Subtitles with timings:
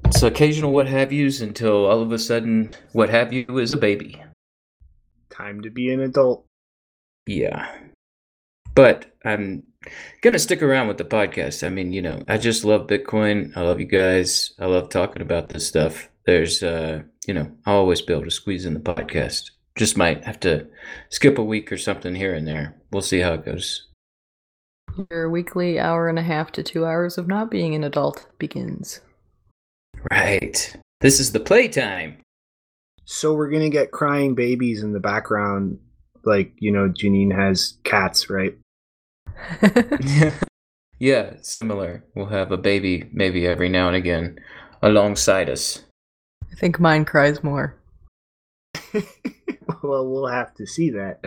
[0.06, 3.78] It's occasional what have yous until all of a sudden what have you is a
[3.78, 4.22] baby.
[5.30, 6.46] Time to be an adult.
[7.26, 7.68] Yeah.
[8.76, 9.64] But I'm
[10.22, 11.66] gonna stick around with the podcast.
[11.66, 13.56] I mean, you know, I just love Bitcoin.
[13.56, 14.54] I love you guys.
[14.60, 16.10] I love talking about this stuff.
[16.26, 19.52] There's uh, you know, I'll always be able to squeeze in the podcast.
[19.76, 20.68] Just might have to
[21.10, 22.76] skip a week or something here and there.
[22.92, 23.88] We'll see how it goes.
[25.10, 29.02] Your weekly hour and a half to two hours of not being an adult begins.
[30.12, 30.76] Right.
[31.02, 32.18] This is the playtime.
[33.06, 35.80] So we're gonna get crying babies in the background,
[36.24, 38.56] like you know, Janine has cats, right?
[41.00, 42.04] yeah, similar.
[42.16, 44.40] We'll have a baby maybe every now and again
[44.82, 45.84] alongside us.
[46.52, 47.76] I think mine cries more.
[49.84, 51.26] well, we'll have to see that.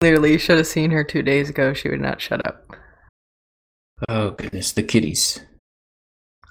[0.00, 1.72] Clearly, you should have seen her two days ago.
[1.74, 2.76] She would not shut up.
[4.08, 5.40] Oh, goodness, the kitties.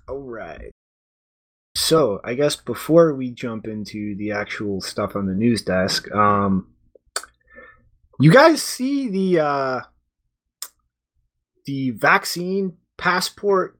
[0.07, 0.71] All right.
[1.75, 6.73] So, I guess before we jump into the actual stuff on the news desk, um,
[8.19, 9.81] you guys see the uh,
[11.65, 13.77] the vaccine passport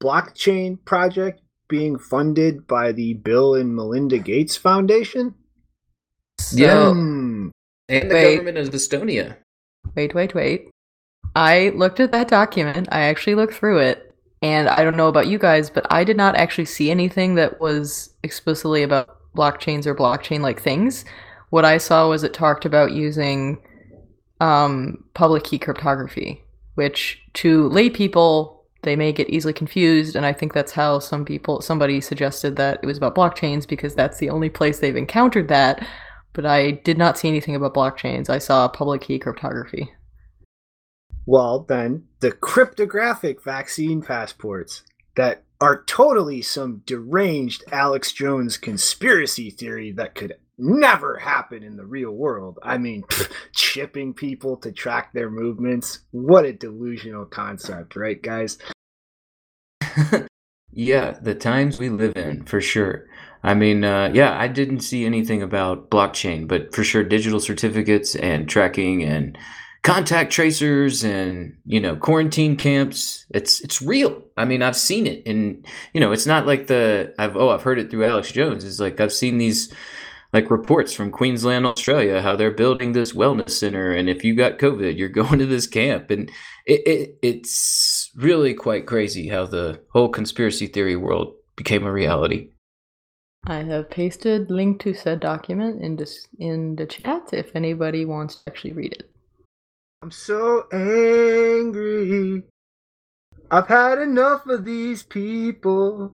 [0.00, 5.34] blockchain project being funded by the Bill and Melinda Gates Foundation?
[6.50, 6.90] So, yeah.
[6.90, 7.52] And
[7.88, 9.36] the wait, government of Estonia.
[9.94, 10.70] Wait, wait, wait.
[11.34, 12.88] I looked at that document.
[12.92, 14.14] I actually looked through it.
[14.42, 17.60] And I don't know about you guys, but I did not actually see anything that
[17.60, 21.04] was explicitly about blockchains or blockchain like things.
[21.50, 23.58] What I saw was it talked about using
[24.40, 30.32] um, public key cryptography, which to lay people they may get easily confused and i
[30.32, 34.30] think that's how some people somebody suggested that it was about blockchains because that's the
[34.30, 35.84] only place they've encountered that
[36.36, 38.28] but I did not see anything about blockchains.
[38.28, 39.90] I saw public key cryptography.
[41.24, 44.82] Well, then, the cryptographic vaccine passports
[45.16, 51.86] that are totally some deranged Alex Jones conspiracy theory that could never happen in the
[51.86, 52.58] real world.
[52.62, 53.04] I mean,
[53.54, 56.00] chipping people to track their movements.
[56.10, 58.58] What a delusional concept, right, guys?
[60.70, 63.06] yeah, the times we live in, for sure.
[63.42, 68.14] I mean, uh, yeah, I didn't see anything about blockchain, but for sure, digital certificates
[68.16, 69.38] and tracking and
[69.86, 73.24] contact tracers and you know quarantine camps.
[73.30, 74.20] It's it's real.
[74.36, 77.62] I mean, I've seen it, and you know, it's not like the I've oh I've
[77.62, 78.64] heard it through Alex Jones.
[78.64, 79.72] It's like I've seen these
[80.32, 84.58] like reports from Queensland, Australia, how they're building this wellness center, and if you got
[84.58, 86.30] COVID, you're going to this camp, and
[86.66, 92.50] it, it it's really quite crazy how the whole conspiracy theory world became a reality.
[93.48, 98.36] I have pasted link to said document in this in the chat if anybody wants
[98.36, 99.08] to actually read it.
[100.02, 102.42] I'm so angry.
[103.48, 106.12] I've had enough of these people.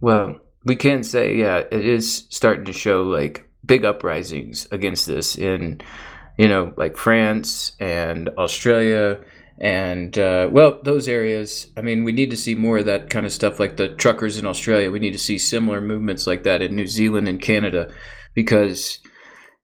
[0.00, 5.38] Well, we can say, yeah, it is starting to show like big uprisings against this
[5.38, 5.80] in,
[6.36, 9.20] you know, like France and Australia
[9.60, 11.68] And uh, well, those areas.
[11.76, 14.38] I mean, we need to see more of that kind of stuff, like the truckers
[14.38, 14.90] in Australia.
[14.90, 17.92] We need to see similar movements like that in New Zealand and Canada,
[18.34, 18.98] because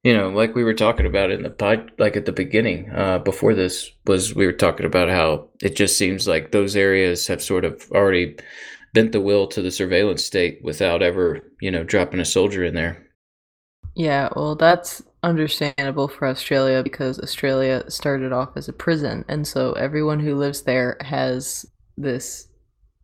[0.02, 3.18] you know, like we were talking about in the pod, like at the beginning, uh,
[3.18, 7.42] before this was we were talking about how it just seems like those areas have
[7.42, 8.36] sort of already
[8.94, 12.74] bent the will to the surveillance state without ever, you know, dropping a soldier in
[12.74, 13.06] there.
[13.94, 19.72] Yeah, well, that's understandable for Australia because Australia started off as a prison, and so
[19.72, 22.48] everyone who lives there has this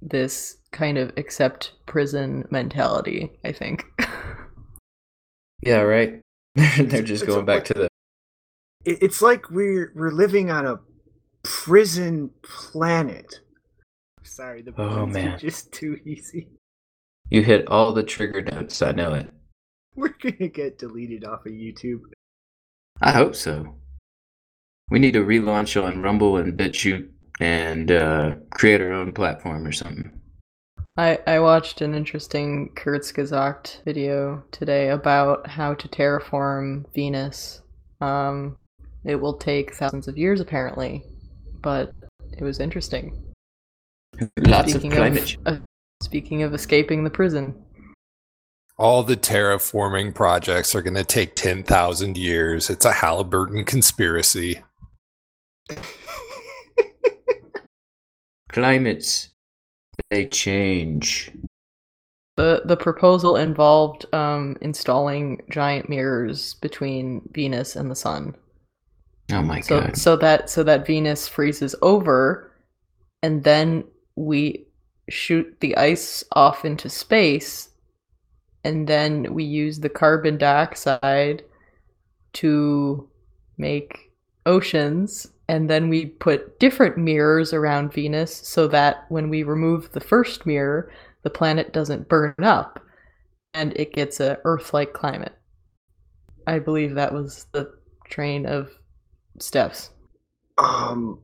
[0.03, 3.31] this kind of accept prison mentality.
[3.45, 3.85] I think.
[5.63, 5.81] yeah.
[5.81, 6.21] Right.
[6.55, 7.89] They're just It's going back like- to the.
[8.85, 10.79] It's like we're we're living on a
[11.43, 13.41] prison planet.
[14.23, 15.39] Sorry, the Oh, puns are man.
[15.41, 16.49] just too easy.
[17.31, 18.83] You hit all the trigger notes.
[18.83, 19.29] I know it.
[19.99, 22.01] We're gonna get deleted off of YouTube.
[23.01, 23.77] I hope so.
[24.91, 27.09] We need to relaunch on Rumble and BitChute
[27.41, 30.13] and uh, create our own platform or something.
[30.99, 37.63] I, I watched an interesting Kurzgesagt video today about how to terraform Venus.
[38.01, 38.57] Um,
[39.05, 41.03] it will take thousands of years apparently,
[41.63, 41.93] but
[42.37, 43.35] it was interesting.
[44.39, 45.37] Lots speaking of climate.
[45.45, 45.61] of, uh,
[46.03, 47.55] speaking of escaping the prison.
[48.79, 52.69] All the terraforming projects are going to take 10,000 years.
[52.69, 54.63] It's a Halliburton conspiracy.
[58.51, 59.31] Climates,
[60.11, 61.31] they change.
[62.37, 68.35] The the proposal involved um, installing giant mirrors between Venus and the sun.
[69.33, 69.97] Oh my so god.
[69.97, 72.53] so that so that Venus freezes over,
[73.23, 73.85] and then
[74.17, 74.67] we
[75.09, 77.71] shoot the ice off into space,
[78.67, 81.45] and then we use the carbon dioxide
[82.33, 83.09] to
[83.57, 84.13] make
[84.45, 90.01] oceans, and then we put different mirrors around Venus so that when we remove the
[90.01, 90.91] first mirror,
[91.23, 92.81] the planet doesn't burn up,
[93.55, 95.39] and it gets a Earth-like climate.
[96.49, 97.73] I believe that was the
[98.09, 98.71] train of
[99.39, 99.91] steps.
[100.59, 101.21] Um,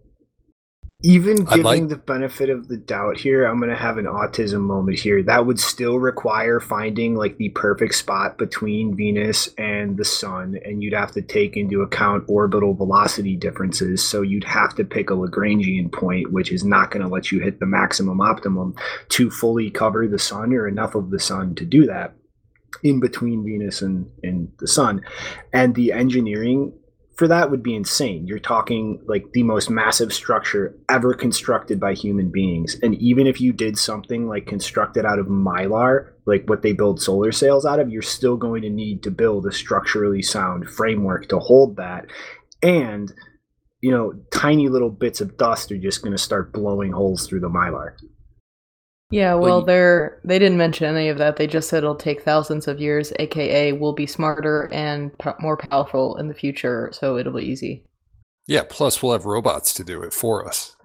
[1.02, 4.98] even giving like- the benefit of the doubt here, I'm gonna have an autism moment
[4.98, 5.22] here.
[5.22, 10.82] That would still require finding like the perfect spot between Venus and the sun, and
[10.82, 14.02] you'd have to take into account orbital velocity differences.
[14.04, 17.40] So you'd have to pick a Lagrangian point, which is not going to let you
[17.40, 18.74] hit the maximum optimum
[19.10, 22.14] to fully cover the sun or enough of the sun to do that
[22.82, 25.02] in between Venus and, and the sun.
[25.52, 26.72] And the engineering
[27.16, 28.26] for that would be insane.
[28.26, 32.76] You're talking like the most massive structure ever constructed by human beings.
[32.82, 37.02] And even if you did something like constructed out of mylar, like what they build
[37.02, 41.28] solar sails out of, you're still going to need to build a structurally sound framework
[41.28, 42.06] to hold that.
[42.62, 43.12] And
[43.82, 47.40] you know, tiny little bits of dust are just going to start blowing holes through
[47.40, 47.96] the mylar.
[49.12, 51.36] Yeah, Well, well, they're they didn't mention any of that.
[51.36, 55.56] They just said it'll take thousands of years, aka we'll be smarter and po- more
[55.56, 57.84] powerful in the future, so it'll be easy.
[58.46, 60.76] Yeah, plus we'll have robots to do it for us.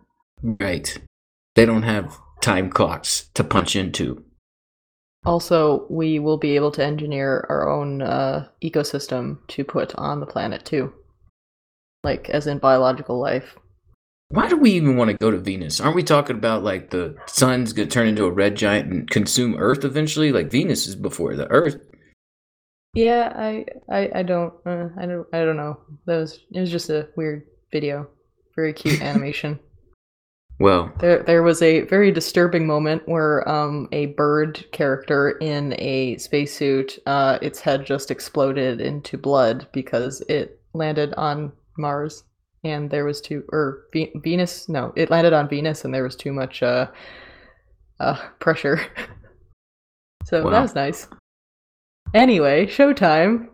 [0.44, 0.98] Right.
[1.56, 4.24] They don't have time clocks to punch into.
[5.26, 10.26] Also, we will be able to engineer our own uh, ecosystem to put on the
[10.26, 10.94] planet too,
[12.04, 13.56] like as in biological life.
[14.30, 15.80] Why do we even want to go to Venus?
[15.80, 19.56] Aren't we talking about like the sun's gonna turn into a red giant and consume
[19.56, 20.32] Earth eventually?
[20.32, 21.78] Like Venus is before the Earth.
[22.94, 25.80] Yeah, I I, I don't uh, I don't I don't know.
[26.06, 28.08] That was it was just a weird video,
[28.56, 29.60] very cute animation.
[30.60, 36.18] Well, There, there was a very disturbing moment where um, a bird character in a
[36.18, 42.24] spacesuit, uh, its head just exploded into blood because it landed on Mars,
[42.70, 44.68] and there was too, or Ve- Venus.
[44.70, 46.88] No, it landed on Venus, and there was too much uh,
[48.00, 48.80] uh, pressure.
[50.26, 50.52] so Wow.
[50.52, 51.08] that was nice.
[52.14, 53.48] Anyway, showtime.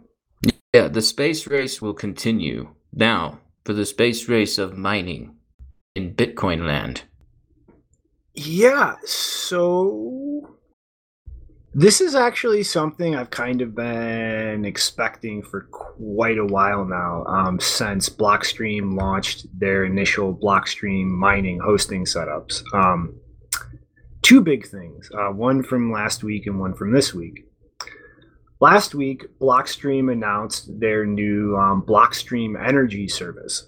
[0.73, 5.35] yeah, the space race will continue now for the space race of mining
[5.95, 7.03] in Bitcoin land.
[8.35, 10.55] Yeah, so
[11.73, 17.59] this is actually something I've kind of been expecting for quite a while now, um,
[17.59, 22.63] since Blockstream launched their initial Blockstream mining hosting setups.
[22.73, 23.15] Um,
[24.21, 27.45] two big things, uh, one from last week and one from this week.
[28.59, 33.67] Last week, Blockstream announced their new um, Blockstream Energy service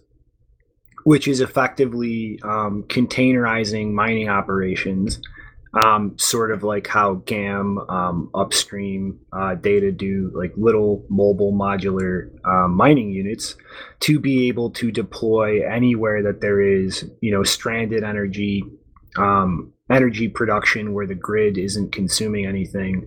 [1.05, 5.21] which is effectively um, containerizing mining operations
[5.83, 12.29] um, sort of like how GAM um, upstream uh, data do, like little mobile modular
[12.45, 13.55] um, mining units,
[13.99, 18.63] to be able to deploy anywhere that there is, you know, stranded energy,
[19.17, 23.05] um, energy production where the grid isn't consuming anything,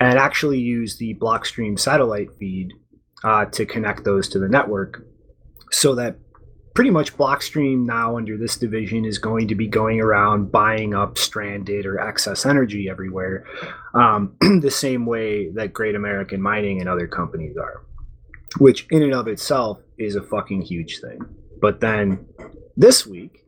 [0.00, 2.72] and actually use the Blockstream satellite feed
[3.22, 5.06] uh, to connect those to the network,
[5.70, 6.16] so that
[6.74, 11.18] pretty much Blockstream now under this division is going to be going around buying up
[11.18, 13.44] stranded or excess energy everywhere,
[13.94, 17.82] um, the same way that Great American Mining and other companies are,
[18.58, 21.20] which in and of itself is a fucking huge thing.
[21.60, 22.26] But then
[22.76, 23.46] this week,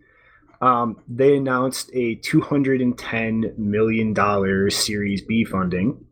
[0.60, 6.04] um, they announced a $210 million Series B funding.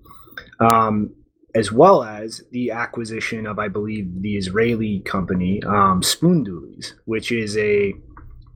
[0.61, 1.15] Um,
[1.55, 7.57] as well as the acquisition of, I believe, the Israeli company um, Spoondoolies, which is
[7.59, 7.93] a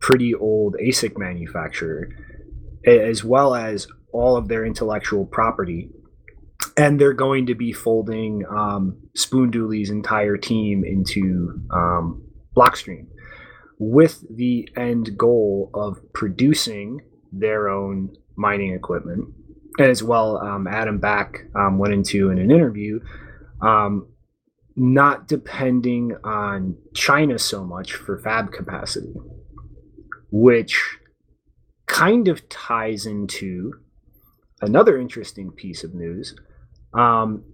[0.01, 2.09] pretty old ASIC manufacturer,
[2.87, 5.91] as well as all of their intellectual property.
[6.77, 12.23] And they're going to be folding um, Spoondoolies' entire team into um,
[12.57, 13.07] Blockstream
[13.79, 17.01] with the end goal of producing
[17.33, 19.29] their own mining equipment
[19.79, 23.01] as well, um, Adam Back um, went into in an interview,
[23.61, 24.09] um,
[24.75, 29.15] not depending on China so much for fab capacity,
[30.31, 30.99] which
[31.87, 33.73] kind of ties into
[34.61, 36.35] another interesting piece of news.
[36.95, 37.45] Um,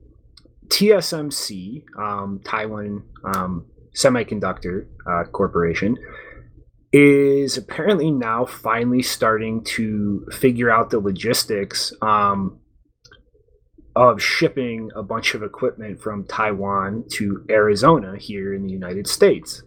[0.68, 5.98] TSMC, um, Taiwan um, Semiconductor uh, Corporation,
[6.92, 12.58] is apparently now finally starting to figure out the logistics um,
[13.96, 19.62] of shipping a bunch of equipment from Taiwan to Arizona here in the United States,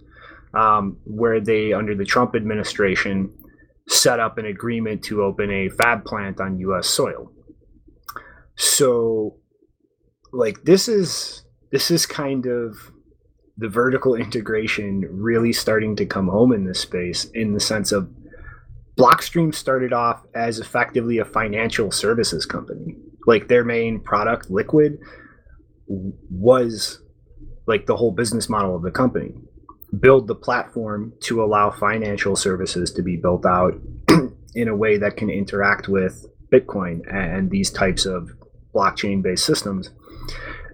[0.53, 3.33] um, where they, under the Trump administration,
[3.87, 6.87] set up an agreement to open a fab plant on U.S.
[6.87, 7.31] soil.
[8.55, 9.37] So,
[10.31, 12.91] like, this is this is kind of
[13.57, 18.09] the vertical integration really starting to come home in this space in the sense of
[18.97, 22.95] Blockstream started off as effectively a financial services company.
[23.27, 24.99] Like their main product, Liquid,
[25.87, 27.01] was
[27.67, 29.33] like the whole business model of the company.
[29.99, 33.73] Build the platform to allow financial services to be built out
[34.55, 38.29] in a way that can interact with Bitcoin and these types of
[38.73, 39.89] blockchain based systems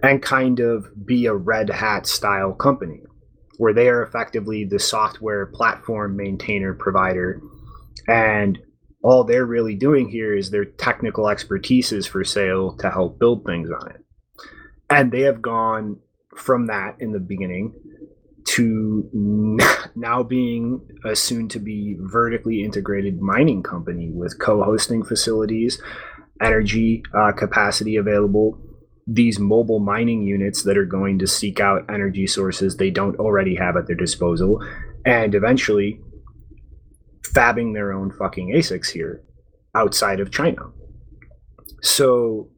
[0.02, 3.02] and kind of be a red hat style company
[3.58, 7.40] where they are effectively the software platform maintainer provider.
[8.08, 8.58] And
[9.02, 13.44] all they're really doing here is their technical expertise is for sale to help build
[13.44, 14.04] things on it.
[14.90, 15.98] And they have gone
[16.36, 17.74] from that in the beginning
[18.44, 19.08] to
[19.94, 25.80] now being a soon to be vertically integrated mining company with co-hosting facilities
[26.40, 28.58] energy uh, capacity available
[29.06, 33.54] these mobile mining units that are going to seek out energy sources they don't already
[33.56, 34.62] have at their disposal
[35.04, 36.00] and eventually
[37.22, 39.22] fabbing their own fucking ASICs here
[39.74, 40.70] outside of China.
[41.80, 42.48] So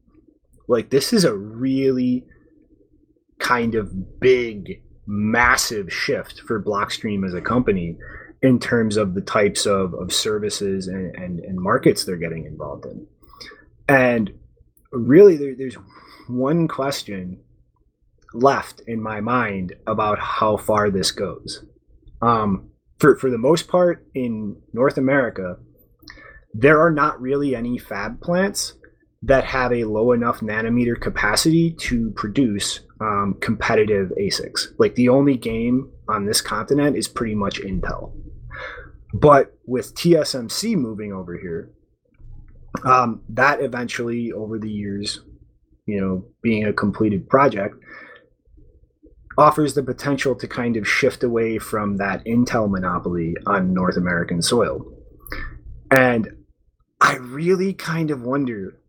[0.69, 2.25] like this is a really
[3.39, 7.97] kind of big massive shift for Blockstream as a company
[8.43, 12.85] in terms of the types of, of services and, and, and markets they're getting involved
[12.87, 13.07] in.
[13.89, 14.33] And
[14.93, 15.77] really there, there's
[16.29, 17.41] one question
[18.33, 21.65] left in my mind about how far this goes.
[22.21, 25.57] Um, for for the most part, in North America,
[26.53, 28.75] there are not really any fab plants
[29.23, 34.69] that have a low enough nanometer capacity to produce um, competitive ASICs.
[34.79, 38.13] Like the only game on this continent is pretty much Intel.
[39.15, 41.71] But with TSMC moving over here,
[42.85, 45.21] um, that eventually over the years
[45.87, 47.77] you know, being a completed project,
[49.37, 54.41] offers the potential to kind of shift away from that Intel monopoly on North American
[54.41, 54.85] soil.
[55.91, 56.29] And
[57.01, 58.81] I really kind of wonder,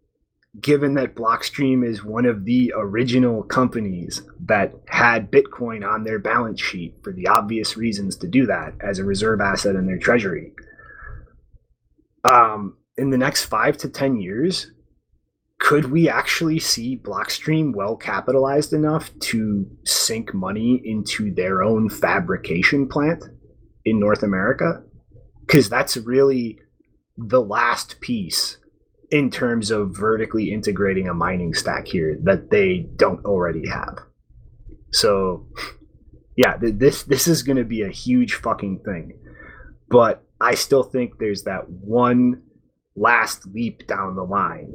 [0.60, 6.62] given that Blockstream is one of the original companies that had Bitcoin on their balance
[6.62, 10.54] sheet for the obvious reasons to do that as a reserve asset in their treasury.
[12.24, 14.72] Um, in the next five to 10 years,
[15.66, 22.88] could we actually see Blockstream well capitalized enough to sink money into their own fabrication
[22.88, 23.24] plant
[23.84, 24.84] in North America?
[25.40, 26.60] Because that's really
[27.18, 28.58] the last piece
[29.10, 33.98] in terms of vertically integrating a mining stack here that they don't already have.
[34.92, 35.48] So,
[36.38, 39.18] yeah, th- this this is going to be a huge fucking thing.
[39.90, 42.44] But I still think there's that one
[42.96, 44.72] last leap down the line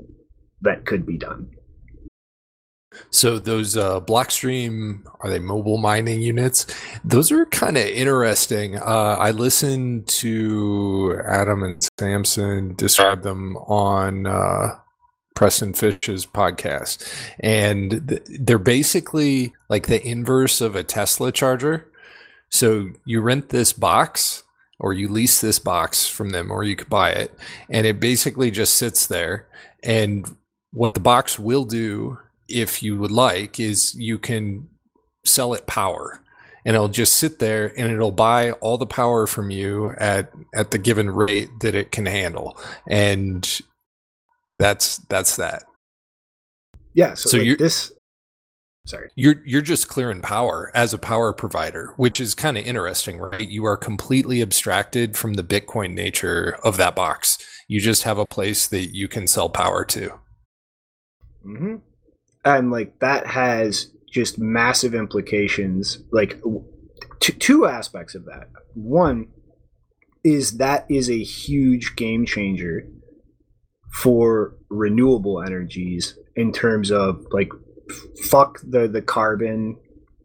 [0.63, 1.51] that could be done.
[3.11, 6.67] So those uh, Blockstream are they mobile mining units?
[7.05, 8.79] Those are kind of interesting.
[8.79, 14.77] Uh, I listened to Adam and Samson describe them on uh,
[15.35, 17.09] Preston Pysh's podcast,
[17.41, 21.91] and th- they're basically like the inverse of a Tesla charger.
[22.51, 24.43] So you rent this box,
[24.81, 27.39] or you lease this box from them, or you could buy it,
[27.69, 29.47] and it basically just sits there.
[29.83, 30.37] And
[30.73, 34.69] what the box will do if you would like, is you can
[35.25, 36.21] sell it power.
[36.65, 40.71] And it'll just sit there and it'll buy all the power from you at at
[40.73, 42.59] the given rate that it can handle.
[42.89, 43.61] And
[44.59, 45.65] that's that's that.
[46.93, 47.93] Yeah, so, So like you're- this
[48.85, 49.09] sorry.
[49.15, 53.49] you're you're just clearing power as a power provider which is kind of interesting right?
[53.49, 57.39] You are completely abstracted from the bitcoin nature of that box.
[57.69, 60.13] You just have a place that you can sell power to
[61.43, 61.77] hmm
[62.45, 66.03] And like that has just massive implications.
[66.11, 66.41] Like
[67.21, 68.49] t- two aspects of that.
[68.75, 69.29] One
[70.25, 72.87] is that is a huge game changer
[73.93, 77.51] for renewable energies in terms of like
[78.29, 79.77] fuck the the carbon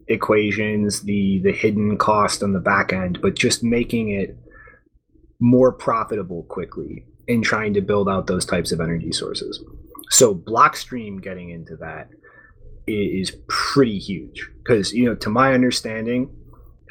[0.08, 4.36] equations, the the hidden cost on the back end, but just making it
[5.40, 9.62] more profitable quickly in trying to build out those types of energy sources.
[10.10, 12.08] So Blockstream getting into that
[12.86, 16.30] is pretty huge because you know, to my understanding,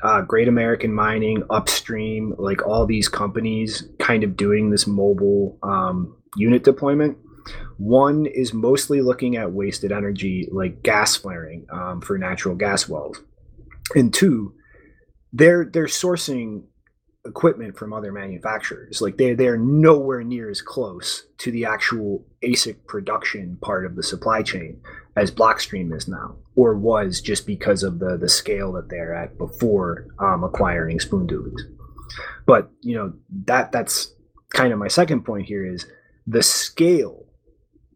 [0.04, 6.18] uh, Great American Mining, Upstream, like all these companies, kind of doing this mobile um,
[6.36, 7.18] unit deployment.
[7.78, 13.22] One is mostly looking at wasted energy, like gas flaring um, for natural gas wells,
[13.94, 14.54] and two,
[15.32, 16.64] they're they're sourcing
[17.26, 19.02] equipment from other manufacturers.
[19.02, 24.04] Like they they're nowhere near as close to the actual ASIC production part of the
[24.04, 24.82] supply chain
[25.16, 29.38] as Blockstream is now, or was just because of the the scale that they're at
[29.38, 31.62] before um, acquiring Spoondoolies.
[32.46, 33.14] But you know
[33.46, 34.14] that that's
[34.50, 35.86] kind of my second point here is
[36.28, 37.26] the scale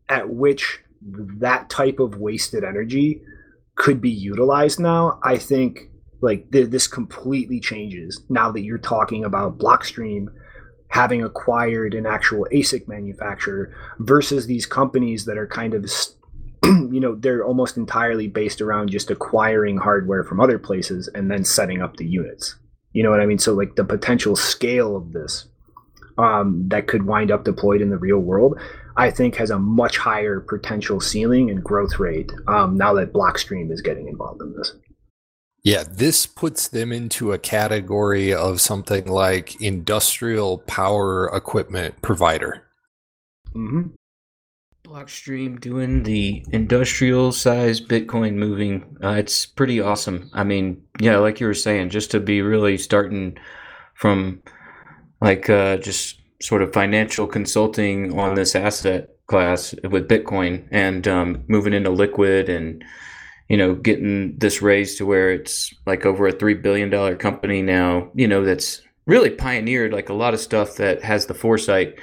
[0.09, 3.21] at which that type of wasted energy
[3.75, 5.19] could be utilized now.
[5.23, 5.88] I think
[6.21, 10.27] like th- this completely changes now that you're talking about Blockstream
[10.89, 15.89] having acquired an actual ASIC manufacturer versus these companies that are kind of
[16.63, 21.43] you know they're almost entirely based around just acquiring hardware from other places and then
[21.45, 22.55] setting up the units.
[22.91, 23.39] You know what i mean?
[23.39, 25.45] So like the potential scale of this
[26.19, 28.59] um, that could wind up deployed in the real world
[28.97, 33.71] i think has a much higher potential ceiling and growth rate um, now that blockstream
[33.71, 34.75] is getting involved in this
[35.63, 42.65] Yeah, this puts them into a category of something like industrial power equipment provider.
[43.55, 43.89] mm-hmm.
[44.85, 48.97] Blockstream doing the industrial size Bitcoin moving.
[49.03, 50.31] Uh, it's pretty awesome.
[50.33, 53.37] I mean, yeah, like you were saying, just to be really starting
[53.93, 54.41] from
[55.21, 61.43] like uh, just sort of financial consulting on this asset class with Bitcoin and um,
[61.47, 62.83] moving into liquid and
[63.49, 67.61] you know getting this raised to where it's like over a three billion dollar company
[67.61, 68.09] now.
[68.13, 71.99] You know that's really pioneered like a lot of stuff that has the foresight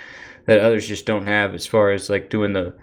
[0.46, 2.76] that others just don't have as far as like doing the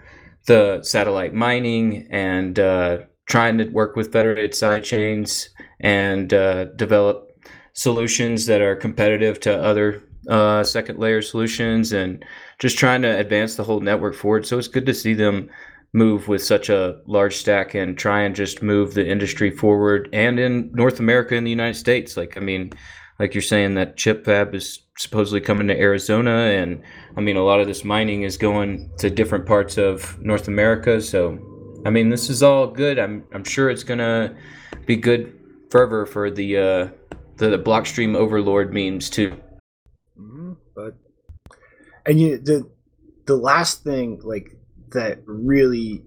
[0.46, 5.48] the satellite mining and uh, trying to work with federated side chains
[5.80, 7.30] and uh, develop
[7.72, 12.24] solutions that are competitive to other uh, second layer solutions and
[12.58, 14.46] just trying to advance the whole network forward.
[14.46, 15.50] So it's good to see them
[15.94, 20.38] move with such a large stack and try and just move the industry forward and
[20.38, 22.16] in North America and the United States.
[22.16, 22.72] Like, I mean,
[23.18, 26.82] like you're saying that chip fab is supposedly coming to Arizona and
[27.16, 31.00] I mean a lot of this mining is going to different parts of North America.
[31.00, 31.38] So
[31.86, 32.98] I mean this is all good.
[32.98, 34.34] I'm I'm sure it's going to
[34.86, 35.38] be good
[35.70, 36.88] fervor for the uh
[37.36, 39.36] the, the blockstream overlord memes too.
[40.16, 40.96] Hmm But
[42.06, 42.68] and you the
[43.26, 44.56] the last thing like
[44.94, 46.02] that really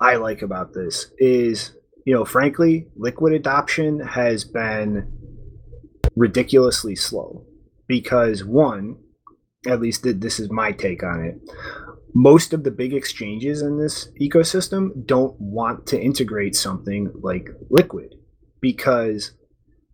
[0.00, 1.72] I like about this is
[2.04, 5.10] you know frankly liquid adoption has been
[6.16, 7.46] ridiculously slow
[7.86, 8.96] because one
[9.66, 11.40] at least th- this is my take on it
[12.14, 18.14] most of the big exchanges in this ecosystem don't want to integrate something like liquid
[18.60, 19.32] because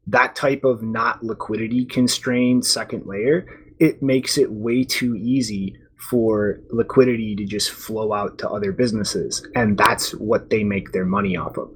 [0.06, 3.46] that type of not liquidity constrained second layer
[3.78, 5.76] it makes it way too easy
[6.08, 11.04] for liquidity to just flow out to other businesses and that's what they make their
[11.04, 11.70] money off of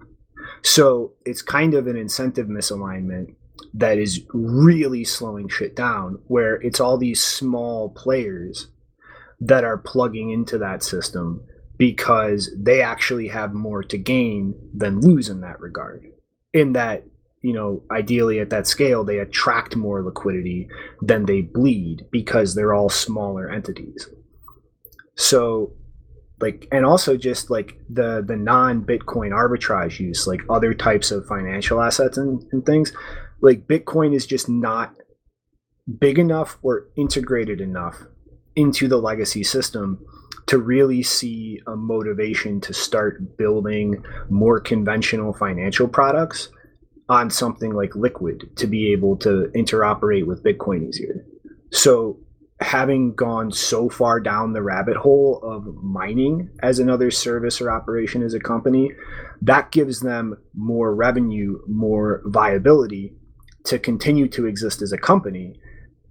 [0.62, 3.34] so it's kind of an incentive misalignment
[3.74, 8.68] that is really slowing shit down where it's all these small players
[9.40, 11.44] that are plugging into that system
[11.76, 16.04] because they actually have more to gain than lose in that regard.
[16.52, 17.04] In that,
[17.42, 20.68] you know, ideally at that scale, they attract more liquidity
[21.02, 24.08] than they bleed because they're all smaller entities.
[25.16, 25.72] So,
[26.40, 31.27] like, and also just like the the non Bitcoin arbitrage use, like other types of
[31.27, 32.92] financial assets and, and things,
[33.40, 34.94] like Bitcoin is just not
[35.98, 38.03] big enough or integrated enough
[38.57, 40.05] into the legacy system
[40.46, 46.48] to really see a motivation to start building more conventional financial products
[47.09, 51.24] on something like liquid to be able to interoperate with bitcoin easier.
[51.70, 52.18] So
[52.61, 58.23] having gone so far down the rabbit hole of mining as another service or operation
[58.23, 58.93] as a company
[59.43, 63.12] that gives them more revenue more viability
[63.64, 65.59] to continue to exist as a company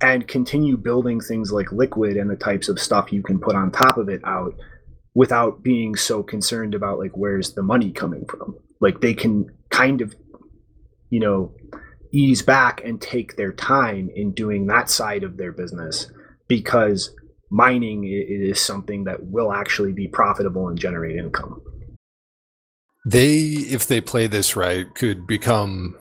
[0.02, 3.72] and continue building things like liquid and the types of stuff you can put on
[3.72, 4.54] top of it out
[5.14, 8.58] without being so concerned about like where's the money coming from?
[8.82, 10.14] Like they can kind of
[11.10, 11.54] you know
[12.12, 16.12] ease back and take their time in doing that side of their business
[16.54, 17.16] because
[17.50, 21.60] mining is something that will actually be profitable and generate income
[23.06, 23.38] they
[23.78, 25.96] if they play this right could become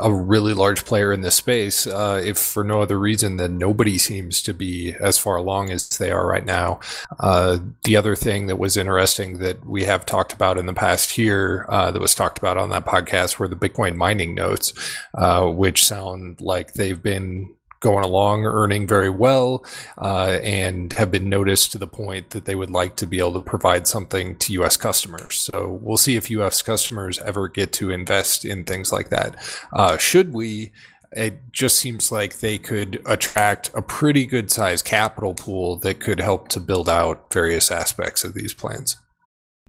[0.00, 3.98] a really large player in this space, uh, if for no other reason than nobody
[3.98, 6.80] seems to be as far along as they are right now.
[7.20, 11.16] Uh, the other thing that was interesting that we have talked about in the past
[11.16, 14.72] year, uh, that was talked about on that podcast, were the Bitcoin mining notes,
[15.14, 19.64] uh, which sound like they've been going along, earning very well,
[19.98, 23.34] uh, and have been noticed to the point that they would like to be able
[23.34, 24.76] to provide something to U.S.
[24.76, 25.38] customers.
[25.38, 26.62] So we'll see if U.S.
[26.62, 29.36] customers ever get to invest in things like that.
[29.72, 30.72] Uh, should we?
[31.12, 36.20] It just seems like they could attract a pretty good sized capital pool that could
[36.20, 38.96] help to build out various aspects of these plans.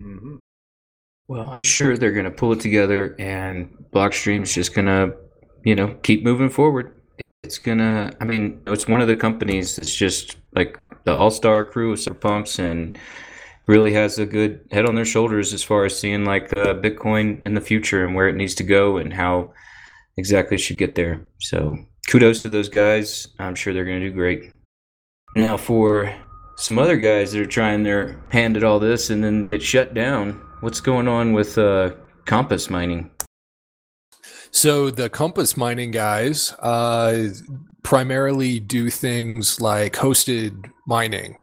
[0.02, 0.38] Mm-hmm.
[1.28, 5.14] Well, I'm sure they're going to pull it together, and Blockstream's just going to,
[5.64, 6.97] you know, keep moving forward
[7.48, 11.94] it's gonna i mean it's one of the companies that's just like the all-star crew
[11.94, 13.00] of pumps and
[13.68, 17.42] really has a good head on their shoulders as far as seeing like uh, bitcoin
[17.46, 19.54] in the future and where it needs to go and how
[20.18, 21.26] exactly it should get there.
[21.40, 21.78] So
[22.10, 23.28] kudos to those guys.
[23.40, 24.52] I'm sure they're going to do great.
[25.36, 26.14] Now for
[26.58, 29.94] some other guys that are trying their hand at all this and then it shut
[29.94, 31.92] down what's going on with uh,
[32.26, 33.12] compass mining
[34.58, 37.30] so the Compass mining guys uh,
[37.84, 41.38] primarily do things like hosted mining.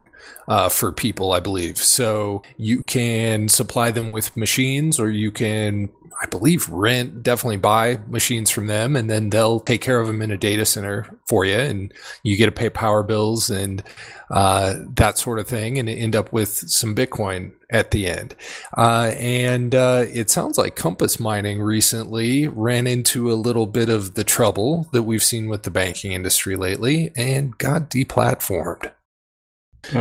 [0.47, 1.77] Uh, for people, I believe.
[1.79, 5.89] So you can supply them with machines, or you can,
[6.21, 10.21] I believe, rent, definitely buy machines from them, and then they'll take care of them
[10.21, 13.81] in a data center for you, and you get to pay power bills and
[14.29, 18.35] uh, that sort of thing, and end up with some Bitcoin at the end.
[18.77, 24.13] Uh, and uh, it sounds like Compass Mining recently ran into a little bit of
[24.13, 28.91] the trouble that we've seen with the banking industry lately and got deplatformed.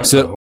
[0.03, 0.35] So,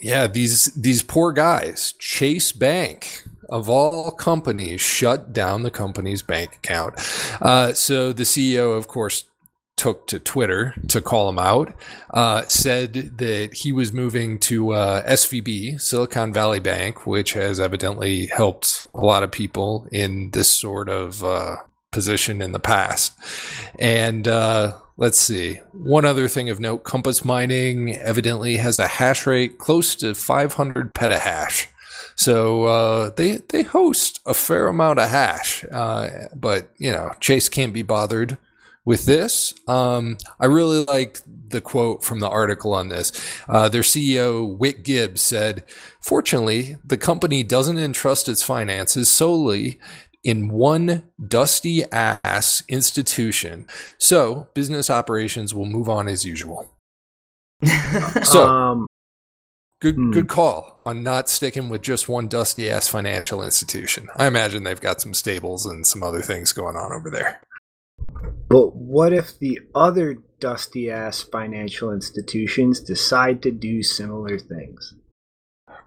[0.00, 6.56] yeah, these these poor guys, Chase Bank of all companies, shut down the company's bank
[6.56, 6.94] account.
[7.40, 9.24] Uh, so the CEO, of course,
[9.78, 11.72] took to Twitter to call him out,
[12.12, 18.26] uh, said that he was moving to uh, SVB, Silicon Valley Bank, which has evidently
[18.26, 21.56] helped a lot of people in this sort of uh,
[21.90, 23.12] position in the past.
[23.78, 29.26] And uh, let's see, one other thing of note Compass Mining evidently has a hash
[29.26, 31.66] rate close to 500 petahash.
[32.16, 37.48] So uh, they they host a fair amount of hash, uh, but you know Chase
[37.48, 38.36] can't be bothered
[38.88, 39.54] with this.
[39.68, 43.12] Um, I really like the quote from the article on this.
[43.46, 45.62] Uh, their CEO, Whit Gibbs, said,
[46.00, 49.78] Fortunately, the company doesn't entrust its finances solely
[50.28, 53.66] in one dusty ass institution.
[53.96, 56.70] So business operations will move on as usual.
[58.22, 58.86] so, um,
[59.80, 60.10] good hmm.
[60.10, 64.10] good call on not sticking with just one dusty ass financial institution.
[64.16, 67.40] I imagine they've got some stables and some other things going on over there.
[68.50, 74.92] But what if the other dusty ass financial institutions decide to do similar things?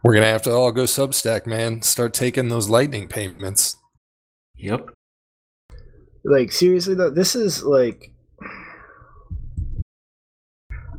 [0.04, 1.84] We're gonna have to all go Substack, man.
[1.84, 3.78] Start taking those lightning payments.
[4.62, 4.92] Yep.
[6.24, 8.14] Like seriously though, this is like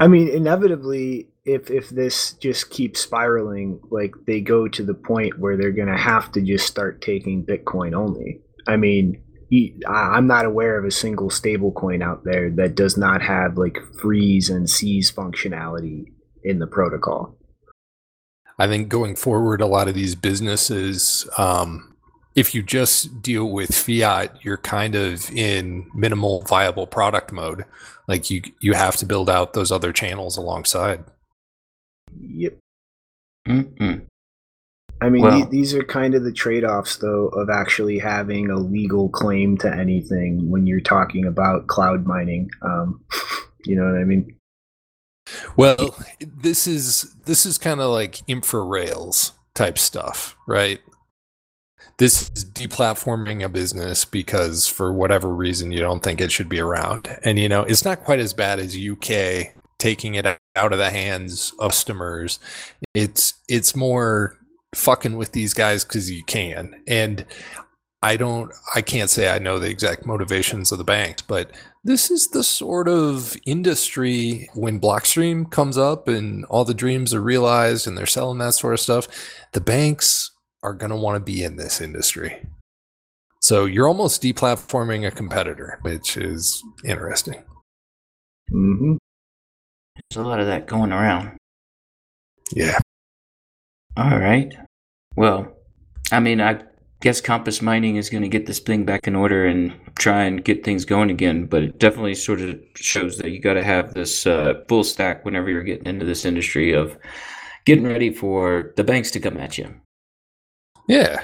[0.00, 5.38] I mean, inevitably if if this just keeps spiraling, like they go to the point
[5.38, 8.40] where they're gonna have to just start taking Bitcoin only.
[8.66, 9.22] I mean,
[9.86, 14.50] I'm not aware of a single stablecoin out there that does not have like freeze
[14.50, 16.06] and seize functionality
[16.42, 17.36] in the protocol.
[18.58, 21.91] I think going forward, a lot of these businesses, um,
[22.34, 27.64] if you just deal with fiat, you're kind of in minimal viable product mode.
[28.08, 31.04] Like you, you have to build out those other channels alongside.
[32.20, 32.58] Yep.
[33.48, 34.06] Mm-mm.
[35.00, 38.50] I mean, Well- the- these are kind of the trade offs, though, of actually having
[38.50, 42.50] a legal claim to anything when you're talking about cloud mining.
[42.62, 43.04] Um,
[43.64, 44.36] you know what I mean?
[45.56, 50.80] Well, this is this is kind of like infra rails type stuff, right?
[52.02, 56.58] This is deplatforming a business because for whatever reason you don't think it should be
[56.58, 57.16] around.
[57.22, 60.90] And you know, it's not quite as bad as UK taking it out of the
[60.90, 62.40] hands of customers.
[62.92, 64.36] It's it's more
[64.74, 66.74] fucking with these guys cuz you can.
[66.88, 67.24] And
[68.02, 71.52] I don't I can't say I know the exact motivations of the banks, but
[71.84, 77.22] this is the sort of industry when Blockstream comes up and all the dreams are
[77.22, 79.06] realized and they're selling that sort of stuff,
[79.52, 80.31] the banks
[80.62, 82.46] are going to want to be in this industry.
[83.40, 87.42] So you're almost deplatforming a competitor, which is interesting.
[88.48, 88.96] hmm
[89.96, 91.36] There's a lot of that going around.
[92.52, 92.78] Yeah.
[93.96, 94.54] All right.
[95.16, 95.52] Well,
[96.12, 96.62] I mean, I
[97.00, 100.44] guess Compass Mining is going to get this thing back in order and try and
[100.44, 101.46] get things going again.
[101.46, 105.24] But it definitely sort of shows that you got to have this uh, full stack
[105.24, 106.96] whenever you're getting into this industry of
[107.64, 109.74] getting ready for the banks to come at you.
[110.88, 111.22] Yeah.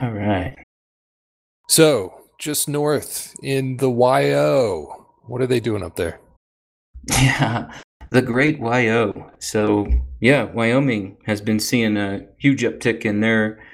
[0.00, 0.56] All right.
[1.68, 6.20] So just north in the YO, what are they doing up there?
[7.10, 7.72] Yeah,
[8.10, 9.30] the Great YO.
[9.38, 9.86] So,
[10.20, 13.64] yeah, Wyoming has been seeing a huge uptick in their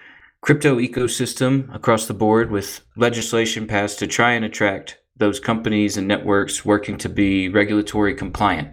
[0.40, 6.06] crypto ecosystem across the board with legislation passed to try and attract those companies and
[6.06, 8.68] networks working to be regulatory compliant.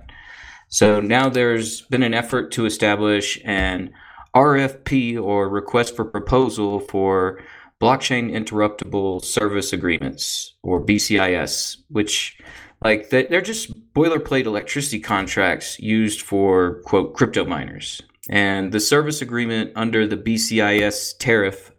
[0.69, 3.91] So now there's been an effort to establish an
[4.35, 7.41] RFP or request for proposal for
[7.81, 12.37] blockchain interruptible service agreements or BCIS, which
[12.83, 18.01] like they- they're just boilerplate electricity contracts used for quote crypto miners.
[18.29, 21.71] And the service agreement under the BCIS tariff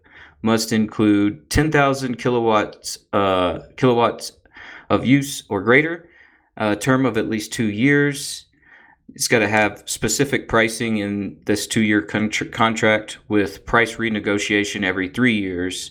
[0.43, 4.33] must include 10,000 kilowatts uh, kilowatts
[4.91, 6.09] of use or greater,
[6.57, 8.47] a term of at least two years.
[9.15, 15.09] It's got to have specific pricing in this two-year contr- contract with price renegotiation every
[15.09, 15.91] three years,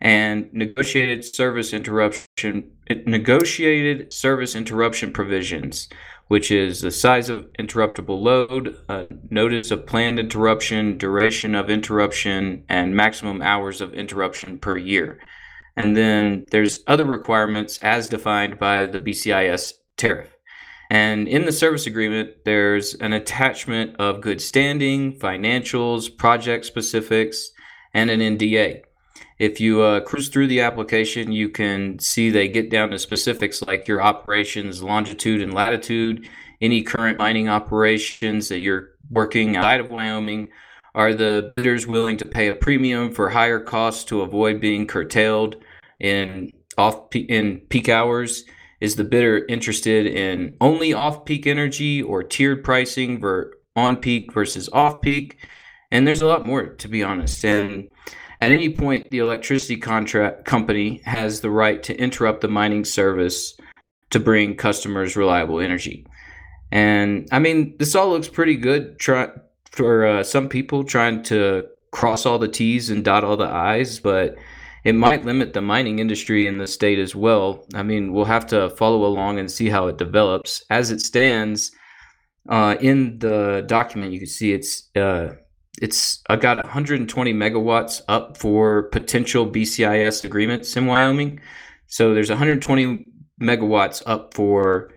[0.00, 2.70] and negotiated service interruption
[3.06, 5.88] negotiated service interruption provisions,
[6.28, 12.64] which is the size of interruptible load, uh, notice of planned interruption, duration of interruption,
[12.68, 15.18] and maximum hours of interruption per year.
[15.76, 20.36] And then there's other requirements as defined by the BCIS tariff.
[20.92, 27.50] And in the service agreement, there's an attachment of good standing, financials, project specifics,
[27.94, 28.82] and an NDA.
[29.38, 33.62] If you uh, cruise through the application, you can see they get down to specifics
[33.62, 36.28] like your operations longitude and latitude,
[36.60, 40.50] any current mining operations that you're working outside of Wyoming.
[40.94, 45.56] Are the bidders willing to pay a premium for higher costs to avoid being curtailed
[45.98, 48.44] in off in peak hours?
[48.82, 54.32] Is the bidder interested in only off peak energy or tiered pricing for on peak
[54.32, 55.38] versus off peak?
[55.92, 57.44] And there's a lot more, to be honest.
[57.44, 57.88] And
[58.40, 63.56] at any point, the electricity contract company has the right to interrupt the mining service
[64.10, 66.04] to bring customers reliable energy.
[66.72, 69.28] And I mean, this all looks pretty good try,
[69.70, 74.00] for uh, some people trying to cross all the T's and dot all the I's,
[74.00, 74.34] but
[74.84, 77.64] it might limit the mining industry in the state as well.
[77.74, 80.64] I mean, we'll have to follow along and see how it develops.
[80.70, 81.70] As it stands,
[82.48, 85.34] uh, in the document, you can see it's uh,
[85.80, 91.40] it's I got 120 megawatts up for potential BCIS agreements in Wyoming.
[91.86, 93.06] So there's 120
[93.40, 94.92] megawatts up for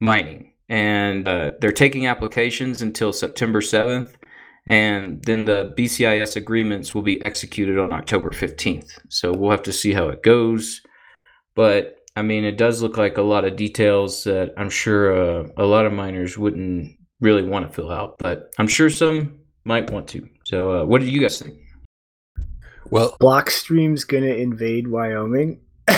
[0.00, 4.14] mining, and uh, they're taking applications until September 7th,
[4.68, 8.98] and then the BCIS agreements will be executed on October 15th.
[9.08, 10.80] So we'll have to see how it goes,
[11.54, 11.98] but.
[12.16, 15.64] I mean, it does look like a lot of details that I'm sure uh, a
[15.64, 20.06] lot of miners wouldn't really want to fill out, but I'm sure some might want
[20.10, 20.28] to.
[20.44, 21.58] So, uh, what do you guys think?
[22.90, 25.60] Well, Blockstream's gonna invade Wyoming.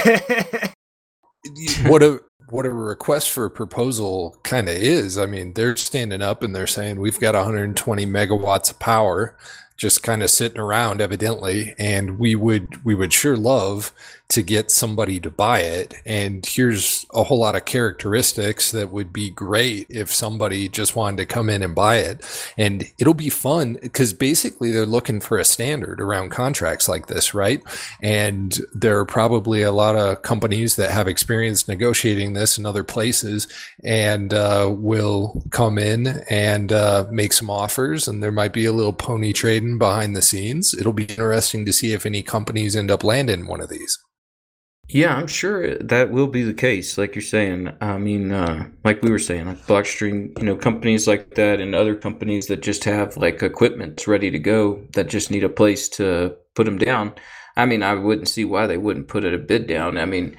[1.85, 5.19] what a what a request for a proposal kind of is.
[5.19, 9.37] I mean, they're standing up and they're saying we've got 120 megawatts of power
[9.77, 13.93] just kind of sitting around evidently and we would we would sure love
[14.29, 15.95] to get somebody to buy it.
[16.05, 21.19] And here's a whole lot of characteristics that would be great if somebody just wanted
[21.19, 22.25] to come in and buy it.
[22.59, 27.35] And it'll be fun because basically they're looking for a standard around contracts like this,
[27.35, 27.63] right?
[28.03, 32.85] And there are probably a lot of companies that have experience negotiating this in other
[32.85, 33.47] places
[33.85, 38.09] and uh, will come in and uh, make some offers.
[38.09, 40.75] And there might be a little pony trading behind the scenes.
[40.75, 43.99] It'll be interesting to see if any companies end up landing one of these.
[44.89, 46.97] Yeah, I'm sure that will be the case.
[46.97, 51.09] Like you're saying, I mean, uh, like we were saying, like Blockstream, you know, companies
[51.09, 55.31] like that and other companies that just have like equipment ready to go that just
[55.31, 57.15] need a place to put them down.
[57.57, 59.99] I mean, I wouldn't see why they wouldn't put it a bid down.
[59.99, 60.37] I mean,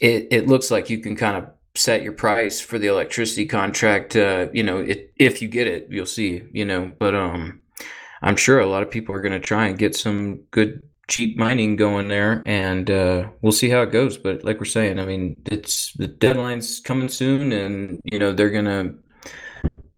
[0.00, 4.16] it, it looks like you can kind of set your price for the electricity contract.
[4.16, 7.60] Uh, you know, it, if you get it, you'll see, you know, but, um,
[8.22, 11.36] I'm sure a lot of people are going to try and get some good cheap
[11.36, 14.18] mining going there, and uh, we'll see how it goes.
[14.18, 18.50] But like we're saying, I mean, it's the deadline's coming soon, and you know they're
[18.50, 18.94] gonna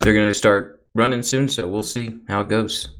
[0.00, 1.48] they're gonna start running soon.
[1.48, 2.97] So we'll see how it goes.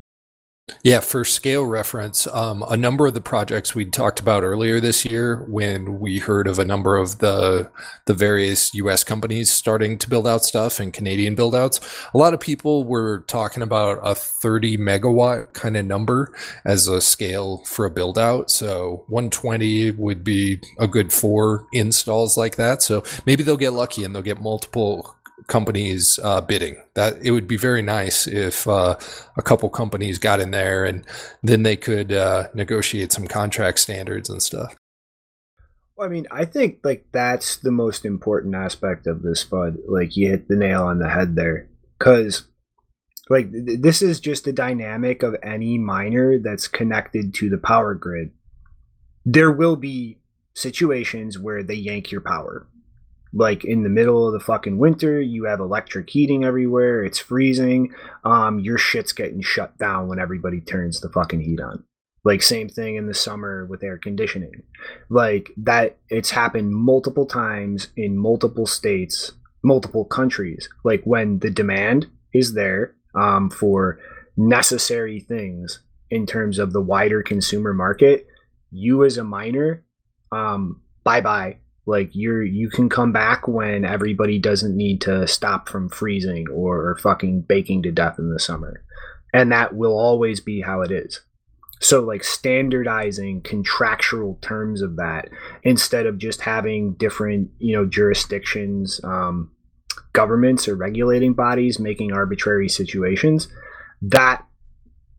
[0.82, 5.04] Yeah, for scale reference, um, a number of the projects we talked about earlier this
[5.04, 7.70] year, when we heard of a number of the
[8.06, 9.04] the various U.S.
[9.04, 11.80] companies starting to build out stuff and Canadian build outs,
[12.14, 16.32] a lot of people were talking about a 30 megawatt kind of number
[16.64, 18.50] as a scale for a build out.
[18.50, 22.82] So 120 would be a good four installs like that.
[22.82, 26.76] So maybe they'll get lucky and they'll get multiple companies uh, bidding.
[26.94, 28.96] That it would be very nice if uh,
[29.36, 31.04] a couple companies got in there and
[31.42, 34.74] then they could uh, negotiate some contract standards and stuff.
[35.96, 39.78] Well, I mean, I think like that's the most important aspect of this FUD.
[39.88, 42.44] Like you hit the nail on the head there, because
[43.28, 47.94] like th- this is just the dynamic of any miner that's connected to the power
[47.94, 48.30] grid.
[49.24, 50.18] There will be
[50.54, 52.68] situations where they yank your power
[53.32, 57.92] like in the middle of the fucking winter you have electric heating everywhere it's freezing
[58.24, 61.84] um your shit's getting shut down when everybody turns the fucking heat on.
[62.24, 64.62] Like same thing in the summer with air conditioning.
[65.08, 72.06] Like that it's happened multiple times in multiple states multiple countries like when the demand
[72.32, 73.98] is there um, for
[74.36, 78.26] necessary things in terms of the wider consumer market
[78.70, 79.84] you as a miner
[80.30, 81.56] um, bye bye
[81.88, 86.96] like you're you can come back when everybody doesn't need to stop from freezing or,
[86.98, 88.82] fucking baking to death in the summer.
[89.32, 91.20] And that will always be how it is.
[91.80, 95.28] So like standardizing contractual terms of that
[95.62, 99.50] instead of just having different you know jurisdictions um,
[100.12, 103.48] governments or regulating bodies making arbitrary situations
[104.02, 104.44] that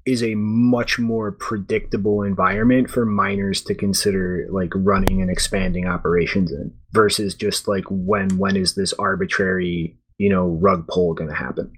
[0.09, 6.51] is a much more predictable environment for miners to consider like running and expanding operations
[6.51, 11.35] in versus just like when when is this arbitrary you know rug pull going to
[11.35, 11.71] happen?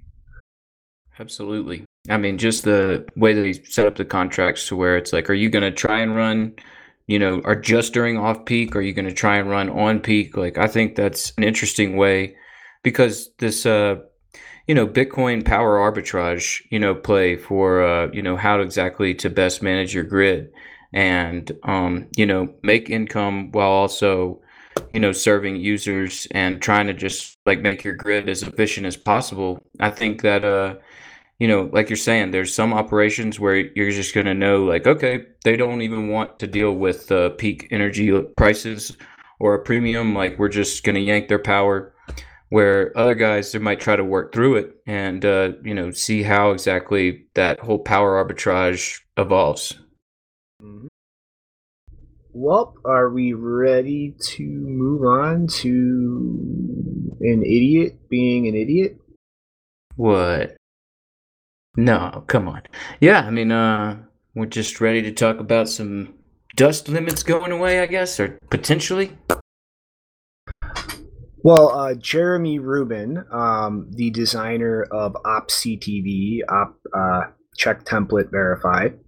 [1.19, 1.83] Absolutely.
[2.09, 5.29] I mean just the way that he set up the contracts to where it's like
[5.29, 6.53] are you going to try and run
[7.07, 9.99] you know are just during off peak are you going to try and run on
[9.99, 10.37] peak?
[10.37, 12.35] Like i think that's an interesting way
[12.81, 13.97] because this uh
[14.67, 19.29] you know bitcoin power arbitrage you know play for uh, you know how exactly to
[19.29, 20.51] best manage your grid
[20.93, 24.41] and um, you know make income while also
[24.93, 28.97] you know serving users and trying to just like make your grid as efficient as
[28.97, 29.61] possible.
[29.79, 30.75] I think that uh
[31.39, 34.87] you know like you're saying there's some operations where you're just going to know like
[34.87, 38.95] okay they don't even want to deal with uh, peak energy prices
[39.39, 40.13] or a premium.
[40.13, 41.93] Like we're just going to yank their power
[42.51, 46.21] where other guys they might try to work through it and uh, you know see
[46.21, 49.79] how exactly that whole power arbitrage evolves.
[50.61, 50.87] Mm-hmm.
[52.33, 58.97] Well, are we ready to move on to an idiot being an idiot?
[59.95, 60.55] What?
[61.75, 62.63] No, come on.
[62.99, 63.97] Yeah, I mean, uh,
[64.35, 66.15] we're just ready to talk about some
[66.55, 69.17] dust limits going away, I guess, or potentially.
[71.43, 77.21] Well, uh, Jeremy Rubin, um, the designer of OpCTV, Op uh,
[77.57, 78.99] Check Template Verified,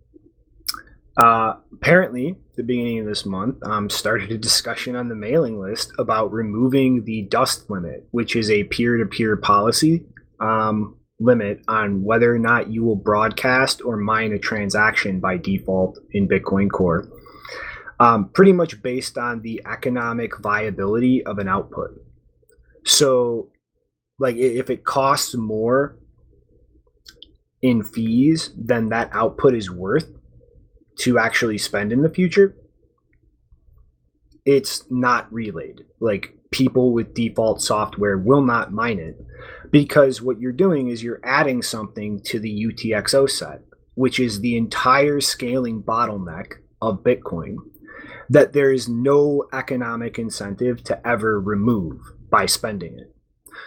[1.16, 5.92] uh, apparently, the beginning of this month, um, started a discussion on the mailing list
[6.00, 10.06] about removing the dust limit, which is a peer-to-peer policy
[10.40, 16.00] um, limit on whether or not you will broadcast or mine a transaction by default
[16.12, 17.08] in Bitcoin Core.
[18.00, 21.92] Um, pretty much based on the economic viability of an output.
[22.86, 23.50] So,
[24.20, 25.98] like, if it costs more
[27.62, 30.12] in fees than that output is worth
[31.00, 32.56] to actually spend in the future,
[34.46, 35.86] it's not relayed.
[36.00, 39.18] Like people with default software will not mine it
[39.72, 43.62] because what you're doing is you're adding something to the UTXO set,
[43.96, 47.56] which is the entire scaling bottleneck of Bitcoin
[48.30, 53.16] that there is no economic incentive to ever remove by spending it.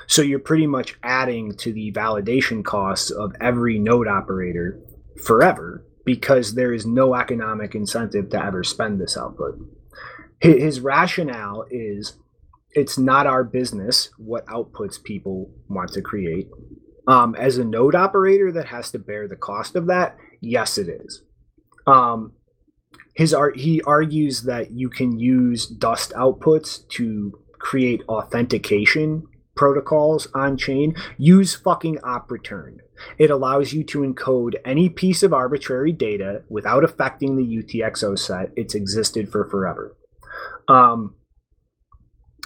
[0.09, 4.81] So you're pretty much adding to the validation costs of every node operator
[5.25, 9.61] forever because there is no economic incentive to ever spend this output.
[10.41, 12.19] His rationale is
[12.73, 16.49] it's not our business what outputs people want to create.
[17.07, 20.89] Um, as a node operator that has to bear the cost of that, yes, it
[20.89, 21.23] is.
[21.87, 22.33] Um,
[23.15, 27.33] his art he argues that you can use dust outputs to
[27.67, 32.81] create authentication protocols on chain use fucking op return
[33.19, 38.51] it allows you to encode any piece of arbitrary data without affecting the utxo set.
[38.57, 39.97] It's existed for forever.
[40.67, 41.17] Um,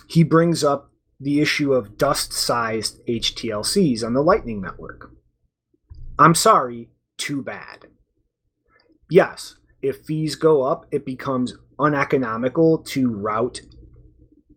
[0.08, 0.90] he brings up
[1.20, 5.12] the issue of dust sized htlcs on the lightning network.
[6.18, 7.88] I'm sorry too bad.
[9.10, 13.62] Yes if fees go up, it becomes uneconomical to route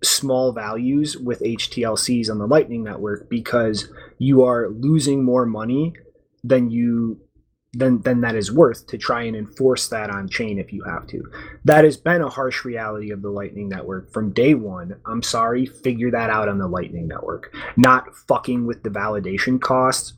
[0.04, 5.94] small values with HTLCs on the Lightning Network because you are losing more money
[6.44, 7.20] than you
[7.74, 11.08] than than that is worth to try and enforce that on chain if you have
[11.08, 11.24] to.
[11.66, 15.00] That has been a harsh reality of the Lightning Network from day one.
[15.06, 17.56] I'm sorry, figure that out on the Lightning Network.
[17.76, 20.14] Not fucking with the validation costs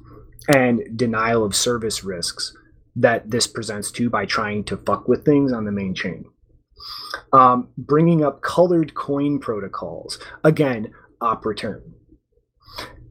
[0.48, 2.56] and denial of service risks
[2.96, 6.26] that this presents to by trying to fuck with things on the main chain.
[7.32, 11.94] Um, bringing up colored coin protocols again, op return,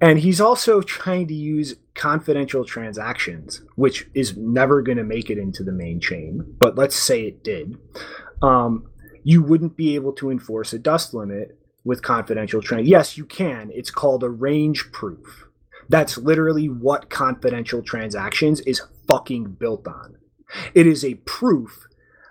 [0.01, 5.39] and he's also trying to use confidential transactions, which is never going to make it
[5.39, 6.45] into the main chain.
[6.59, 7.79] But let's say it did.
[8.43, 8.91] Um,
[9.23, 12.89] you wouldn't be able to enforce a dust limit with confidential trans.
[12.89, 13.71] Yes, you can.
[13.73, 15.47] It's called a range proof.
[15.89, 20.17] That's literally what confidential transactions is fucking built on.
[20.75, 21.87] It is a proof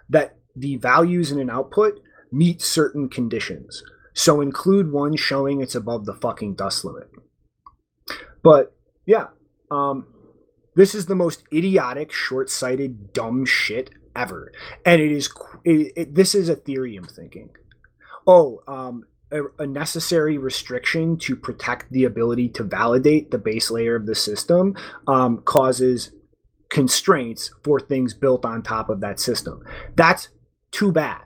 [0.09, 1.99] that the values in an output
[2.32, 3.84] meet certain conditions.
[4.14, 7.10] So include one showing it's above the fucking dust limit.
[8.43, 8.76] But
[9.06, 9.28] yeah,
[9.72, 10.08] um,
[10.76, 14.51] this is the most idiotic, short-sighted, dumb shit ever,
[14.86, 15.30] and it is.
[15.64, 17.49] It, it, this is Ethereum thinking.
[18.28, 23.95] Oh, um, a, a necessary restriction to protect the ability to validate the base layer
[23.95, 24.76] of the system
[25.08, 26.12] um, causes
[26.70, 29.64] constraints for things built on top of that system.
[29.95, 30.30] That's
[30.74, 31.21] too bad.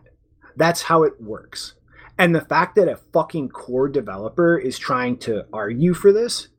[0.56, 1.74] That's how it works.
[2.20, 6.50] And the fact that a fucking core developer is trying to argue for this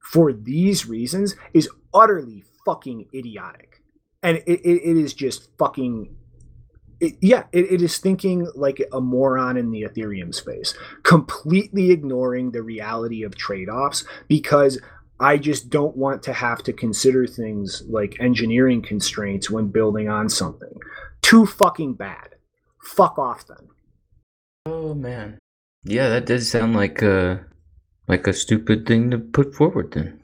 [0.00, 3.80] for these reasons is utterly fucking idiotic.
[4.22, 6.14] And it, it, it is just fucking
[7.00, 12.62] it, yeah, it, is thinking like a moron in the Ethereum space, completely ignoring the
[12.62, 14.80] reality of trade offs because
[15.18, 20.28] I just don't want to have to consider things like engineering constraints when building on
[20.28, 20.78] something.
[21.20, 22.33] Too fucking bad.
[22.84, 23.68] Fuck off then.
[24.66, 25.38] Oh man.
[25.84, 27.44] Yeah, that does sound like a
[28.06, 30.20] like a stupid thing to put forward then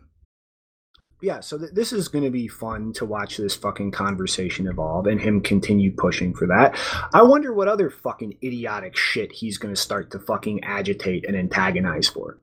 [1.22, 5.06] yeah, so th- this is going to be fun to watch this fucking conversation evolve
[5.06, 6.76] and him continue pushing for that.
[7.12, 11.36] I wonder what other fucking idiotic shit he's going to start to fucking agitate and
[11.36, 12.38] antagonize for.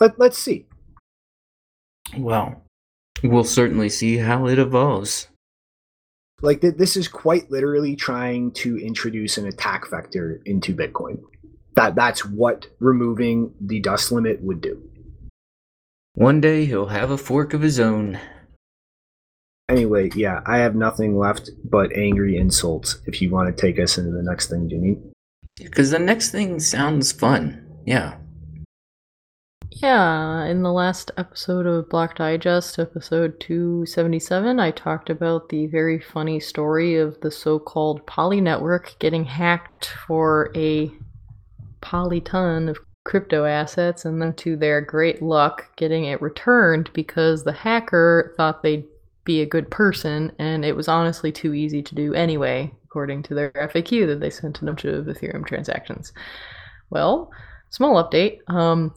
[0.00, 0.66] Let let's see.
[2.16, 2.64] Well,
[3.22, 5.28] we'll certainly see how it evolves.
[6.42, 11.22] Like th- this is quite literally trying to introduce an attack vector into Bitcoin.
[11.76, 14.82] That that's what removing the dust limit would do.
[16.14, 18.18] One day he'll have a fork of his own.
[19.68, 23.96] Anyway, yeah, I have nothing left but angry insults if you want to take us
[23.96, 24.98] into the next thing, Jimmy.
[25.56, 27.66] Because the next thing sounds fun.
[27.86, 28.16] Yeah.
[29.82, 35.98] Yeah, in the last episode of Block Digest, episode 277, I talked about the very
[35.98, 40.88] funny story of the so called Poly Network getting hacked for a
[41.80, 47.50] polyton of crypto assets and then to their great luck getting it returned because the
[47.50, 48.86] hacker thought they'd
[49.24, 53.34] be a good person and it was honestly too easy to do anyway according to
[53.34, 56.12] their FAQ that they sent a bunch of Ethereum transactions.
[56.90, 57.32] Well,
[57.70, 58.48] small update.
[58.48, 58.94] Um,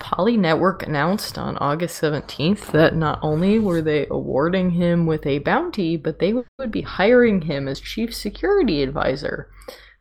[0.00, 5.38] Poly Network announced on August 17th that not only were they awarding him with a
[5.38, 9.50] bounty, but they would be hiring him as chief security advisor.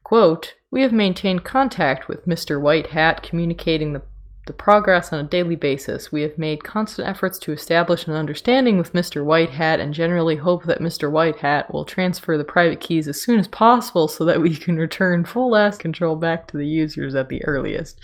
[0.04, 2.62] Quote, we have maintained contact with Mr.
[2.62, 4.04] White Hat, communicating the
[4.48, 6.12] the progress on a daily basis.
[6.12, 9.24] We have made constant efforts to establish an understanding with Mr.
[9.24, 11.12] White Hat and generally hope that Mr.
[11.12, 14.78] White Hat will transfer the private keys as soon as possible so that we can
[14.78, 18.00] return full last control back to the users at the earliest.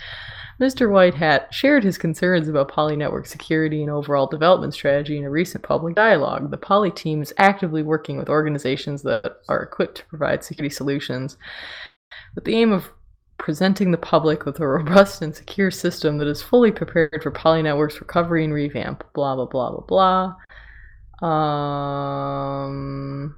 [0.60, 0.90] Mr.
[0.90, 5.30] White Hat shared his concerns about Poly network security and overall development strategy in a
[5.30, 6.50] recent public dialogue.
[6.50, 11.36] The Poly team is actively working with organizations that are equipped to provide security solutions
[12.36, 12.90] with the aim of
[13.44, 17.60] presenting the public with a robust and secure system that is fully prepared for Poly
[17.60, 19.04] network's recovery and revamp.
[19.12, 20.32] Blah blah blah blah
[21.20, 21.28] blah.
[21.28, 23.36] Um.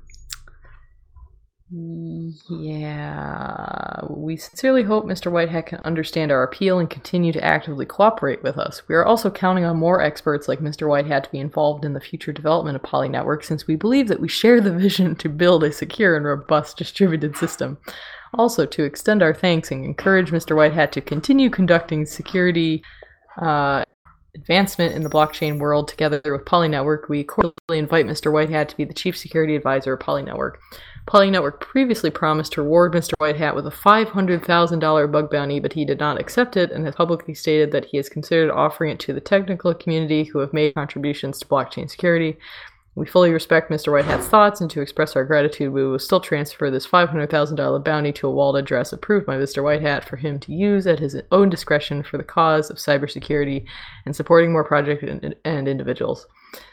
[2.49, 5.33] Yeah, we sincerely hope Mr.
[5.33, 8.83] Whitehat can understand our appeal and continue to actively cooperate with us.
[8.87, 10.87] We are also counting on more experts like Mr.
[10.87, 14.21] Whitehat to be involved in the future development of Poly Network since we believe that
[14.21, 17.79] we share the vision to build a secure and robust distributed system.
[18.35, 20.57] Also, to extend our thanks and encourage Mr.
[20.57, 22.83] Whitehat to continue conducting security
[23.41, 23.85] uh,
[24.37, 28.31] advancement in the blockchain world together with Poly Network, we cordially invite Mr.
[28.31, 30.61] Whitehat to be the Chief Security Advisor of Poly Network.
[31.07, 33.13] Poly Network previously promised to reward Mr.
[33.21, 37.33] Whitehat with a $500,000 bug bounty, but he did not accept it and has publicly
[37.35, 41.39] stated that he has considered offering it to the technical community who have made contributions
[41.39, 42.37] to blockchain security.
[42.97, 43.93] We fully respect Mr.
[43.93, 48.27] Whitehat's thoughts, and to express our gratitude, we will still transfer this $500,000 bounty to
[48.27, 49.63] a wallet address approved by Mr.
[49.63, 53.67] Whitehat for him to use at his own discretion for the cause of cybersecurity
[54.07, 56.27] and supporting more projects and, and individuals.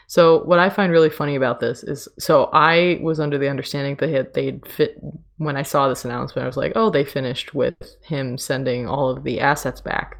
[0.06, 3.96] So what I find really funny about this is, so I was under the understanding
[3.96, 4.98] that they they'd fit
[5.36, 6.44] when I saw this announcement.
[6.44, 10.18] I was like, oh, they finished with him sending all of the assets back.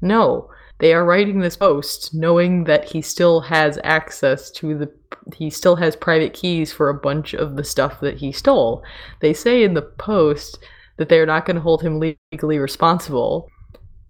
[0.00, 4.92] No, they are writing this post knowing that he still has access to the
[5.34, 8.84] he still has private keys for a bunch of the stuff that he stole.
[9.20, 10.58] They say in the post
[10.98, 13.50] that they're not going to hold him legally responsible,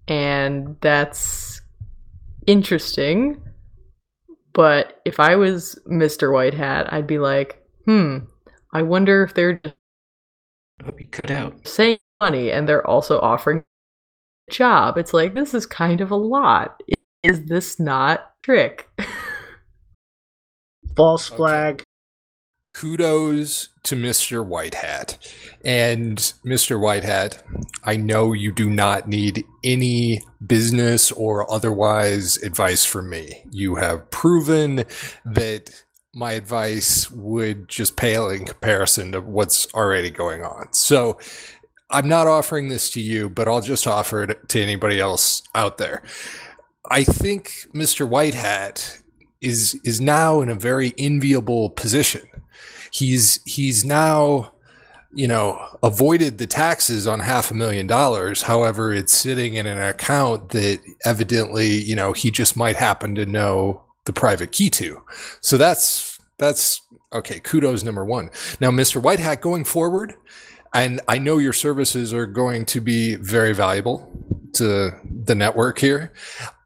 [0.07, 1.61] and that's
[2.45, 3.41] interesting
[4.57, 6.33] but if I was Mr.
[6.33, 8.17] White Hat, I'd be like, hmm,
[8.73, 9.61] I wonder if they're
[10.83, 11.67] I'll be cut out.
[11.67, 13.63] saying money and they're also offering
[14.49, 14.97] job.
[14.97, 16.81] It's like this is kind of a lot.
[17.23, 18.89] Is this not trick?
[20.95, 21.83] False flag
[22.77, 24.45] kudos to Mr.
[24.45, 25.17] White Hat.
[25.65, 26.79] And Mr.
[26.79, 27.41] White Hat,
[27.83, 33.43] I know you do not need any business or otherwise advice from me.
[33.49, 34.85] You have proven
[35.25, 35.71] that
[36.13, 40.71] my advice would just pale in comparison to what's already going on.
[40.71, 41.17] So
[41.89, 45.77] I'm not offering this to you, but I'll just offer it to anybody else out
[45.77, 46.03] there.
[46.89, 48.07] I think Mr.
[48.07, 49.01] Whitehat
[49.41, 52.23] is is now in a very enviable position
[52.91, 54.51] he's he's now
[55.13, 59.77] you know avoided the taxes on half a million dollars however it's sitting in an
[59.77, 65.01] account that evidently you know he just might happen to know the private key to
[65.41, 66.81] so that's that's
[67.13, 68.29] okay kudos number one
[68.59, 70.15] now mr white hat going forward
[70.77, 74.11] and i know your services are going to be very valuable
[74.53, 74.91] to
[75.23, 76.13] the network here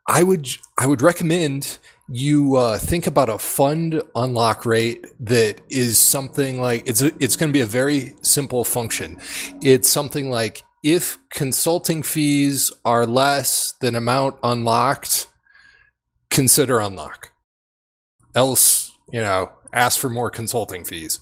[0.08, 0.48] i would
[0.78, 1.80] i would recommend
[2.14, 7.38] you uh, think about a fund unlock rate that is something like it's a, it's
[7.38, 9.18] going to be a very simple function.
[9.62, 15.28] It's something like if consulting fees are less than amount unlocked,
[16.30, 17.32] consider unlock.
[18.36, 21.22] Else, you know, ask for more consulting fees.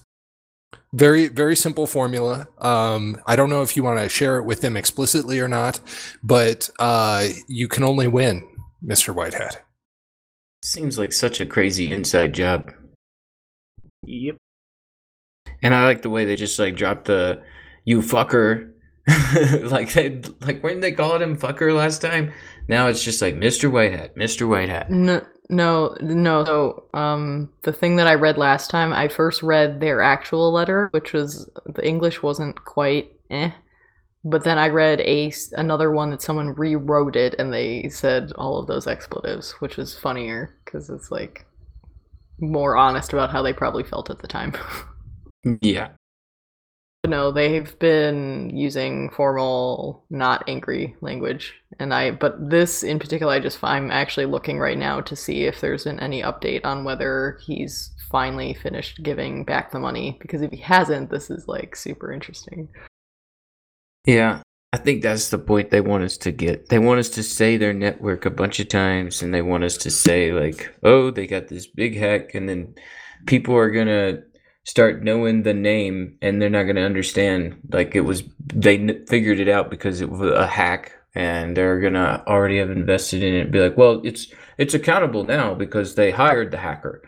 [0.92, 2.48] Very, very simple formula.
[2.58, 5.80] Um, I don't know if you want to share it with them explicitly or not,
[6.22, 8.42] but uh, you can only win,
[8.84, 9.14] Mr.
[9.14, 9.58] Whitehat.
[10.62, 12.72] Seems like such a crazy inside job.
[14.04, 14.36] Yep.
[15.62, 17.40] And I like the way they just like dropped the
[17.84, 18.72] you fucker.
[19.70, 22.32] like they like when they called him fucker last time.
[22.68, 23.70] Now it's just like Mr.
[23.70, 24.46] Whitehat, Mr.
[24.46, 24.90] Whitehat.
[24.90, 26.44] No, no, no.
[26.44, 30.88] So, um, the thing that I read last time, I first read their actual letter,
[30.92, 33.50] which was the English wasn't quite eh.
[34.22, 38.58] But then I read a another one that someone rewrote it and they said all
[38.58, 41.46] of those expletives, which was funnier because it's like
[42.38, 44.52] more honest about how they probably felt at the time.
[45.62, 45.88] yeah.
[47.10, 52.12] No, they've been using formal, not angry language, and I.
[52.12, 55.82] But this in particular, I just I'm actually looking right now to see if there's
[55.82, 60.18] been any update on whether he's finally finished giving back the money.
[60.20, 62.68] Because if he hasn't, this is like super interesting.
[64.06, 64.42] Yeah,
[64.72, 66.68] I think that's the point they want us to get.
[66.68, 69.76] They want us to say their network a bunch of times, and they want us
[69.78, 72.76] to say like, "Oh, they got this big hack," and then
[73.26, 74.22] people are gonna
[74.64, 78.22] start knowing the name, and they're not gonna understand like it was
[78.54, 82.70] they n- figured it out because it was a hack and they're gonna already have
[82.70, 87.02] invested in it be like, well, it's it's accountable now because they hired the hacker.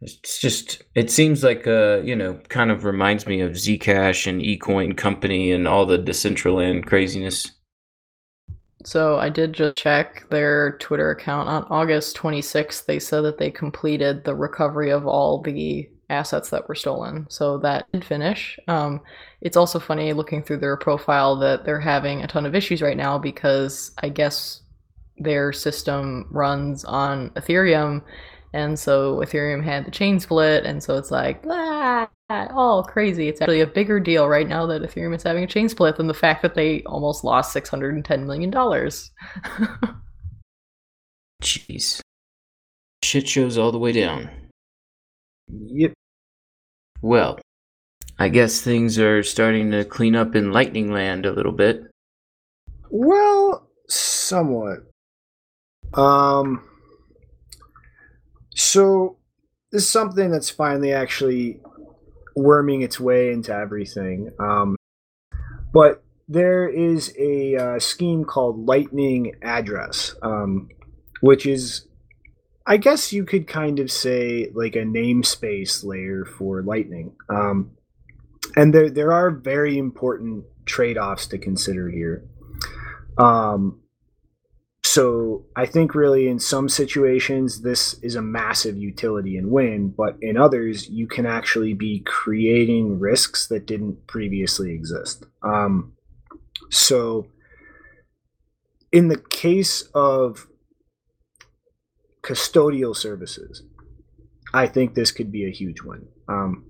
[0.00, 4.40] It's just it seems like uh you know kind of reminds me of Zcash and
[4.42, 7.50] eCoin Company and all the Decentraland craziness.
[8.84, 12.86] So I did just check their Twitter account on August 26th.
[12.86, 17.26] They said that they completed the recovery of all the assets that were stolen.
[17.28, 18.58] So that did finish.
[18.68, 19.00] Um,
[19.40, 22.96] it's also funny looking through their profile that they're having a ton of issues right
[22.96, 24.62] now because I guess
[25.18, 28.02] their system runs on Ethereum.
[28.52, 30.64] And so Ethereum had the chain split.
[30.64, 33.28] And so it's like, blah, all crazy.
[33.28, 36.06] It's actually a bigger deal right now that Ethereum is having a chain split than
[36.06, 38.52] the fact that they almost lost $610 million.
[41.42, 42.00] Jeez.
[43.02, 44.30] Shit shows all the way down.
[45.48, 45.92] Yep.
[47.02, 47.40] Well,
[48.18, 51.82] I guess things are starting to clean up in Lightning Land a little bit.
[52.90, 54.84] Well, somewhat.
[55.94, 56.62] Um.
[58.54, 59.16] So,
[59.70, 61.60] this is something that's finally actually
[62.36, 64.30] worming its way into everything.
[64.38, 64.76] Um,
[65.72, 70.68] but there is a uh, scheme called Lightning Address, um,
[71.20, 71.86] which is,
[72.66, 77.14] I guess you could kind of say, like a namespace layer for Lightning.
[77.28, 77.72] Um,
[78.56, 82.24] and there there are very important trade offs to consider here.
[83.18, 83.80] Um,
[84.84, 90.16] so I think really in some situations this is a massive utility and win, but
[90.20, 95.24] in others you can actually be creating risks that didn't previously exist.
[95.42, 95.94] Um,
[96.70, 97.26] so
[98.90, 100.46] in the case of
[102.22, 103.62] custodial services,
[104.54, 106.06] I think this could be a huge one.
[106.28, 106.66] Um,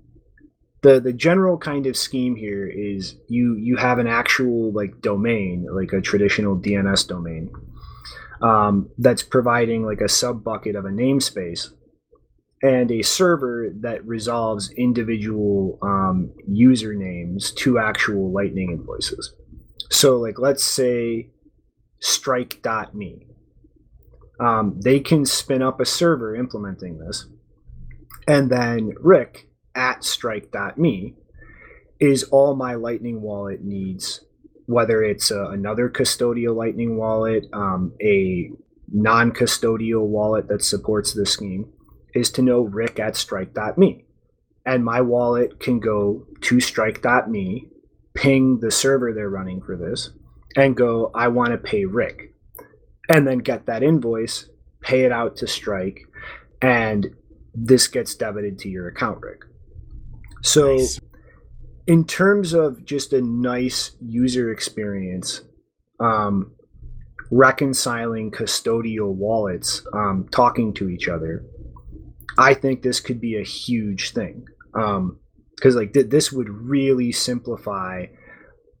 [0.81, 5.67] the the general kind of scheme here is you you have an actual like domain,
[5.71, 7.51] like a traditional DNS domain
[8.41, 11.69] um, that's providing like a sub bucket of a namespace
[12.61, 19.33] and a server that resolves individual um, usernames to actual Lightning invoices.
[19.89, 21.31] So, like, let's say
[21.99, 23.27] strike.me.
[24.39, 27.27] Um, they can spin up a server implementing this.
[28.27, 31.15] And then Rick at strike.me
[31.99, 34.21] is all my Lightning wallet needs
[34.65, 38.51] whether it's uh, another custodial Lightning wallet, um, a
[38.91, 41.71] non custodial wallet that supports the scheme,
[42.13, 44.05] is to know Rick at strike.me.
[44.65, 47.67] And my wallet can go to strike.me,
[48.13, 50.11] ping the server they're running for this,
[50.55, 52.32] and go, I want to pay Rick.
[53.13, 54.49] And then get that invoice,
[54.81, 55.99] pay it out to Strike,
[56.61, 57.07] and
[57.53, 59.41] this gets debited to your account, Rick.
[60.41, 60.99] So nice
[61.87, 65.41] in terms of just a nice user experience,
[65.99, 66.53] um,
[67.31, 71.45] reconciling custodial wallets, um, talking to each other,
[72.37, 74.45] I think this could be a huge thing.
[74.73, 75.19] Because um,
[75.75, 78.05] like th- this would really simplify,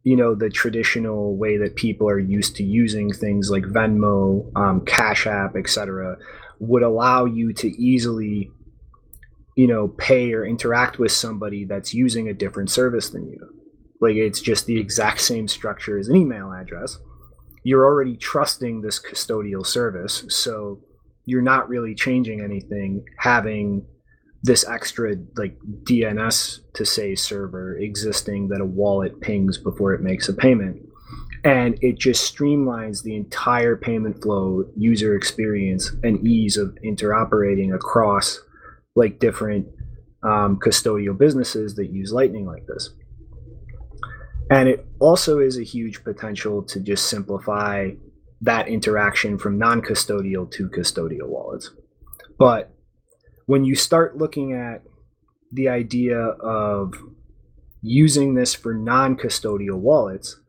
[0.03, 4.83] you know, the traditional way that people are used to using things like Venmo, um,
[4.85, 6.17] Cash App, etc.
[6.59, 8.51] Would allow you to easily
[9.55, 13.39] you know pay or interact with somebody that's using a different service than you
[14.01, 16.97] like it's just the exact same structure as an email address
[17.63, 20.79] you're already trusting this custodial service so
[21.25, 23.85] you're not really changing anything having
[24.43, 30.27] this extra like DNS to say server existing that a wallet pings before it makes
[30.27, 30.85] a payment
[31.43, 38.39] and it just streamlines the entire payment flow user experience and ease of interoperating across
[38.95, 39.67] like different
[40.23, 42.91] um, custodial businesses that use Lightning like this.
[44.49, 47.91] And it also is a huge potential to just simplify
[48.41, 51.71] that interaction from non custodial to custodial wallets.
[52.37, 52.72] But
[53.45, 54.83] when you start looking at
[55.51, 56.95] the idea of
[57.81, 60.39] using this for non custodial wallets,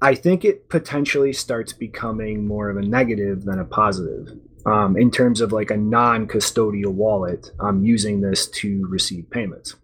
[0.00, 5.10] I think it potentially starts becoming more of a negative than a positive um, in
[5.10, 9.76] terms of like a non-custodial wallet um, using this to receive payments.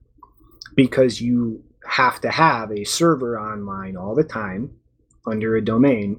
[0.74, 4.70] Because you have to have a server online all the time
[5.26, 6.18] under a domain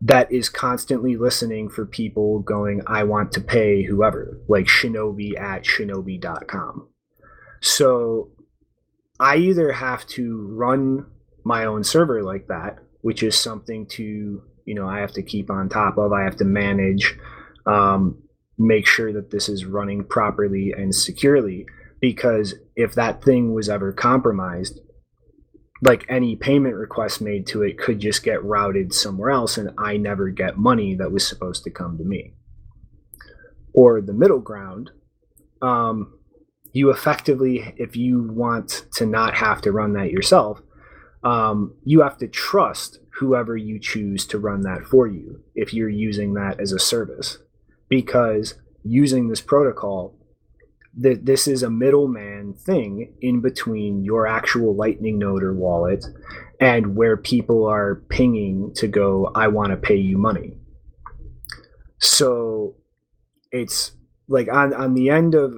[0.00, 5.64] that is constantly listening for people going i want to pay whoever like shinobi at
[5.64, 6.88] shinobi.com
[7.60, 8.30] so
[9.18, 11.06] i either have to run
[11.44, 15.50] my own server like that which is something to you know i have to keep
[15.50, 17.16] on top of i have to manage
[17.66, 18.22] um,
[18.58, 21.66] make sure that this is running properly and securely.
[22.00, 24.80] Because if that thing was ever compromised,
[25.80, 29.96] like any payment request made to it could just get routed somewhere else and I
[29.96, 32.34] never get money that was supposed to come to me.
[33.72, 34.90] Or the middle ground,
[35.62, 36.18] um,
[36.72, 40.60] you effectively, if you want to not have to run that yourself,
[41.22, 45.88] um, you have to trust whoever you choose to run that for you if you're
[45.88, 47.38] using that as a service.
[47.88, 48.54] Because
[48.84, 50.17] using this protocol,
[51.00, 56.04] that this is a middleman thing in between your actual Lightning node or wallet
[56.60, 60.54] and where people are pinging to go, I want to pay you money.
[61.98, 62.76] So
[63.52, 63.92] it's
[64.28, 65.54] like on, on the end of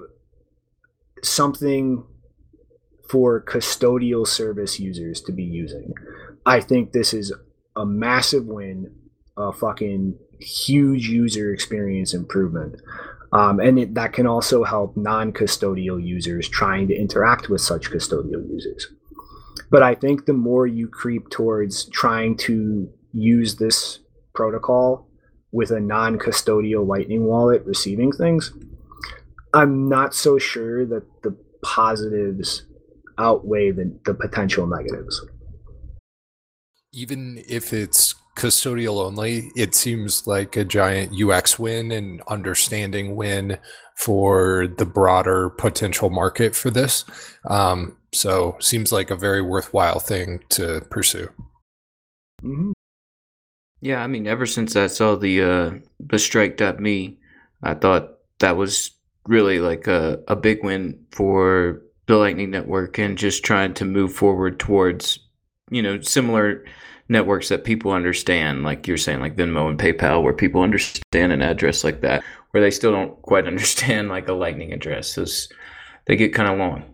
[1.23, 2.05] something
[3.09, 5.95] for custodial service users to be using.
[6.45, 7.33] I think this is
[7.75, 8.95] a massive win,
[9.37, 12.81] a fucking huge user experience improvement.
[13.33, 17.91] Um, and it, that can also help non custodial users trying to interact with such
[17.91, 18.89] custodial users.
[19.71, 24.01] But I think the more you creep towards trying to use this
[24.35, 25.09] protocol
[25.53, 28.53] with a non custodial Lightning wallet receiving things,
[29.55, 32.65] I'm not so sure that the positives
[33.19, 35.25] outweigh the, the potential negatives.
[36.93, 43.59] Even if it's custodial only, it seems like a giant UX win and understanding win
[43.97, 47.05] for the broader potential market for this.
[47.45, 51.29] Um, so seems like a very worthwhile thing to pursue.
[52.43, 52.73] Mm-hmm.
[53.83, 57.19] Yeah, I mean, ever since I saw the uh, the strike.me,
[57.63, 58.91] I thought that was
[59.27, 64.13] really like a, a big win for the Lightning Network and just trying to move
[64.13, 65.19] forward towards,
[65.71, 66.65] you know, similar
[67.11, 71.43] networks that people understand, like you're saying, like Venmo and PayPal, where people understand an
[71.43, 75.09] address like that, where they still don't quite understand like a Lightning address.
[75.09, 75.27] So
[76.07, 76.85] they get kind of long.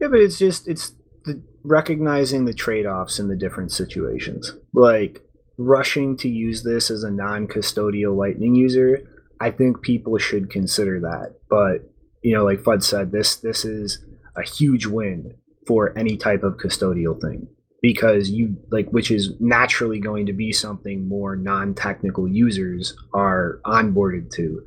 [0.00, 0.92] Yeah, but it's just it's
[1.24, 4.54] the, recognizing the trade-offs in the different situations.
[4.72, 5.22] Like
[5.58, 9.00] rushing to use this as a non-custodial Lightning user,
[9.40, 11.36] I think people should consider that.
[11.50, 11.90] But
[12.22, 14.02] you know, like Fud said, this this is
[14.36, 15.34] a huge win
[15.66, 17.46] for any type of custodial thing
[17.82, 24.30] because you like which is naturally going to be something more non-technical users are onboarded
[24.32, 24.62] to.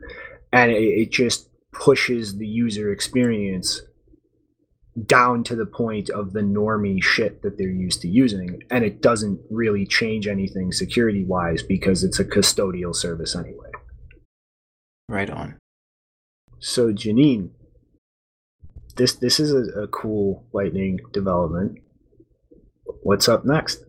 [0.52, 3.82] And it, it just pushes the user experience
[5.06, 8.62] down to the point of the normie shit that they're used to using.
[8.70, 13.72] And it doesn't really change anything security wise because it's a custodial service anyway.
[15.10, 15.58] Right on.
[16.60, 17.50] So janine
[18.96, 21.80] this this is a, a cool lightning development
[22.86, 23.84] what's up next?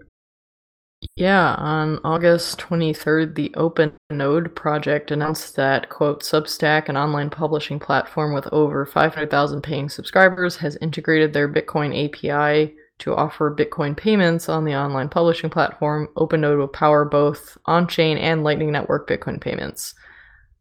[1.16, 7.78] Yeah, on August 23rd, the Open Node project announced that, quote, Substack, an online publishing
[7.78, 14.48] platform with over 500,000 paying subscribers, has integrated their Bitcoin API to offer Bitcoin payments
[14.48, 16.08] on the online publishing platform.
[16.16, 19.94] OpenNode will power both on chain and Lightning Network Bitcoin payments.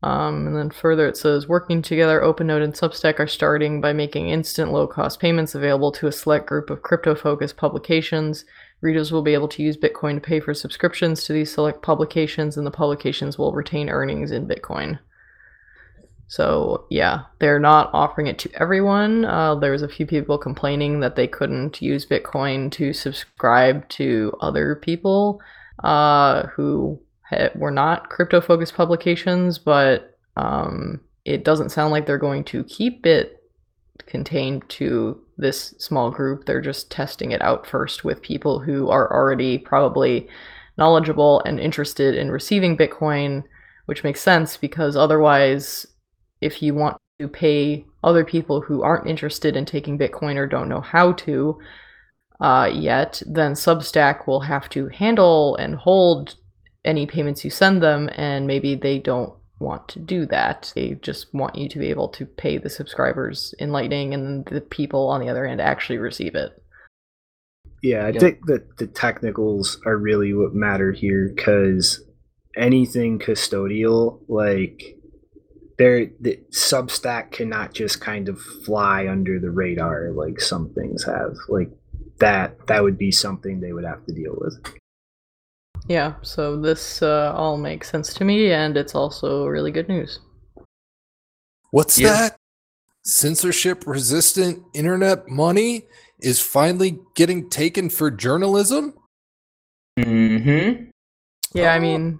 [0.03, 4.27] Um, and then further, it says working together, OpenNode and Substack are starting by making
[4.27, 8.43] instant low cost payments available to a select group of crypto focused publications.
[8.81, 12.57] Readers will be able to use Bitcoin to pay for subscriptions to these select publications,
[12.57, 14.99] and the publications will retain earnings in Bitcoin.
[16.27, 19.23] So, yeah, they're not offering it to everyone.
[19.23, 24.33] Uh, there was a few people complaining that they couldn't use Bitcoin to subscribe to
[24.41, 25.39] other people
[25.81, 26.99] uh, who
[27.55, 33.05] were not crypto focused publications, but um, it doesn't sound like they're going to keep
[33.05, 33.43] it
[34.05, 36.45] contained to this small group.
[36.45, 40.27] They're just testing it out first with people who are already probably
[40.77, 43.43] knowledgeable and interested in receiving Bitcoin,
[43.85, 45.85] which makes sense because otherwise,
[46.41, 50.69] if you want to pay other people who aren't interested in taking Bitcoin or don't
[50.69, 51.57] know how to
[52.41, 56.35] uh, yet, then Substack will have to handle and hold
[56.85, 60.71] any payments you send them, and maybe they don't want to do that.
[60.75, 64.61] They just want you to be able to pay the subscribers in Lightning, and the
[64.61, 66.51] people on the other end actually receive it.
[67.81, 68.19] Yeah, I yep.
[68.19, 72.01] think that the technicals are really what matter here because
[72.55, 74.97] anything custodial, like
[75.77, 81.35] there, the Substack cannot just kind of fly under the radar like some things have.
[81.49, 81.71] Like
[82.19, 84.75] that, that would be something they would have to deal with.
[85.87, 90.19] Yeah, so this uh, all makes sense to me, and it's also really good news.
[91.71, 92.13] What's yeah.
[92.13, 92.37] that?
[93.05, 95.83] Censorship resistant internet money
[96.19, 98.93] is finally getting taken for journalism?
[99.99, 100.85] Mm-hmm.
[101.53, 102.19] Yeah, I mean,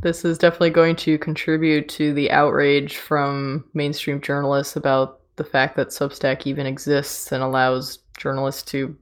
[0.00, 5.76] this is definitely going to contribute to the outrage from mainstream journalists about the fact
[5.76, 8.96] that Substack even exists and allows journalists to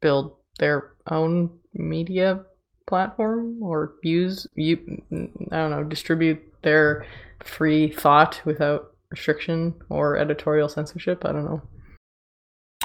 [0.00, 2.44] build their own media
[2.90, 4.76] platform or use you
[5.50, 7.06] I don't know distribute their
[7.42, 11.24] free thought without restriction or editorial censorship.
[11.24, 11.62] I don't know.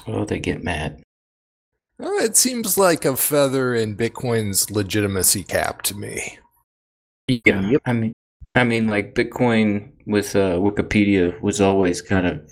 [0.08, 1.01] Oh, they get mad.
[2.01, 6.39] Uh, it seems like a feather in Bitcoin's legitimacy cap to me.
[7.28, 7.82] Yeah, Yep.
[7.86, 8.14] I mean,
[8.53, 12.51] I mean, like Bitcoin with uh, Wikipedia was always kind of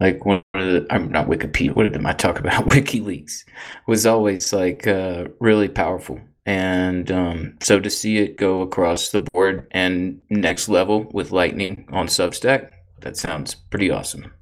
[0.00, 0.86] like one of the.
[0.90, 1.74] I'm not Wikipedia.
[1.74, 2.64] What am I talking about?
[2.70, 3.44] WikiLeaks
[3.86, 9.22] was always like uh, really powerful, and um, so to see it go across the
[9.34, 12.70] board and next level with Lightning on Substack,
[13.02, 14.32] that sounds pretty awesome.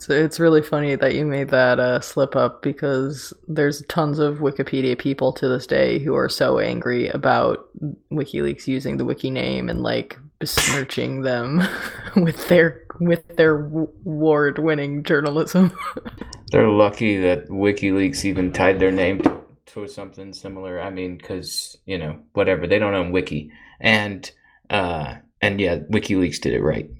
[0.00, 4.38] So it's really funny that you made that uh, slip up because there's tons of
[4.38, 7.68] Wikipedia people to this day who are so angry about
[8.10, 11.62] WikiLeaks using the wiki name and like besmirching them
[12.16, 15.72] with their with their award winning journalism.
[16.50, 20.80] They're lucky that WikiLeaks even tied their name to, to something similar.
[20.80, 23.50] I mean, because you know, whatever they don't own Wiki,
[23.80, 24.30] and
[24.70, 26.90] uh, and yeah, WikiLeaks did it right.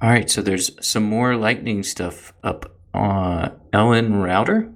[0.00, 4.72] All right, so there's some more Lightning stuff up on LN Router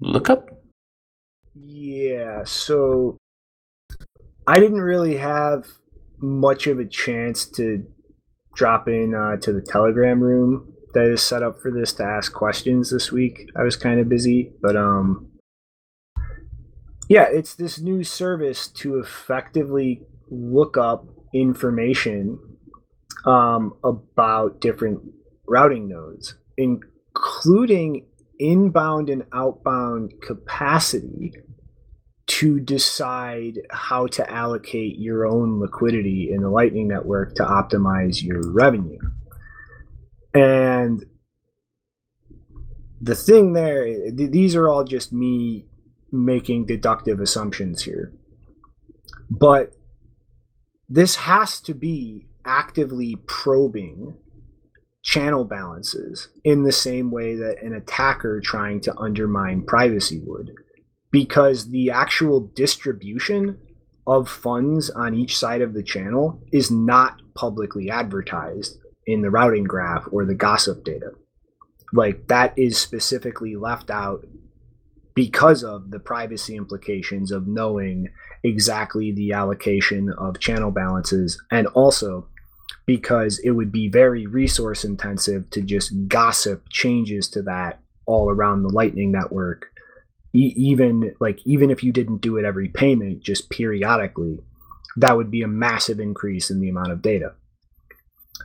[0.00, 0.48] lookup.
[1.54, 3.16] Yeah, so
[4.46, 5.66] I didn't really have
[6.18, 7.84] much of a chance to
[8.54, 12.32] drop in uh, to the Telegram room that is set up for this to ask
[12.32, 13.48] questions this week.
[13.56, 15.29] I was kind of busy, but um,
[17.10, 22.38] yeah, it's this new service to effectively look up information
[23.26, 25.00] um, about different
[25.48, 28.06] routing nodes, including
[28.38, 31.32] inbound and outbound capacity
[32.28, 38.40] to decide how to allocate your own liquidity in the Lightning Network to optimize your
[38.52, 39.00] revenue.
[40.32, 41.04] And
[43.00, 45.66] the thing there, th- these are all just me
[46.12, 48.12] making deductive assumptions here.
[49.30, 49.72] But
[50.88, 54.16] this has to be actively probing
[55.02, 60.52] channel balances in the same way that an attacker trying to undermine privacy would
[61.10, 63.58] because the actual distribution
[64.06, 69.64] of funds on each side of the channel is not publicly advertised in the routing
[69.64, 71.10] graph or the gossip data.
[71.92, 74.24] Like that is specifically left out
[75.14, 78.08] because of the privacy implications of knowing
[78.42, 82.26] exactly the allocation of channel balances and also
[82.86, 88.62] because it would be very resource intensive to just gossip changes to that all around
[88.62, 89.66] the lightning network
[90.32, 94.40] e- even like even if you didn't do it every payment just periodically
[94.96, 97.34] that would be a massive increase in the amount of data.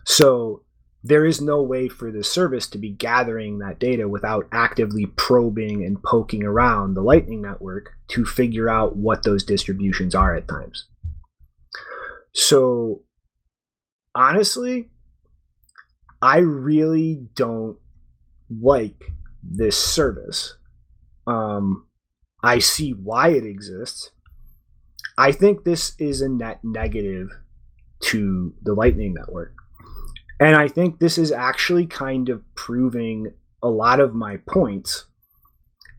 [0.05, 0.61] So
[1.07, 5.83] there is no way for the service to be gathering that data without actively probing
[5.85, 10.87] and poking around the lightning network to figure out what those distributions are at times
[12.33, 13.01] so
[14.15, 14.89] honestly
[16.21, 17.77] i really don't
[18.49, 19.11] like
[19.43, 20.57] this service
[21.27, 21.87] um,
[22.43, 24.11] I see why it exists.
[25.17, 27.29] I think this is a net negative
[28.03, 29.54] to the Lightning Network.
[30.39, 33.31] And I think this is actually kind of proving
[33.63, 35.05] a lot of my points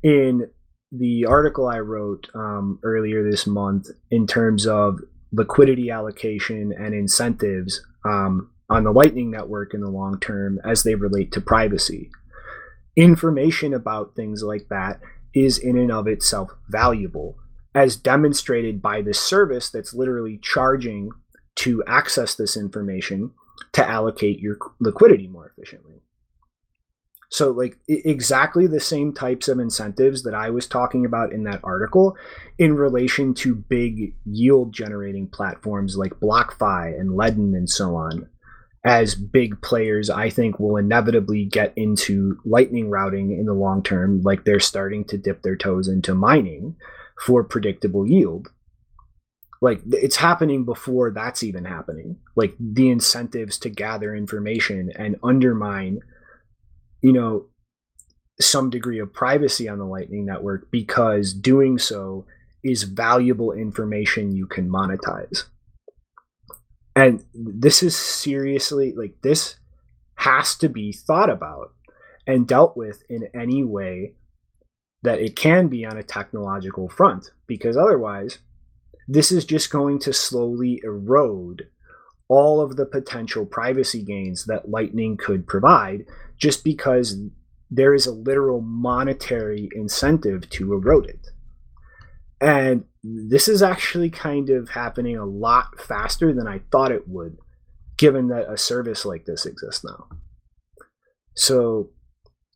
[0.02, 0.50] in
[0.92, 5.00] the article I wrote um, earlier this month in terms of
[5.32, 10.94] liquidity allocation and incentives um, on the Lightning Network in the long term as they
[10.94, 12.10] relate to privacy.
[12.94, 15.00] Information about things like that
[15.34, 17.36] is in and of itself valuable,
[17.74, 21.10] as demonstrated by this service that's literally charging
[21.56, 23.32] to access this information
[23.76, 26.02] to allocate your liquidity more efficiently.
[27.28, 31.60] So, like, exactly the same types of incentives that I was talking about in that
[31.62, 32.16] article
[32.58, 38.28] in relation to big yield generating platforms like BlockFi and Ledn and so on
[38.86, 44.22] as big players, I think will inevitably get into lightning routing in the long term,
[44.22, 46.76] like they're starting to dip their toes into mining
[47.20, 48.48] for predictable yield.
[49.60, 52.18] Like it's happening before that's even happening.
[52.34, 56.00] Like the incentives to gather information and undermine,
[57.02, 57.46] you know,
[58.40, 62.26] some degree of privacy on the Lightning Network because doing so
[62.62, 65.44] is valuable information you can monetize
[66.96, 69.56] and this is seriously like this
[70.16, 71.74] has to be thought about
[72.26, 74.14] and dealt with in any way
[75.02, 78.38] that it can be on a technological front because otherwise
[79.08, 81.68] this is just going to slowly erode
[82.28, 86.04] all of the potential privacy gains that lightning could provide
[86.38, 87.16] just because
[87.70, 91.28] there is a literal monetary incentive to erode it.
[92.40, 97.38] And this is actually kind of happening a lot faster than I thought it would,
[97.96, 100.08] given that a service like this exists now.
[101.34, 101.90] So,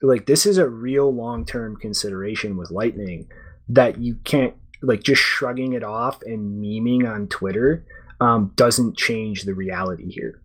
[0.02, 3.28] like, this is a real long term consideration with Lightning
[3.68, 7.84] that you can't, like, just shrugging it off and memeing on Twitter
[8.20, 10.42] um, doesn't change the reality here.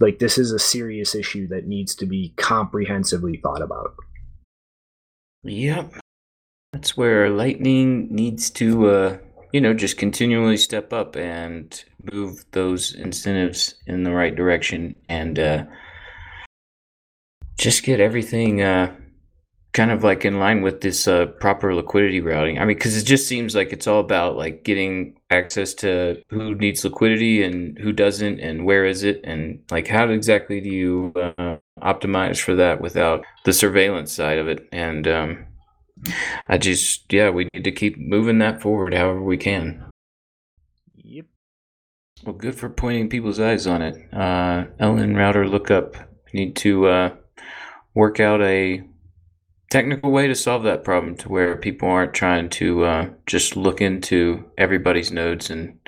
[0.00, 3.94] Like, this is a serious issue that needs to be comprehensively thought about.
[5.44, 5.94] Yep.
[6.72, 9.18] That's where Lightning needs to, uh,
[9.52, 15.38] you know, just continually step up and move those incentives in the right direction and
[15.38, 15.64] uh,
[17.56, 18.94] just get everything uh,
[19.72, 22.58] kind of like in line with this uh, proper liquidity routing.
[22.58, 26.54] I mean, because it just seems like it's all about like getting access to who
[26.54, 31.12] needs liquidity and who doesn't, and where is it, and like how exactly do you
[31.16, 34.66] uh, optimize for that without the surveillance side of it?
[34.72, 35.46] And um,
[36.48, 39.84] I just, yeah, we need to keep moving that forward however we can.
[40.96, 41.26] Yep.
[42.24, 43.94] Well, good for pointing people's eyes on it.
[44.12, 45.94] Uh, LN router lookup.
[46.34, 47.14] Need to uh,
[47.94, 48.82] work out a
[49.70, 53.80] technical way to solve that problem to where people aren't trying to uh, just look
[53.80, 55.78] into everybody's nodes and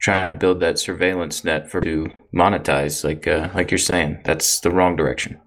[0.00, 3.04] try to build that surveillance net for to monetize.
[3.04, 5.40] Like uh, like you're saying, that's the wrong direction.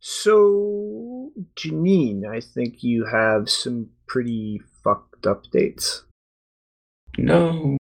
[0.00, 6.02] So, Janine, I think you have some pretty fucked updates.
[7.18, 7.76] No.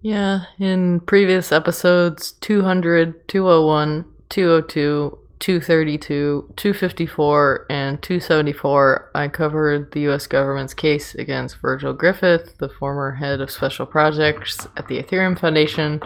[0.00, 10.26] Yeah, in previous episodes 200, 201, 202, 232, 254, and 274, I covered the US
[10.26, 16.00] government's case against Virgil Griffith, the former head of special projects at the Ethereum Foundation.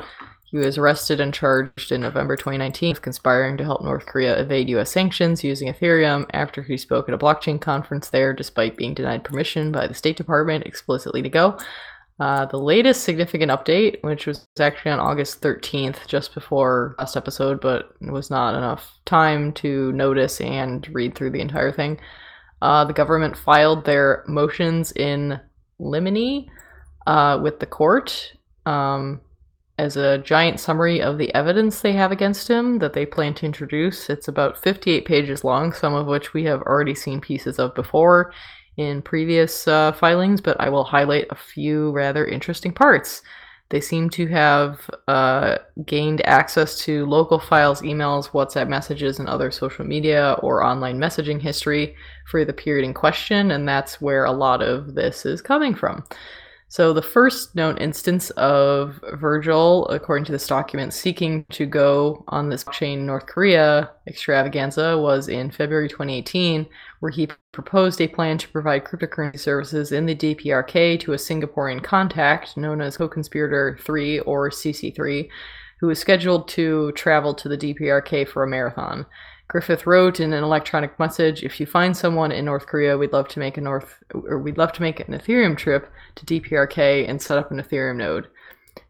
[0.51, 4.68] He was arrested and charged in November 2019 with conspiring to help North Korea evade
[4.70, 9.22] US sanctions using Ethereum after he spoke at a blockchain conference there despite being denied
[9.22, 11.57] permission by the State Department explicitly to go.
[12.20, 17.60] Uh, the latest significant update, which was actually on August 13th, just before last episode,
[17.60, 21.98] but it was not enough time to notice and read through the entire thing.
[22.60, 25.38] Uh, the government filed their motions in
[25.78, 26.50] limine
[27.06, 28.32] uh, with the court
[28.66, 29.20] um,
[29.78, 33.46] as a giant summary of the evidence they have against him that they plan to
[33.46, 34.10] introduce.
[34.10, 38.32] It's about 58 pages long, some of which we have already seen pieces of before
[38.78, 43.22] in previous uh, filings, but I will highlight a few rather interesting parts.
[43.70, 49.50] They seem to have uh, gained access to local files, emails, WhatsApp messages, and other
[49.50, 51.94] social media or online messaging history
[52.30, 56.02] for the period in question, and that's where a lot of this is coming from.
[56.70, 62.50] So, the first known instance of Virgil, according to this document, seeking to go on
[62.50, 66.66] this chain North Korea extravaganza was in February 2018,
[67.01, 71.82] where he proposed a plan to provide cryptocurrency services in the DPRK to a Singaporean
[71.82, 75.28] contact known as co conspirator 3 or CC3,
[75.80, 79.07] who was scheduled to travel to the DPRK for a marathon.
[79.49, 83.28] Griffith wrote in an electronic message, "If you find someone in North Korea, we'd love
[83.28, 87.22] to make a North or we'd love to make an Ethereum trip to DPRK and
[87.22, 88.28] set up an Ethereum node."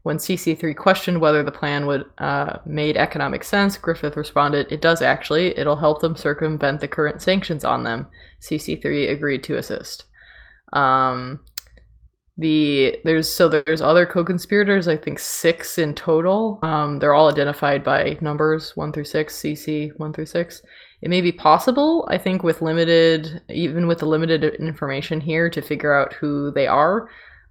[0.02, 5.02] When CC3 questioned whether the plan would uh, made economic sense, Griffith responded, "It does
[5.02, 5.58] actually.
[5.58, 8.06] It'll help them circumvent the current sanctions on them."
[8.40, 10.04] CC3 agreed to assist.
[10.72, 11.40] Um,
[12.38, 17.82] the there's so there's other co-conspirators i think six in total um, they're all identified
[17.82, 20.62] by numbers one through six cc one through six
[21.02, 25.60] it may be possible i think with limited even with the limited information here to
[25.60, 27.08] figure out who they are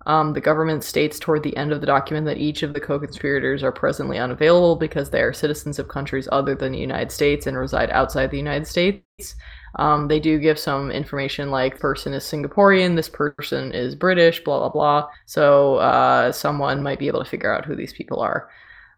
[0.07, 3.61] um, the government states toward the end of the document that each of the co-conspirators
[3.61, 7.55] are presently unavailable because they are citizens of countries other than the united states and
[7.55, 9.35] reside outside the united states
[9.75, 14.59] um, they do give some information like person is Singaporean, this person is British, blah
[14.59, 15.09] blah blah.
[15.25, 18.49] So uh, someone might be able to figure out who these people are.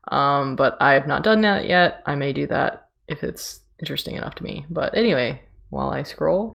[0.09, 2.01] Um, but I have not done that yet.
[2.05, 4.65] I may do that if it's interesting enough to me.
[4.69, 6.53] But anyway, while I scroll,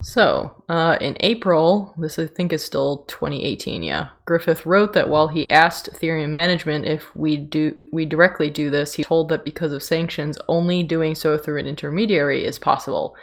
[0.00, 4.08] so, uh, in April, this I think is still 2018, yeah.
[4.26, 8.94] Griffith wrote that while he asked Ethereum management if we do we directly do this,
[8.94, 13.16] he told that because of sanctions, only doing so through an intermediary is possible,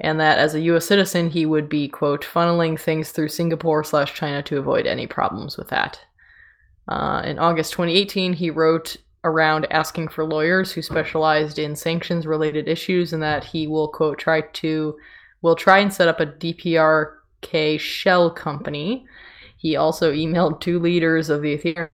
[0.00, 0.84] and that as a U.S.
[0.84, 5.56] citizen, he would be quote funneling things through Singapore slash China to avoid any problems
[5.56, 5.98] with that.
[6.88, 12.68] Uh, in August 2018, he wrote around asking for lawyers who specialized in sanctions related
[12.68, 14.94] issues, and that he will quote try to
[15.42, 19.04] will try and set up a DPRK shell company.
[19.56, 21.88] He also emailed two leaders of the Ethereum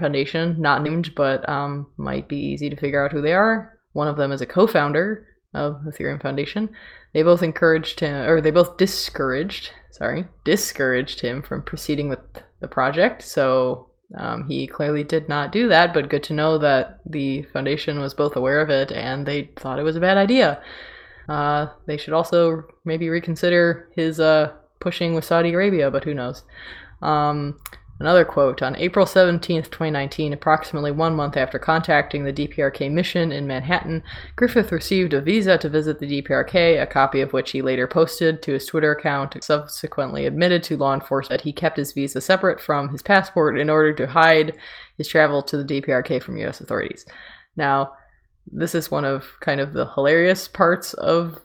[0.00, 3.78] Foundation, not named, but um, might be easy to figure out who they are.
[3.92, 6.68] One of them is a co founder, of Ethereum Foundation.
[7.12, 12.18] They both encouraged him, or they both discouraged, sorry, discouraged him from proceeding with
[12.60, 13.22] the project.
[13.22, 18.00] So um, he clearly did not do that, but good to know that the foundation
[18.00, 20.60] was both aware of it and they thought it was a bad idea.
[21.28, 26.42] Uh, they should also maybe reconsider his uh, pushing with Saudi Arabia, but who knows.
[27.02, 27.58] Um,
[28.00, 33.46] Another quote On April 17, 2019, approximately one month after contacting the DPRK mission in
[33.46, 34.02] Manhattan,
[34.34, 38.42] Griffith received a visa to visit the DPRK, a copy of which he later posted
[38.42, 42.60] to his Twitter account, subsequently admitted to law enforcement that he kept his visa separate
[42.60, 44.56] from his passport in order to hide
[44.98, 47.06] his travel to the DPRK from US authorities.
[47.56, 47.92] Now,
[48.46, 51.40] this is one of kind of the hilarious parts of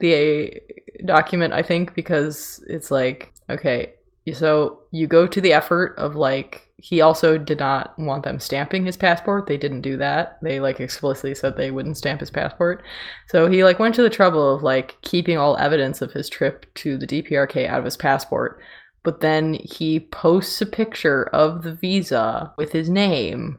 [0.00, 0.60] the
[1.04, 3.94] document, I think, because it's like, okay,
[4.32, 8.86] so you go to the effort of like he also did not want them stamping
[8.86, 9.46] his passport.
[9.46, 10.38] They didn't do that.
[10.42, 12.82] They like explicitly said they wouldn't stamp his passport.
[13.28, 16.72] So he like went to the trouble of like keeping all evidence of his trip
[16.76, 18.60] to the DPRK out of his passport.
[19.02, 23.58] But then he posts a picture of the visa with his name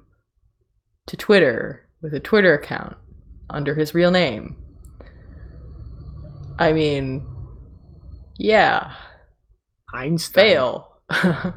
[1.07, 2.97] to Twitter with a Twitter account
[3.49, 4.55] under his real name.
[6.57, 7.25] I mean,
[8.37, 8.93] yeah.
[9.93, 10.33] Einstein.
[10.43, 10.87] Fail.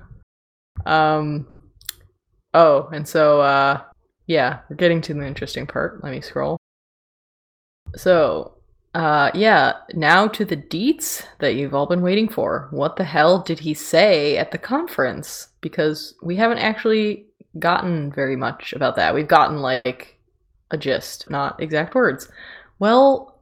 [0.86, 1.46] um
[2.52, 3.82] oh, and so uh
[4.26, 6.02] yeah, we're getting to the interesting part.
[6.02, 6.58] Let me scroll.
[7.96, 8.54] So,
[8.94, 12.68] uh yeah, now to the deets that you've all been waiting for.
[12.70, 15.48] What the hell did he say at the conference?
[15.60, 17.26] Because we haven't actually
[17.58, 19.14] gotten very much about that.
[19.14, 20.13] We've gotten like
[20.70, 22.28] a gist, not exact words.
[22.78, 23.34] Well,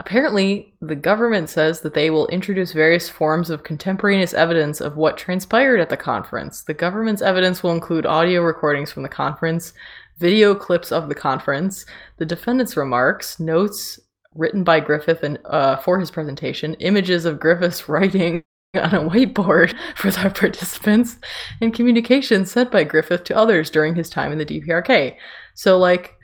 [0.00, 5.18] Apparently, the government says that they will introduce various forms of contemporaneous evidence of what
[5.18, 6.62] transpired at the conference.
[6.62, 9.72] The government's evidence will include audio recordings from the conference,
[10.18, 11.84] video clips of the conference,
[12.18, 13.98] the defendant's remarks, notes
[14.34, 18.44] written by Griffith and, uh, for his presentation, images of Griffith's writing
[18.74, 21.16] on a whiteboard for the participants,
[21.60, 25.16] and communications sent by Griffith to others during his time in the DPRK.
[25.54, 26.17] So, like,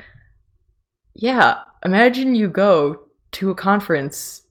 [1.14, 4.42] yeah, imagine you go to a conference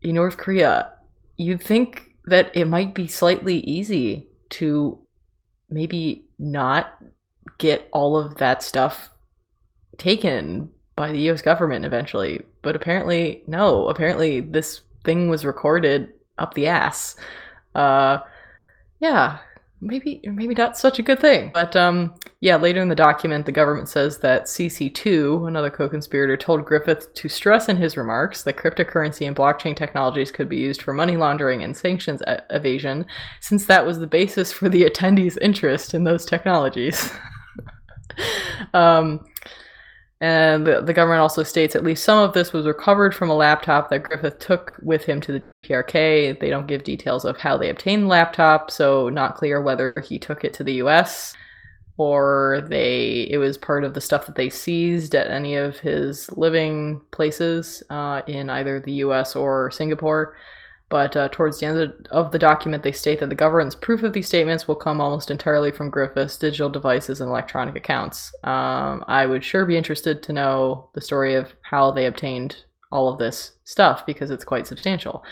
[0.00, 0.92] in North Korea,
[1.36, 4.98] you'd think that it might be slightly easy to
[5.70, 6.98] maybe not
[7.58, 9.10] get all of that stuff
[9.98, 12.42] taken by the US government eventually.
[12.62, 13.88] But apparently, no.
[13.88, 17.16] Apparently, this thing was recorded up the ass.
[17.74, 18.18] Uh,
[19.00, 19.38] yeah,
[19.82, 21.50] maybe maybe not such a good thing.
[21.52, 26.64] But um, yeah, later in the document, the government says that CC2, another co-conspirator, told
[26.64, 30.94] Griffith to stress in his remarks that cryptocurrency and blockchain technologies could be used for
[30.94, 33.04] money laundering and sanctions evasion,
[33.40, 37.10] since that was the basis for the attendees' interest in those technologies.
[38.74, 39.20] um,
[40.22, 43.34] and the, the, government also states at least some of this was recovered from a
[43.34, 46.38] laptop that Griffith took with him to the PRK.
[46.38, 50.20] They don't give details of how they obtained the laptop, so not clear whether he
[50.20, 51.34] took it to the US
[51.96, 56.30] or they it was part of the stuff that they seized at any of his
[56.36, 60.36] living places uh, in either the US or Singapore.
[60.92, 64.12] But uh, towards the end of the document, they state that the government's proof of
[64.12, 68.30] these statements will come almost entirely from Griffith's digital devices and electronic accounts.
[68.44, 72.56] Um, I would sure be interested to know the story of how they obtained
[72.90, 75.24] all of this stuff because it's quite substantial.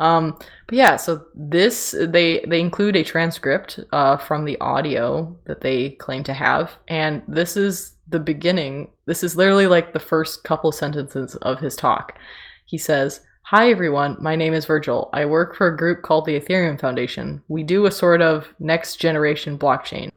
[0.00, 0.36] Um,
[0.66, 5.90] but yeah, so this they they include a transcript uh, from the audio that they
[5.90, 8.90] claim to have, and this is the beginning.
[9.06, 12.18] This is literally like the first couple sentences of his talk.
[12.64, 13.20] He says.
[13.48, 15.10] Hi everyone, my name is Virgil.
[15.12, 17.42] I work for a group called the Ethereum Foundation.
[17.48, 20.08] We do a sort of next generation blockchain.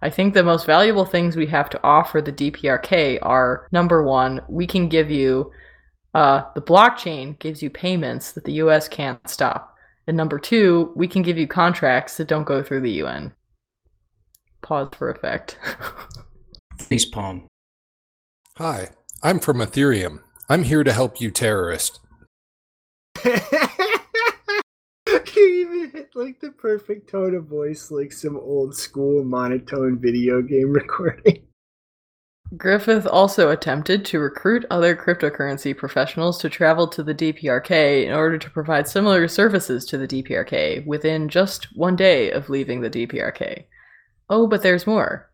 [0.00, 4.40] I think the most valuable things we have to offer the DPRK are number one,
[4.48, 5.52] we can give you
[6.14, 9.76] uh, the blockchain gives you payments that the US can't stop.
[10.06, 13.34] And number two, we can give you contracts that don't go through the UN.
[14.62, 15.58] Pause for effect.
[16.78, 17.46] Face palm.
[18.56, 18.88] Hi,
[19.22, 20.20] I'm from Ethereum.
[20.48, 22.00] I'm here to help you terrorist.
[25.36, 30.42] you even hit like the perfect tone of voice, like some old school monotone video
[30.42, 31.46] game recording.
[32.56, 38.38] Griffith also attempted to recruit other cryptocurrency professionals to travel to the DPRK in order
[38.38, 43.64] to provide similar services to the DPRK within just one day of leaving the DPRK.
[44.30, 45.30] Oh, but there's more.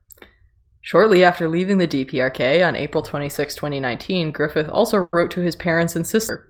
[0.81, 5.97] Shortly after leaving the DPRK on April 26, 2019, Griffith also wrote to his parents
[5.97, 6.50] and sister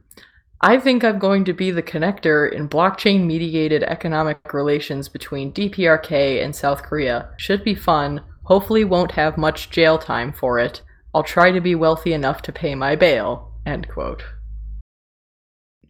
[0.62, 6.44] I think I'm going to be the connector in blockchain mediated economic relations between DPRK
[6.44, 7.30] and South Korea.
[7.38, 8.22] Should be fun.
[8.42, 10.82] Hopefully, won't have much jail time for it.
[11.14, 13.54] I'll try to be wealthy enough to pay my bail.
[13.64, 14.22] End quote.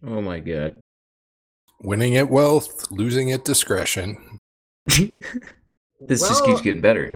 [0.07, 0.77] Oh my god.
[1.81, 4.39] Winning at wealth, losing at discretion.
[6.03, 7.11] This just keeps getting better.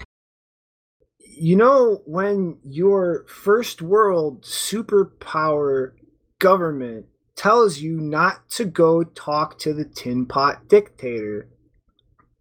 [1.19, 5.93] You know, when your first world superpower
[6.37, 11.49] government tells you not to go talk to the tin pot dictator,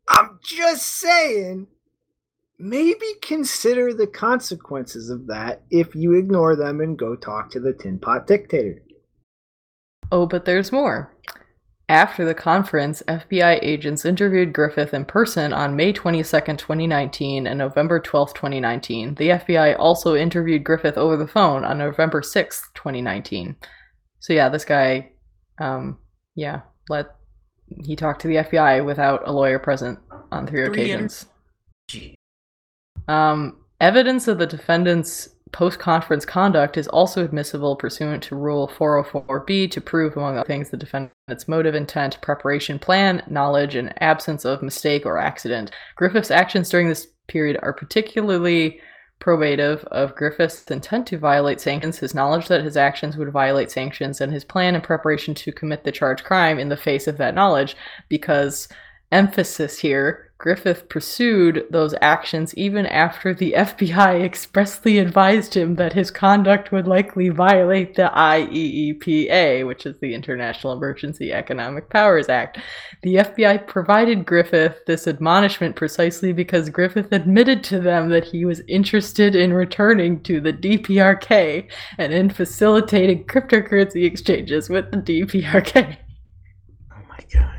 [0.08, 1.66] I'm just saying,
[2.58, 7.72] maybe consider the consequences of that if you ignore them and go talk to the
[7.72, 8.82] tin pot dictator.
[10.12, 11.14] Oh, but there's more.
[11.88, 18.00] After the conference, FBI agents interviewed Griffith in person on May 22nd, 2019 and November
[18.00, 19.16] 12th, 2019.
[19.16, 23.56] The FBI also interviewed Griffith over the phone on November 6th, 2019.
[24.24, 25.10] So yeah, this guy
[25.59, 25.98] um
[26.34, 27.14] yeah, let
[27.84, 29.98] he talked to the FBI without a lawyer present
[30.32, 31.26] on three Three occasions.
[33.06, 39.70] Um, evidence of the defendant's post conference conduct is also admissible pursuant to Rule 404B
[39.70, 44.62] to prove, among other things, the defendant's motive, intent, preparation, plan, knowledge, and absence of
[44.62, 45.70] mistake or accident.
[45.96, 48.80] Griffith's actions during this period are particularly
[49.20, 54.20] probative of Griffith's intent to violate sanctions, his knowledge that his actions would violate sanctions,
[54.20, 57.34] and his plan and preparation to commit the charged crime in the face of that
[57.34, 57.76] knowledge,
[58.08, 58.68] because
[59.12, 66.11] emphasis here Griffith pursued those actions even after the FBI expressly advised him that his
[66.11, 72.59] conduct would likely violate the IEEPA, which is the International Emergency Economic Powers Act.
[73.02, 78.61] The FBI provided Griffith this admonishment precisely because Griffith admitted to them that he was
[78.66, 85.97] interested in returning to the DPRK and in facilitating cryptocurrency exchanges with the DPRK.
[86.93, 87.53] Oh my god.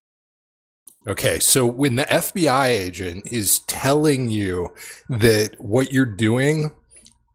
[1.08, 4.74] Okay, so when the FBI agent is telling you
[5.08, 6.72] that what you're doing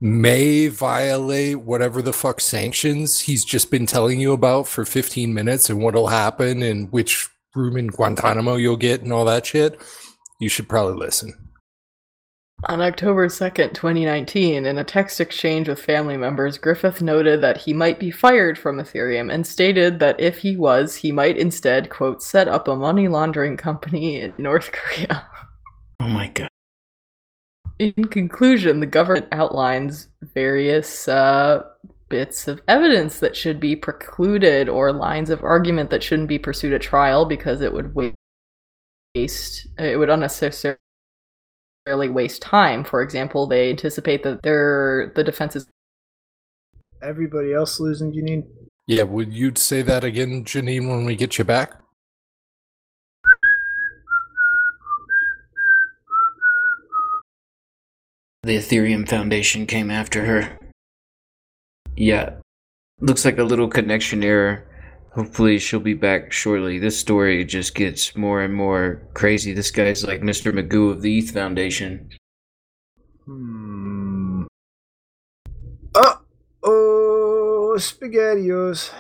[0.01, 5.69] may violate whatever the fuck sanctions he's just been telling you about for 15 minutes
[5.69, 9.81] and what'll happen and which room in Guantanamo you'll get and all that shit,
[10.41, 11.50] you should probably listen.
[12.65, 17.73] On October 2nd, 2019, in a text exchange with family members, Griffith noted that he
[17.73, 22.23] might be fired from Ethereum and stated that if he was, he might instead, quote,
[22.23, 25.27] set up a money laundering company in North Korea.
[26.01, 26.51] Oh my god.
[27.79, 31.63] In conclusion, the government outlines various uh,
[32.11, 36.75] bits of evidence that should be precluded or lines of argument that shouldn't be pursued
[36.75, 40.79] at trial because it would waste, it would unnecessarily
[41.87, 42.85] waste time.
[42.85, 45.67] For example, they anticipate that their the defense is
[47.03, 48.45] Everybody else losing, Janine?
[48.87, 51.81] Yeah, would you say that again, Janine, when we get you back?
[58.43, 60.59] The Ethereum Foundation came after her.
[61.97, 62.35] Yeah.
[63.01, 64.67] Looks like a little connection error.
[65.13, 66.79] Hopefully she'll be back shortly.
[66.79, 69.53] This story just gets more and more crazy.
[69.53, 70.53] This guy's like Mr.
[70.53, 72.11] Magoo of the ETH Foundation.
[73.25, 74.45] Hmm.
[75.95, 76.15] Uh
[76.63, 78.93] oh, SpaghettiOs.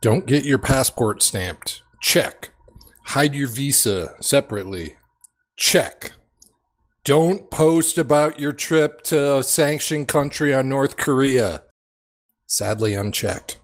[0.00, 1.82] Don't get your passport stamped.
[2.00, 2.50] Check.
[3.04, 4.96] Hide your visa separately.
[5.56, 6.12] Check.
[7.04, 11.62] Don't post about your trip to a sanctioned country on North Korea.
[12.46, 13.58] Sadly unchecked.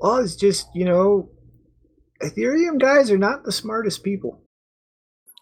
[0.00, 1.30] Well, it's just, you know,
[2.22, 4.42] Ethereum guys are not the smartest people.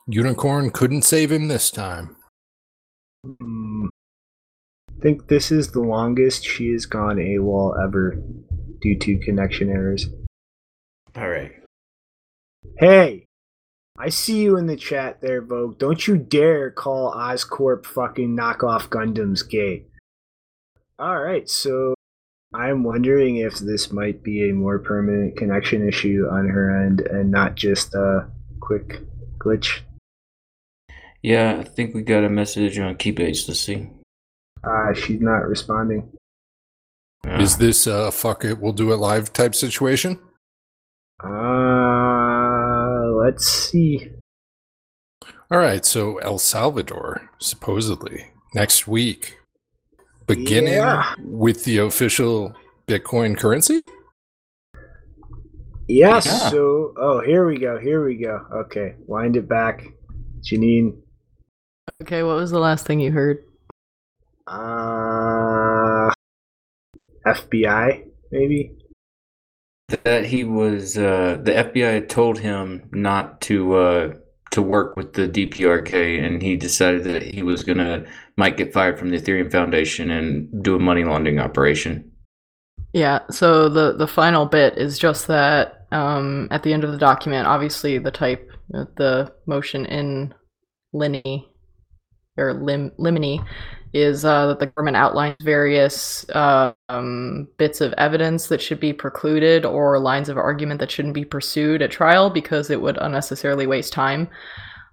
[0.06, 2.16] Unicorn couldn't save him this time.
[3.24, 3.86] Hmm.
[4.88, 8.16] I think this is the longest she has gone AWOL ever
[8.80, 10.08] due to connection errors.
[11.16, 11.52] All right.
[12.78, 13.26] Hey,
[13.98, 15.78] I see you in the chat there, Vogue.
[15.78, 19.86] Don't you dare call Oscorp fucking knockoff Gundams gay.
[21.00, 21.95] Alright, so
[22.54, 27.30] I'm wondering if this might be a more permanent connection issue on her end and
[27.30, 28.28] not just a
[28.60, 29.00] quick
[29.38, 29.80] glitch.
[31.22, 33.48] Yeah, I think we got a message on Keybase.
[33.48, 33.90] Let's see.
[34.62, 36.12] Uh, she's not responding.
[37.26, 40.18] Uh, Is this a fuck it, we'll do it live type situation?
[41.22, 44.10] Uh, let's see.
[45.50, 49.38] All right, so El Salvador, supposedly next week,
[50.26, 51.14] beginning Yeah.
[51.20, 52.54] with the official
[52.86, 53.82] Bitcoin currency.
[55.88, 56.50] Yes, Yeah.
[56.50, 58.44] so, oh, here we go, here we go.
[58.52, 59.86] Okay, wind it back.
[60.42, 60.96] Janine,
[62.02, 62.22] okay.
[62.22, 63.38] What was the last thing you heard?
[64.46, 66.10] Uh,
[67.26, 68.72] FBI, maybe.
[70.02, 74.14] that he was uh, the FBI told him not to uh,
[74.56, 78.04] to work with the DPRK, and he decided that he was gonna
[78.38, 82.10] might get fired from the Ethereum Foundation and do a money laundering operation.
[82.94, 86.96] Yeah, so the the final bit is just that um, at the end of the
[86.96, 90.32] document, obviously the type, the motion in
[90.94, 91.46] Linny
[92.38, 93.46] or Lim, Limini
[93.96, 98.92] is uh, that the government outlines various uh, um, bits of evidence that should be
[98.92, 103.66] precluded or lines of argument that shouldn't be pursued at trial because it would unnecessarily
[103.66, 104.28] waste time.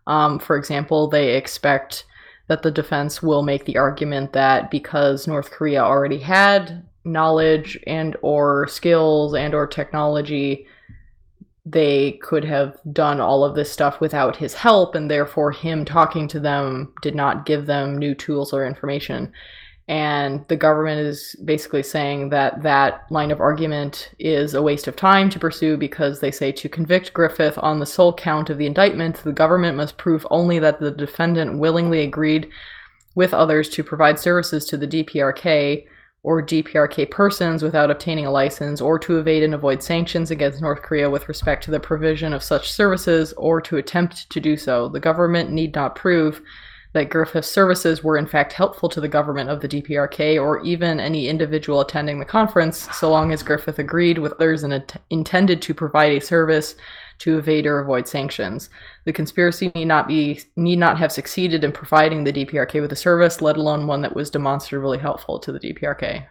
[0.08, 2.06] Um, for example, they expect
[2.48, 8.16] that the defense will make the argument that because North Korea already had knowledge and
[8.22, 10.68] or skills and or technology
[11.66, 16.28] they could have done all of this stuff without his help and therefore him talking
[16.28, 19.32] to them did not give them new tools or information.
[19.88, 24.96] And the government is basically saying that that line of argument is a waste of
[24.96, 28.66] time to pursue because they say to convict Griffith on the sole count of the
[28.66, 32.50] indictment, the government must prove only that the defendant willingly agreed
[33.16, 35.86] with others to provide services to the DPRK
[36.24, 40.82] or DPRK persons without obtaining a license, or to evade and avoid sanctions against North
[40.82, 44.88] Korea with respect to the provision of such services, or to attempt to do so.
[44.88, 46.42] The government need not prove
[46.94, 51.00] that Griffith's services were in fact helpful to the government of the DPRK or even
[51.00, 55.62] any individual attending the conference, so long as Griffith agreed with others and int- intended
[55.64, 56.76] to provide a service
[57.20, 58.70] to evade or avoid sanctions.
[59.06, 62.96] The conspiracy need not be need not have succeeded in providing the DPRK with a
[62.96, 66.26] service, let alone one that was demonstrably helpful to the DPRK.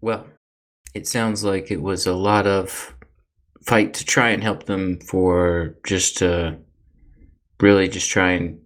[0.00, 0.26] Well,
[0.94, 2.94] it sounds like it was a lot of
[3.66, 6.58] fight to try and help them for just to
[7.60, 8.60] really just try and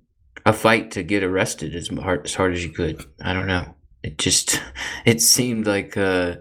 [0.47, 3.05] a fight to get arrested as hard as hard as you could.
[3.23, 3.75] I don't know.
[4.03, 4.61] It just
[5.05, 6.37] it seemed like uh,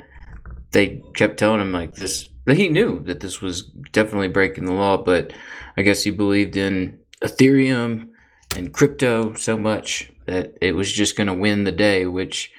[0.72, 2.30] they kept telling him like this.
[2.48, 5.34] He knew that this was definitely breaking the law, but
[5.78, 8.10] I guess he believed in Ethereum
[8.56, 12.06] and crypto so much that it was just going to win the day.
[12.06, 12.52] Which,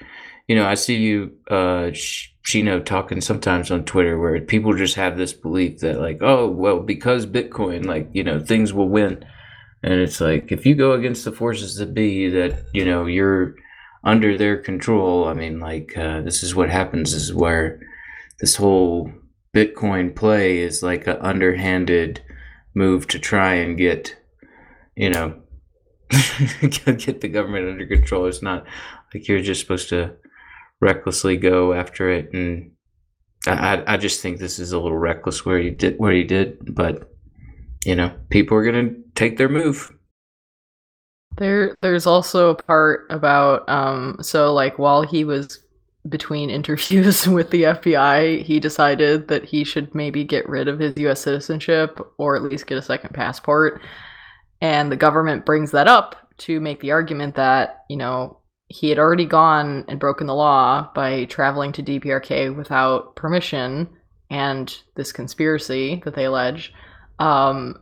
[0.47, 1.91] you know, I see you, uh,
[2.43, 6.79] Shino, talking sometimes on Twitter where people just have this belief that like, oh, well,
[6.79, 9.25] because Bitcoin, like you know, things will win.
[9.83, 13.55] And it's like if you go against the forces that be that you know you're
[14.03, 15.27] under their control.
[15.27, 17.79] I mean, like uh, this is what happens is where
[18.39, 19.11] this whole
[19.53, 22.21] Bitcoin play is like an underhanded
[22.73, 24.15] move to try and get
[24.95, 25.41] you know
[26.61, 28.25] get the government under control.
[28.25, 28.65] It's not
[29.13, 30.15] like you're just supposed to
[30.79, 32.71] recklessly go after it and
[33.47, 36.75] I, I just think this is a little reckless where he did where he did,
[36.75, 37.09] but
[37.85, 39.91] you know, people are gonna take their move.
[41.37, 45.59] There, there's also a part about um, so like while he was
[46.09, 50.97] between interviews with the FBI, he decided that he should maybe get rid of his
[50.97, 51.21] U.S.
[51.21, 53.81] citizenship or at least get a second passport,
[54.61, 58.37] and the government brings that up to make the argument that you know
[58.67, 63.89] he had already gone and broken the law by traveling to DPRK without permission
[64.29, 66.73] and this conspiracy that they allege
[67.19, 67.75] um,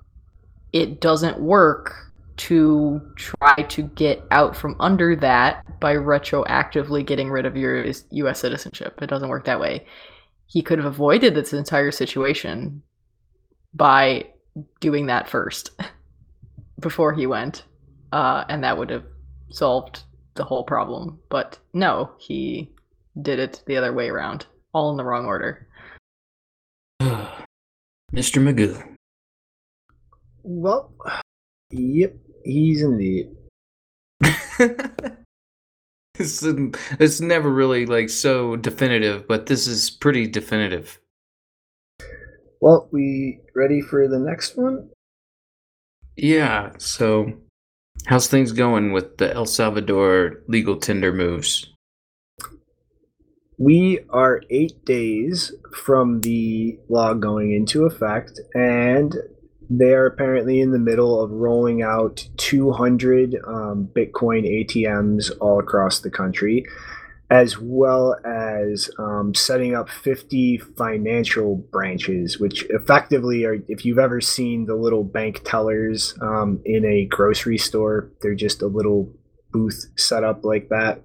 [0.73, 1.93] it doesn't work
[2.37, 8.39] to try to get out from under that by retroactively getting rid of your US
[8.39, 9.01] citizenship.
[9.01, 9.85] It doesn't work that way.
[10.47, 12.81] He could have avoided this entire situation
[13.73, 14.27] by
[14.79, 15.71] doing that first
[16.79, 17.65] before he went,
[18.11, 19.05] uh, and that would have
[19.51, 20.03] solved
[20.35, 21.19] the whole problem.
[21.29, 22.71] But no, he
[23.21, 25.67] did it the other way around, all in the wrong order.
[27.01, 28.41] Mr.
[28.41, 28.83] Magoo.
[30.43, 30.91] Well,
[31.69, 33.29] yep, he's indeed.
[36.19, 40.99] it's, it's never really like so definitive, but this is pretty definitive.
[42.61, 44.89] Well, we ready for the next one?
[46.17, 47.31] Yeah, so
[48.07, 51.71] how's things going with the El Salvador legal tender moves?
[53.57, 59.15] We are eight days from the law going into effect, and
[59.69, 65.99] they are apparently in the middle of rolling out 200 um, Bitcoin ATMs all across
[65.99, 66.65] the country,
[67.29, 74.19] as well as um, setting up 50 financial branches, which effectively are, if you've ever
[74.19, 79.13] seen the little bank tellers um, in a grocery store, they're just a little
[79.51, 81.03] booth set up like that.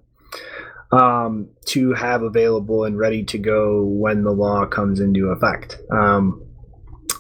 [0.91, 5.81] Um, to have available and ready to go when the law comes into effect.
[5.91, 6.45] Um,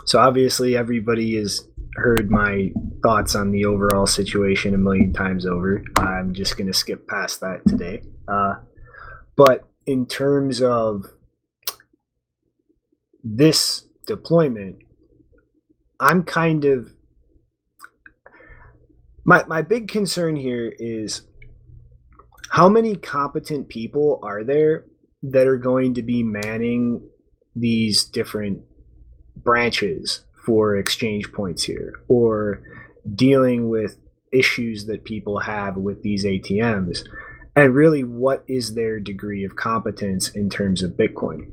[0.04, 2.72] so obviously, everybody has heard my
[3.02, 5.82] thoughts on the overall situation a million times over.
[5.96, 8.02] I'm just going to skip past that today.
[8.26, 8.56] Uh,
[9.36, 11.06] but in terms of
[13.22, 14.76] this deployment,
[16.00, 16.92] I'm kind of
[19.24, 21.22] my my big concern here is
[22.50, 24.84] how many competent people are there
[25.22, 27.08] that are going to be manning
[27.56, 28.60] these different
[29.44, 32.62] branches for exchange points here or
[33.14, 33.96] dealing with
[34.32, 37.04] issues that people have with these ATMs
[37.56, 41.50] and really what is their degree of competence in terms of Bitcoin?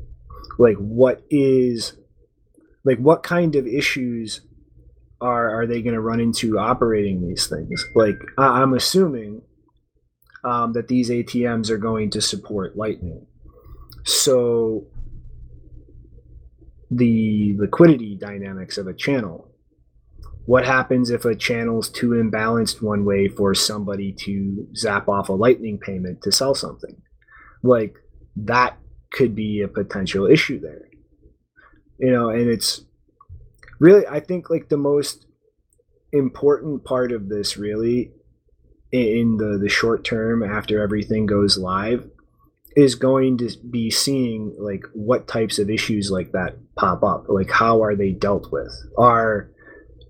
[0.58, 1.94] Like what is
[2.84, 4.42] like what kind of issues
[5.20, 7.86] are are they going to run into operating these things?
[7.94, 9.44] Like I'm assuming
[10.44, 13.28] um, that these ATMs are going to support Lightning.
[14.04, 14.88] So
[16.92, 19.50] the liquidity dynamics of a channel.
[20.46, 25.34] What happens if a channel's too imbalanced one way for somebody to zap off a
[25.34, 27.02] lightning payment to sell something?
[27.64, 27.96] Like
[28.36, 28.78] that
[29.14, 30.90] could be a potential issue there.
[31.98, 32.82] You know, and it's
[33.80, 35.26] really I think like the most
[36.12, 38.12] important part of this really
[38.92, 42.10] in the the short term after everything goes live
[42.76, 47.26] is going to be seeing like what types of issues like that pop up?
[47.28, 48.74] Like how are they dealt with?
[48.98, 49.50] Are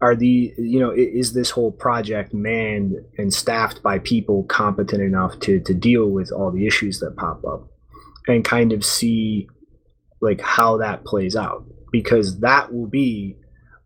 [0.02, 5.40] are the you know is this whole project manned and staffed by people competent enough
[5.42, 7.68] to to deal with all the issues that pop up
[8.28, 9.48] and kind of see
[10.20, 11.66] like how that plays out?
[11.92, 13.38] Because that will be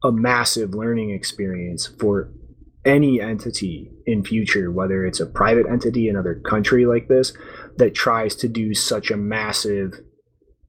[0.04, 2.30] a massive learning experience for
[2.86, 7.34] any entity in future whether it's a private entity another country like this
[7.78, 10.00] that tries to do such a massive,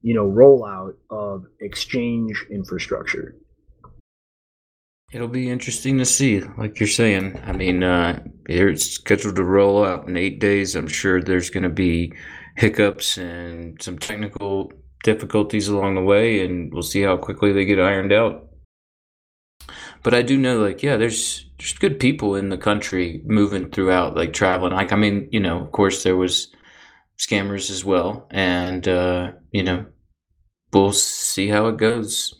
[0.01, 3.35] you know, rollout of exchange infrastructure.
[5.13, 7.39] It'll be interesting to see, like you're saying.
[7.45, 10.75] I mean, uh, it's scheduled to roll out in eight days.
[10.75, 12.13] I'm sure there's going to be
[12.57, 14.73] hiccups and some technical
[15.03, 18.49] difficulties along the way, and we'll see how quickly they get ironed out.
[20.03, 24.15] But I do know, like, yeah, there's there's good people in the country moving throughout,
[24.15, 24.73] like traveling.
[24.73, 26.49] Like, I mean, you know, of course, there was
[27.19, 28.27] scammers as well.
[28.31, 29.85] And, uh, you know,
[30.73, 32.35] we'll see how it goes.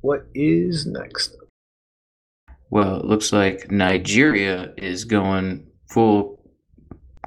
[0.00, 1.36] What is next?
[2.70, 6.40] Well, it looks like Nigeria is going full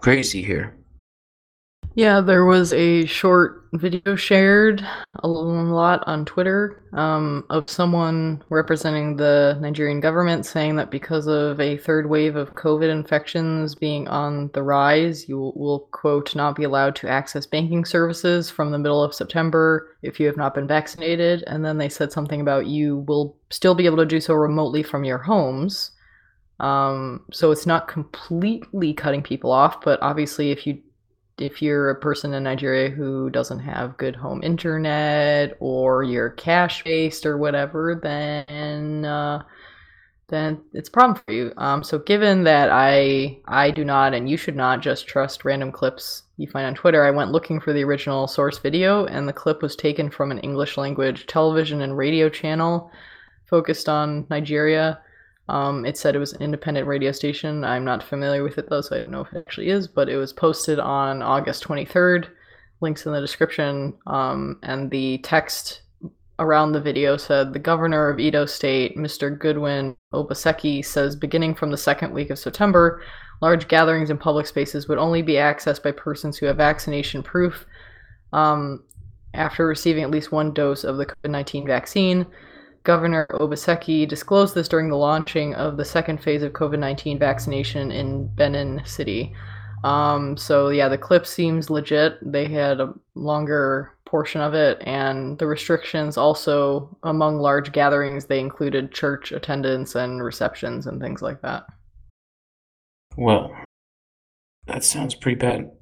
[0.01, 0.76] crazy here.
[1.97, 9.15] Yeah, there was a short video shared a lot on Twitter um, of someone representing
[9.15, 14.51] the Nigerian government saying that because of a third wave of COVID infections being on
[14.53, 19.03] the rise, you will, quote, not be allowed to access banking services from the middle
[19.03, 21.43] of September if you have not been vaccinated.
[21.47, 24.83] And then they said something about you will still be able to do so remotely
[24.83, 25.93] from your homes.
[26.59, 30.81] Um, so it's not completely cutting people off, but obviously, if you
[31.37, 36.83] if you're a person in Nigeria who doesn't have good home internet or you're cash
[36.83, 39.43] based or whatever, then uh,
[40.29, 41.53] then it's a problem for you.
[41.57, 45.71] Um, so given that I I do not and you should not just trust random
[45.71, 49.33] clips you find on Twitter, I went looking for the original source video and the
[49.33, 52.91] clip was taken from an English language television and radio channel
[53.49, 54.99] focused on Nigeria.
[55.49, 57.63] Um, it said it was an independent radio station.
[57.63, 60.09] I'm not familiar with it though, so I don't know if it actually is, but
[60.09, 62.27] it was posted on August 23rd.
[62.81, 63.93] Links in the description.
[64.05, 65.81] Um, and the text
[66.39, 69.37] around the video said the governor of Edo State, Mr.
[69.37, 73.01] Godwin Obaseki, says beginning from the second week of September,
[73.41, 77.65] large gatherings in public spaces would only be accessed by persons who have vaccination proof
[78.33, 78.83] um,
[79.33, 82.25] after receiving at least one dose of the COVID 19 vaccine.
[82.87, 87.91] Governor Obaseki disclosed this during the launching of the second phase of COVID 19 vaccination
[87.91, 89.35] in Benin City.
[89.83, 92.17] Um, so, yeah, the clip seems legit.
[92.21, 98.39] They had a longer portion of it, and the restrictions also among large gatherings, they
[98.39, 101.65] included church attendance and receptions and things like that.
[103.17, 103.51] Well,
[104.67, 105.76] that sounds pretty bad.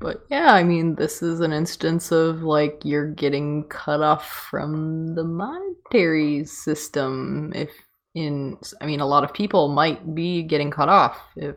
[0.00, 5.14] But yeah, I mean, this is an instance of like you're getting cut off from
[5.14, 7.52] the monetary system.
[7.54, 7.70] If
[8.14, 11.56] in, I mean, a lot of people might be getting cut off if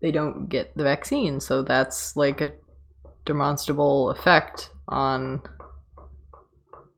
[0.00, 1.40] they don't get the vaccine.
[1.40, 2.52] So that's like a
[3.24, 5.42] demonstrable effect on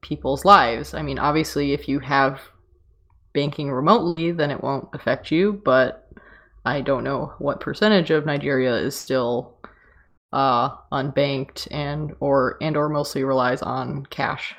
[0.02, 0.94] people's lives.
[0.94, 2.40] I mean, obviously, if you have
[3.34, 6.08] banking remotely, then it won't affect you, but
[6.64, 9.57] I don't know what percentage of Nigeria is still
[10.32, 14.54] uh, unbanked and or and or mostly relies on cash.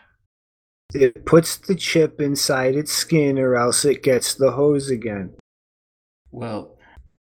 [0.93, 5.35] It puts the chip inside its skin, or else it gets the hose again.
[6.31, 6.77] Well,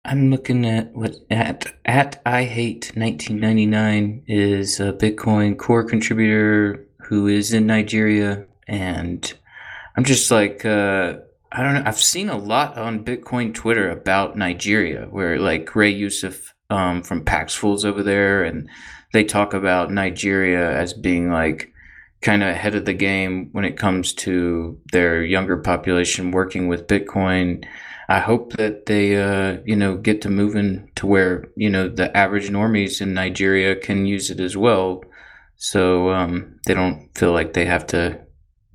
[0.03, 7.27] I'm looking at what at at I hate 1999 is a Bitcoin core contributor who
[7.27, 9.31] is in Nigeria, and
[9.95, 10.65] I'm just like.
[10.65, 11.18] Uh,
[11.53, 11.84] I don't know.
[11.85, 17.26] I've seen a lot on Bitcoin Twitter about Nigeria, where like Ray Youssef um, from
[17.26, 18.69] Paxful's over there, and
[19.14, 21.72] they talk about Nigeria as being like
[22.22, 26.88] kind of ahead of the game when it comes to their younger population working with
[26.88, 27.65] Bitcoin.
[28.07, 32.15] I hope that they, uh, you know, get to moving to where you know the
[32.15, 35.03] average normies in Nigeria can use it as well,
[35.57, 38.22] so um, they don't feel like they have to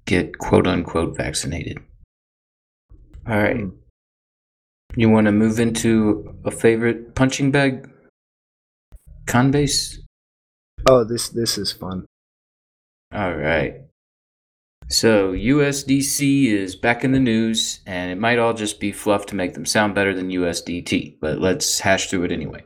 [0.05, 1.79] get quote unquote vaccinated.
[3.29, 3.67] All right,
[4.97, 7.89] you want to move into a favorite punching bag?
[9.27, 9.99] Coinbase.
[10.89, 12.07] Oh, this this is fun.
[13.13, 13.75] All right.
[14.89, 19.35] So USDC is back in the news, and it might all just be fluff to
[19.35, 22.65] make them sound better than USDT, but let's hash through it anyway.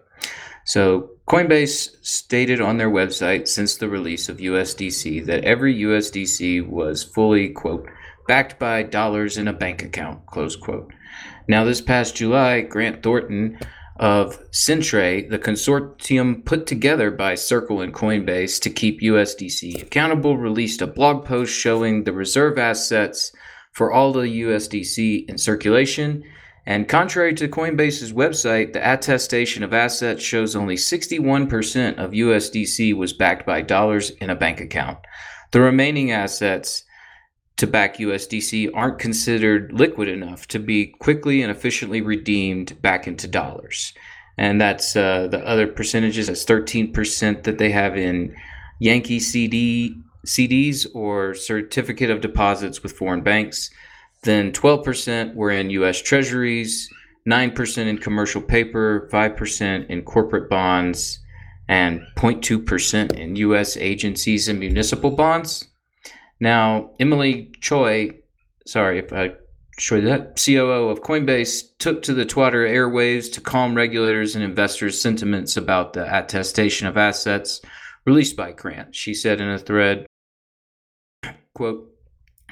[0.67, 7.03] So Coinbase stated on their website since the release of USDC that every USDC was
[7.03, 7.89] fully, quote,
[8.29, 10.93] backed by dollars in a bank account, close quote.
[11.51, 13.59] Now, this past July, Grant Thornton
[13.97, 20.81] of Centre, the consortium put together by Circle and Coinbase to keep USDC accountable, released
[20.81, 23.33] a blog post showing the reserve assets
[23.73, 26.23] for all the USDC in circulation.
[26.67, 33.13] And contrary to Coinbase's website, the attestation of assets shows only 61% of USDC was
[33.13, 34.99] backed by dollars in a bank account.
[35.51, 36.85] The remaining assets
[37.61, 43.29] to back USDC aren't considered liquid enough to be quickly and efficiently redeemed back into
[43.29, 43.93] dollars.
[44.37, 46.27] And that's uh, the other percentages.
[46.27, 48.35] That's 13% that they have in
[48.79, 49.95] Yankee CD
[50.27, 53.71] CDs or certificate of deposits with foreign banks.
[54.23, 56.01] Then 12% were in U.S.
[56.01, 56.89] Treasuries,
[57.29, 61.21] 9% in commercial paper, 5% in corporate bonds,
[61.69, 63.77] and 0.2% in U.S.
[63.77, 65.70] agencies and municipal bonds.
[66.41, 68.21] Now, Emilie Choi,
[68.67, 69.33] sorry if I
[69.79, 75.01] showed that, COO of Coinbase, took to the Twitter airwaves to calm regulators and investors'
[75.01, 77.61] sentiments about the attestation of assets
[78.07, 78.95] released by Grant.
[78.95, 80.07] She said in a thread,
[81.55, 81.87] quote,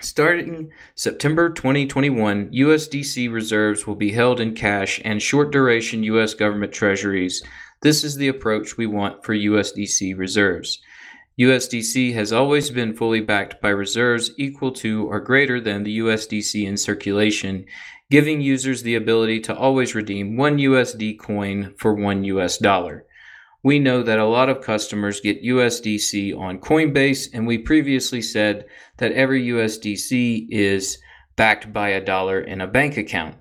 [0.01, 6.73] Starting September 2021, USDC reserves will be held in cash and short duration US government
[6.73, 7.43] treasuries.
[7.83, 10.81] This is the approach we want for USDC reserves.
[11.39, 16.67] USDC has always been fully backed by reserves equal to or greater than the USDC
[16.67, 17.65] in circulation,
[18.11, 23.07] giving users the ability to always redeem one USD coin for one US dollar.
[23.63, 28.65] We know that a lot of customers get USDC on Coinbase, and we previously said
[28.97, 30.99] that every USDC is
[31.37, 33.37] backed by a dollar in a bank account.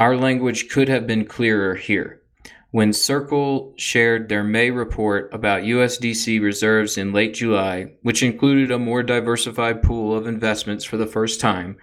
[0.00, 2.22] Our language could have been clearer here.
[2.74, 8.80] When Circle shared their May report about USDC reserves in late July, which included a
[8.80, 11.76] more diversified pool of investments for the first time,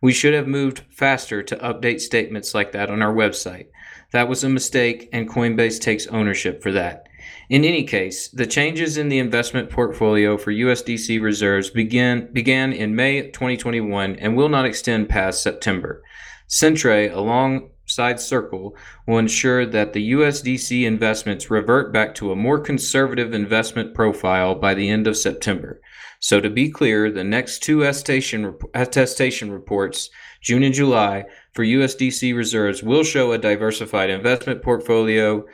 [0.00, 3.66] we should have moved faster to update statements like that on our website.
[4.12, 7.06] That was a mistake, and Coinbase takes ownership for that.
[7.50, 12.96] In any case, the changes in the investment portfolio for USDC reserves began, began in
[12.96, 16.02] May 2021 and will not extend past September.
[16.46, 18.76] Centre, along side circle
[19.06, 24.74] will ensure that the USDC investments revert back to a more conservative investment profile by
[24.74, 25.80] the end of September.
[26.20, 30.10] So, to be clear, the next two attestation, attestation reports,
[30.42, 35.44] June and July, for USDC reserves will show a diversified investment portfolio.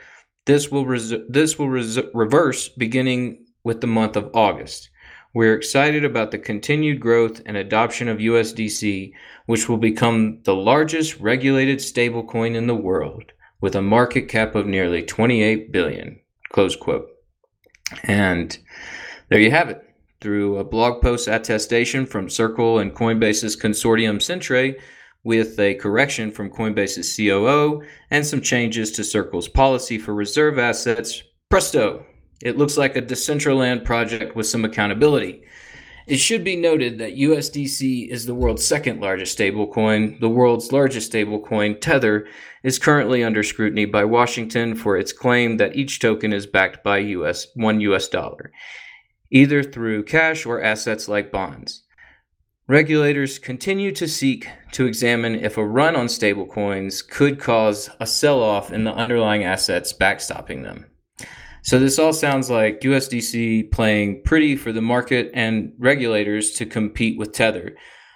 [0.45, 4.89] This will, res- this will res- reverse beginning with the month of August.
[5.33, 9.13] We're excited about the continued growth and adoption of USDC,
[9.45, 14.65] which will become the largest regulated stablecoin in the world with a market cap of
[14.65, 16.19] nearly 28 billion.
[16.51, 17.07] Close quote.
[18.03, 18.57] And
[19.29, 19.83] there you have it.
[20.19, 24.75] Through a blog post attestation from Circle and Coinbase's consortium Centre,
[25.23, 31.21] with a correction from Coinbase's COO and some changes to Circle's policy for reserve assets,
[31.49, 32.05] presto,
[32.41, 35.43] it looks like a Decentraland project with some accountability.
[36.07, 40.21] It should be noted that USDC is the world's second largest stablecoin.
[40.21, 42.27] The world's largest stablecoin, Tether,
[42.63, 46.99] is currently under scrutiny by Washington for its claim that each token is backed by
[46.99, 48.53] US 1 US dollar,
[49.31, 51.83] either through cash or assets like bonds.
[52.69, 58.41] Regulators continue to seek to examine if a run on stablecoins could cause a sell
[58.41, 60.85] off in the underlying assets backstopping them.
[61.67, 67.17] So this all sounds like USDC playing pretty for the market and regulators to compete
[67.19, 67.75] with Tether,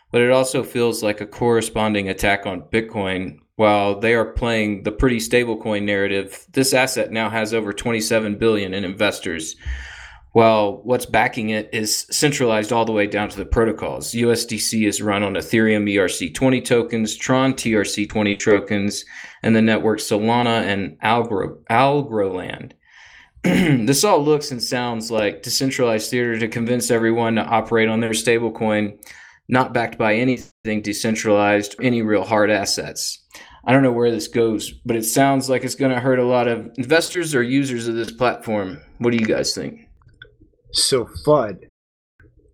[0.10, 3.40] but it also feels like a corresponding attack on Bitcoin.
[3.58, 8.74] While they are playing the pretty stablecoin narrative, this asset now has over 27 billion
[8.74, 9.58] in investors.
[10.32, 14.14] While what's backing it is centralized all the way down to the protocols.
[14.14, 19.04] USDC is run on Ethereum ERC20 tokens, Tron TRC20 tokens,
[19.44, 22.72] and the network Solana and Algro, Algorand.
[23.44, 28.12] this all looks and sounds like decentralized theater to convince everyone to operate on their
[28.12, 29.04] stablecoin,
[29.50, 33.26] not backed by anything decentralized, any real hard assets.
[33.66, 36.26] I don't know where this goes, but it sounds like it's going to hurt a
[36.26, 38.80] lot of investors or users of this platform.
[39.00, 39.88] What do you guys think?
[40.72, 41.68] So, FUD,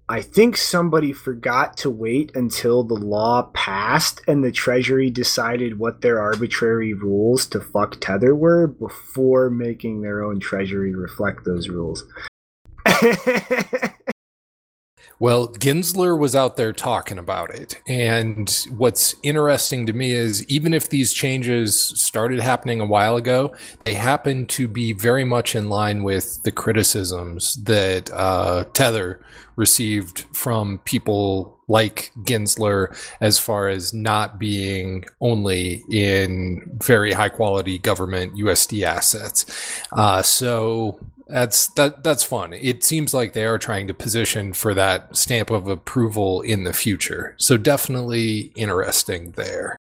[0.09, 5.99] I think somebody forgot to wait until the law passed and the Treasury decided what
[5.99, 12.05] their arbitrary rules to fuck Tether were before making their own Treasury reflect those rules.
[15.19, 17.81] Well, Gensler was out there talking about it.
[17.87, 23.55] And what's interesting to me is even if these changes started happening a while ago,
[23.83, 29.19] they happen to be very much in line with the criticisms that uh, Tether
[29.55, 37.79] received from people like Gensler as far as not being only in very high quality
[37.79, 39.45] government USD assets.
[39.91, 42.53] Uh, so that's that that's fun.
[42.53, 46.73] It seems like they are trying to position for that stamp of approval in the
[46.73, 47.35] future.
[47.37, 49.77] So definitely interesting there.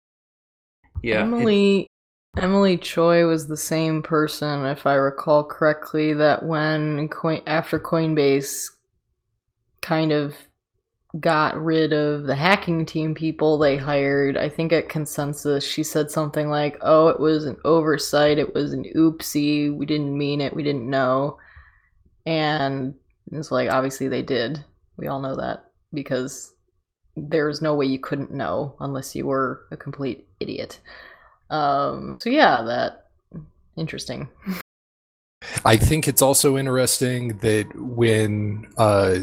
[1.01, 1.21] Yeah.
[1.21, 1.87] Emilie
[2.37, 8.69] Emilie Choi was the same person, if I recall correctly, that when Coin after Coinbase
[9.81, 10.35] kind of
[11.19, 14.37] got rid of the hacking team people they hired.
[14.37, 18.39] I think at consensus she said something like, "Oh, it was an oversight.
[18.39, 19.75] It was an oopsie.
[19.75, 20.55] We didn't mean it.
[20.55, 21.37] We didn't know."
[22.25, 22.95] And
[23.31, 24.63] it's like obviously they did.
[24.97, 26.53] We all know that because
[27.15, 30.79] there's no way you couldn't know unless you were a complete idiot.
[31.49, 33.09] Um, so yeah, that
[33.77, 34.29] interesting.
[35.65, 39.19] I think it's also interesting that when uh,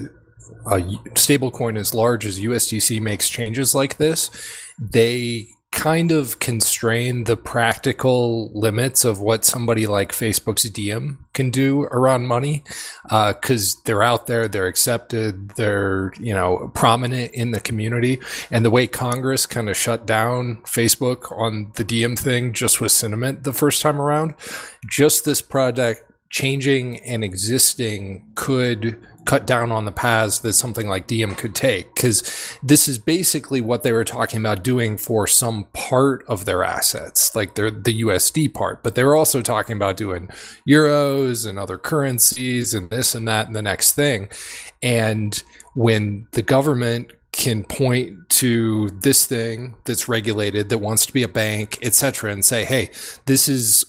[0.66, 0.80] a
[1.14, 4.30] stablecoin as large as USDC makes changes like this,
[4.78, 11.82] they kind of constrain the practical limits of what somebody like Facebook's Diem can do
[11.84, 12.64] around money
[13.04, 18.18] because uh, they're out there, they're accepted, they're you know prominent in the community,
[18.50, 22.92] and the way Congress kind of shut down Facebook on the Diem thing just with
[22.92, 24.34] sentiment the first time around,
[24.88, 28.98] just this project changing and existing could
[29.30, 33.60] cut down on the paths that something like Diem could take because this is basically
[33.60, 38.02] what they were talking about doing for some part of their assets like they're the
[38.02, 40.28] USD part but they were also talking about doing
[40.66, 44.28] euros and other currencies and this and that and the next thing.
[44.82, 45.40] And
[45.74, 51.28] when the government can point to this thing that's regulated that wants to be a
[51.28, 52.90] bank etc and say hey
[53.26, 53.84] this is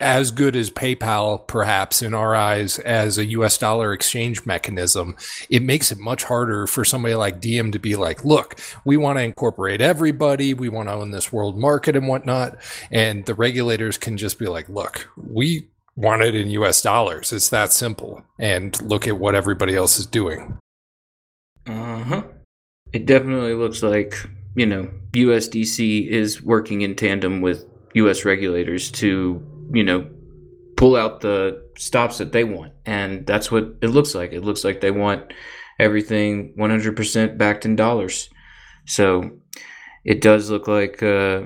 [0.00, 5.16] as good as PayPal, perhaps in our eyes, as a US dollar exchange mechanism,
[5.48, 9.18] it makes it much harder for somebody like Diem to be like, look, we want
[9.18, 12.56] to incorporate everybody, we want to own this world market and whatnot.
[12.90, 17.32] And the regulators can just be like, look, we want it in US dollars.
[17.32, 18.22] It's that simple.
[18.38, 20.58] And look at what everybody else is doing.
[21.66, 22.22] Uh huh.
[22.92, 24.14] It definitely looks like,
[24.54, 27.64] you know, USDC is working in tandem with
[27.94, 29.42] US regulators to
[29.72, 30.08] you know,
[30.76, 32.72] pull out the stops that they want.
[32.84, 34.32] And that's what it looks like.
[34.32, 35.32] It looks like they want
[35.78, 38.30] everything 100% backed in dollars.
[38.86, 39.30] So
[40.04, 41.42] it does look like, uh,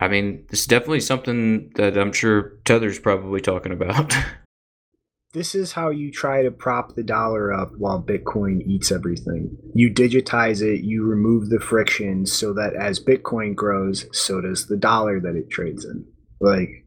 [0.00, 4.14] I mean, it's definitely something that I'm sure Tether's probably talking about.
[5.32, 9.56] this is how you try to prop the dollar up while Bitcoin eats everything.
[9.74, 14.76] You digitize it, you remove the friction so that as Bitcoin grows, so does the
[14.76, 16.06] dollar that it trades in.
[16.40, 16.86] Like,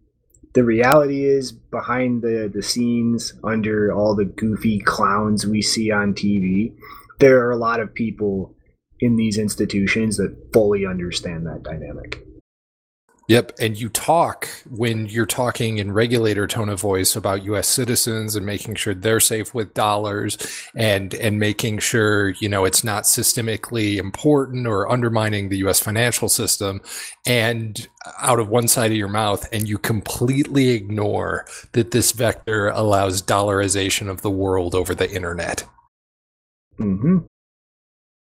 [0.53, 6.13] the reality is behind the the scenes under all the goofy clowns we see on
[6.13, 6.73] TV
[7.19, 8.55] there are a lot of people
[8.99, 12.25] in these institutions that fully understand that dynamic
[13.31, 13.53] Yep.
[13.61, 18.45] And you talk when you're talking in regulator tone of voice about US citizens and
[18.45, 20.37] making sure they're safe with dollars
[20.75, 26.27] and and making sure, you know, it's not systemically important or undermining the US financial
[26.27, 26.81] system
[27.25, 27.87] and
[28.19, 33.21] out of one side of your mouth and you completely ignore that this vector allows
[33.21, 35.63] dollarization of the world over the internet.
[36.77, 37.19] Mm-hmm.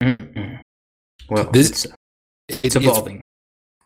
[0.03, 0.57] Mm-hmm.
[1.31, 1.87] Well, this
[2.51, 3.23] it's, it's evolving.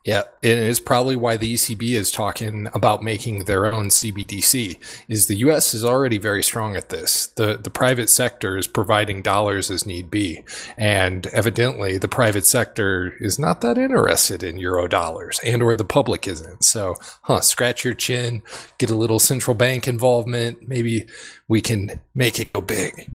[0.05, 4.77] Yeah, and it's probably why the ECB is talking about making their own CBDC.
[5.09, 5.73] Is the U.S.
[5.73, 7.29] is already very strong at this.
[7.29, 10.45] the The private sector is providing dollars as need be,
[10.77, 15.87] and evidently the private sector is not that interested in euro dollars, and or the
[15.87, 16.65] public isn't.
[16.65, 17.41] So, huh?
[17.41, 18.43] Scratch your chin,
[18.77, 20.69] get a little central bank involvement.
[20.69, 21.07] Maybe
[21.49, 23.11] we can make it go big.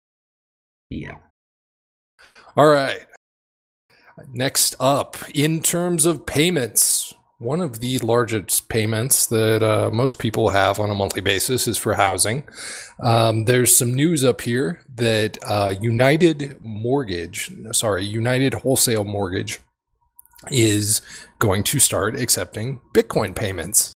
[0.89, 1.17] Yeah.
[2.57, 3.05] All right.
[4.31, 10.49] Next up, in terms of payments, one of the largest payments that uh, most people
[10.49, 12.43] have on a monthly basis is for housing.
[13.01, 19.59] Um, there's some news up here that uh, United Mortgage, sorry, United Wholesale Mortgage
[20.51, 21.01] is
[21.39, 23.93] going to start accepting Bitcoin payments.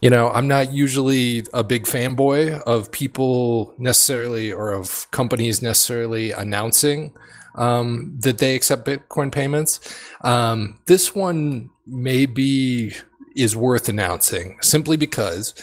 [0.00, 6.32] You know, I'm not usually a big fanboy of people necessarily or of companies necessarily
[6.32, 7.14] announcing
[7.54, 9.80] um, that they accept Bitcoin payments.
[10.22, 12.94] Um, this one maybe
[13.34, 15.54] is worth announcing simply because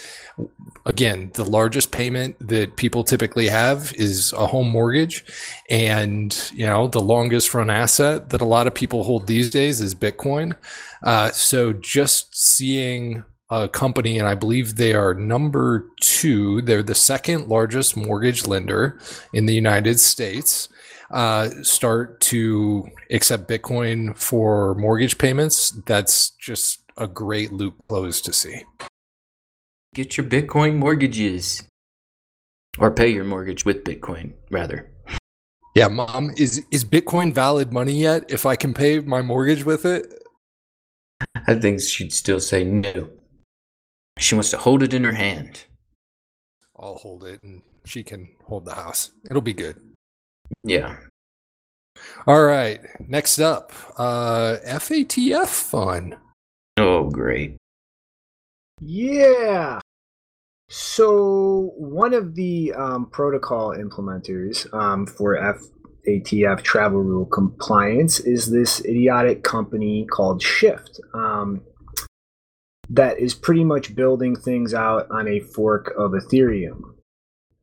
[0.85, 5.23] again the largest payment that people typically have is a home mortgage.
[5.69, 9.79] And you know the longest run asset that a lot of people hold these days
[9.81, 10.55] is bitcoin.
[11.03, 16.95] Uh, so just seeing a company and i believe they are number two they're the
[16.95, 18.97] second largest mortgage lender
[19.33, 20.69] in the united states
[21.11, 28.33] uh, start to accept Bitcoin for mortgage payments, that's just a great loop close to
[28.33, 28.63] see.
[29.93, 31.63] Get your Bitcoin mortgages.
[32.77, 34.89] Or pay your mortgage with Bitcoin, rather.
[35.75, 38.29] Yeah, mom, is is Bitcoin valid money yet?
[38.29, 40.05] If I can pay my mortgage with it?
[41.47, 43.09] I think she'd still say no.
[44.17, 45.65] She wants to hold it in her hand.
[46.77, 49.11] I'll hold it and she can hold the house.
[49.29, 49.90] It'll be good.
[50.63, 50.97] Yeah.
[52.27, 52.81] All right.
[52.99, 56.17] Next up, uh, FATF fun.
[56.77, 57.57] Oh, great.
[58.79, 59.79] Yeah.
[60.69, 65.35] So one of the um, protocol implementers um, for
[66.07, 71.61] FATF travel rule compliance is this idiotic company called Shyft um,
[72.89, 76.81] that is pretty much building things out on a fork of Ethereum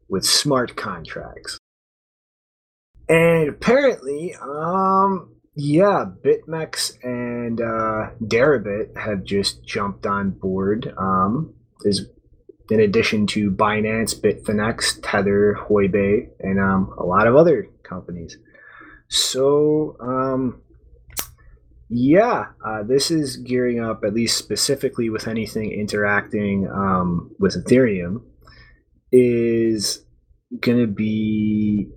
[0.08, 1.58] with smart contracts.
[3.08, 10.92] And apparently, um, yeah, BitMEX and uh, Deribit have just jumped on board.
[10.96, 11.54] Um,
[11.84, 12.06] is
[12.70, 18.36] in addition to Binance, Bitfinex, Tether, Huobi, and um, a lot of other companies.
[19.08, 20.60] So, um,
[21.88, 28.22] yeah, uh, this is gearing up, at least specifically with anything interacting um, with Ethereum,
[29.10, 30.04] is
[30.60, 31.88] going to be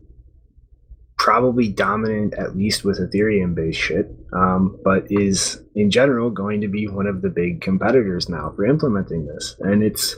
[1.21, 6.67] probably dominant at least with Ethereum based shit, um, but is in general going to
[6.67, 9.55] be one of the big competitors now for implementing this.
[9.59, 10.15] And it's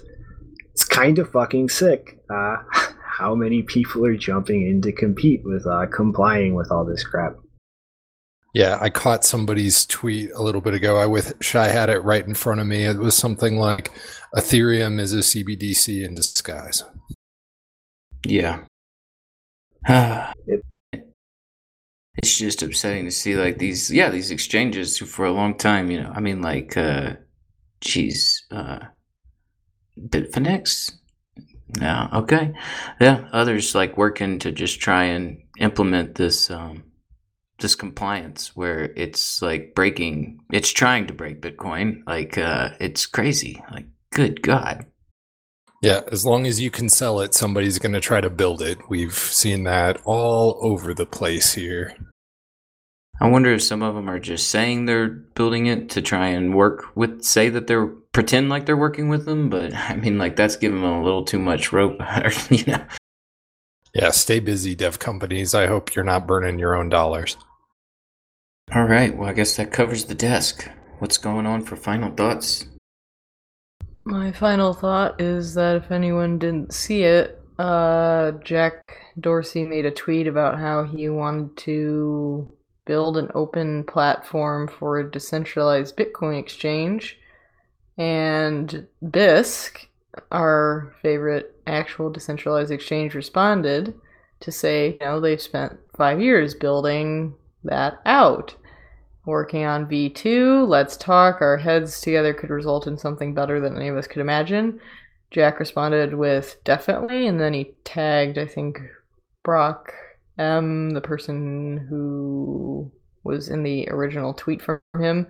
[0.71, 2.55] it's kind of fucking sick uh,
[3.05, 7.35] how many people are jumping in to compete with uh, complying with all this crap.
[8.53, 10.95] Yeah, I caught somebody's tweet a little bit ago.
[10.95, 12.85] I wish I had it right in front of me.
[12.85, 13.91] It was something like
[14.37, 16.85] Ethereum is a CBDC in disguise.
[18.25, 18.61] Yeah.
[19.89, 20.63] it,
[22.17, 26.01] it's just upsetting to see like these yeah these exchanges for a long time you
[26.01, 27.13] know i mean like uh
[27.81, 28.79] geez uh
[29.99, 30.93] bitfinex?
[31.79, 32.53] Yeah okay.
[32.99, 36.83] Yeah others like working to just try and implement this um
[37.59, 43.63] this compliance where it's like breaking it's trying to break bitcoin like uh it's crazy
[43.71, 44.85] like good god
[45.83, 48.79] yeah, as long as you can sell it, somebody's going to try to build it.
[48.89, 51.93] We've seen that all over the place here.
[53.19, 56.55] I wonder if some of them are just saying they're building it to try and
[56.55, 60.37] work with, say that they're pretend like they're working with them, but I mean, like
[60.37, 61.99] that's giving them a little too much rope,
[62.49, 62.85] you know.
[63.93, 65.53] Yeah, stay busy, dev companies.
[65.53, 67.35] I hope you're not burning your own dollars.
[68.73, 70.69] All right, well, I guess that covers the desk.
[70.99, 72.67] What's going on for final thoughts?
[74.05, 79.91] My final thought is that if anyone didn't see it, uh, Jack Dorsey made a
[79.91, 82.51] tweet about how he wanted to
[82.85, 87.17] build an open platform for a decentralized Bitcoin exchange.
[87.97, 89.85] And Bisq,
[90.31, 93.93] our favorite actual decentralized exchange, responded
[94.41, 98.55] to say, you know, they've spent five years building that out
[99.25, 100.67] working on V2.
[100.67, 101.41] Let's talk.
[101.41, 104.79] Our heads together could result in something better than any of us could imagine.
[105.31, 108.79] Jack responded with definitely, and then he tagged, I think,
[109.43, 109.93] Brock
[110.37, 112.91] M, the person who
[113.23, 115.27] was in the original tweet from him.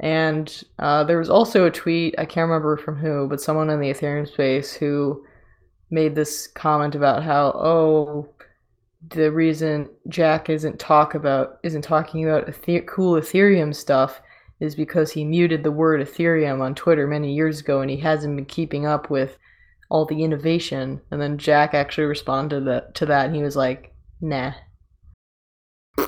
[0.00, 3.80] And uh, there was also a tweet, I can't remember from who, but someone in
[3.80, 5.24] the Ethereum space who
[5.90, 8.28] made this comment about how, oh,
[9.10, 12.46] the reason Jack isn't talk about isn't talking about
[12.86, 14.20] cool Ethereum stuff
[14.60, 18.36] is because he muted the word Ethereum on Twitter many years ago and he hasn't
[18.36, 19.36] been keeping up with
[19.90, 21.00] all the innovation.
[21.10, 24.52] And then Jack actually responded that, to that and he was like, "Nah."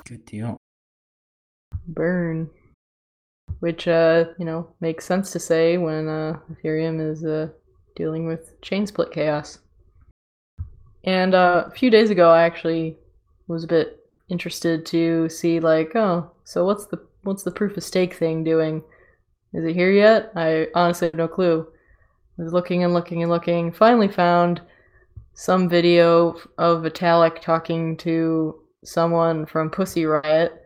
[0.04, 0.56] Good deal.
[1.88, 2.50] Burn.
[3.60, 7.48] which uh, you know makes sense to say when uh, Ethereum is uh,
[7.94, 9.58] dealing with chain split chaos.
[11.06, 12.96] And uh, a few days ago, I actually
[13.46, 17.84] was a bit interested to see like, oh, so what's the what's the proof of
[17.84, 18.82] stake thing doing?
[19.52, 20.32] Is it here yet?
[20.34, 21.66] I honestly have no clue.
[22.38, 23.72] I was looking and looking and looking.
[23.72, 24.60] Finally found
[25.34, 30.64] some video of Vitalik talking to someone from Pussy Riot,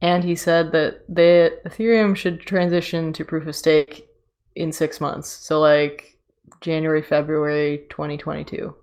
[0.00, 4.08] and he said that the Ethereum should transition to proof of stake
[4.56, 5.28] in six months.
[5.28, 6.18] So like
[6.60, 8.74] January, February 2022.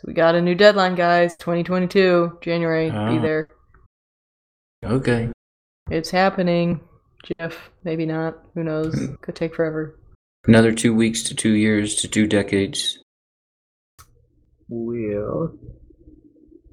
[0.00, 1.36] So we got a new deadline, guys.
[1.36, 2.88] 2022, January.
[2.88, 3.20] Be Ah.
[3.20, 3.48] there.
[4.82, 5.30] Okay.
[5.90, 6.80] It's happening.
[7.38, 8.38] Jeff, maybe not.
[8.54, 8.94] Who knows?
[9.20, 9.98] Could take forever.
[10.46, 12.98] Another two weeks to two years to two decades.
[14.70, 15.54] Well,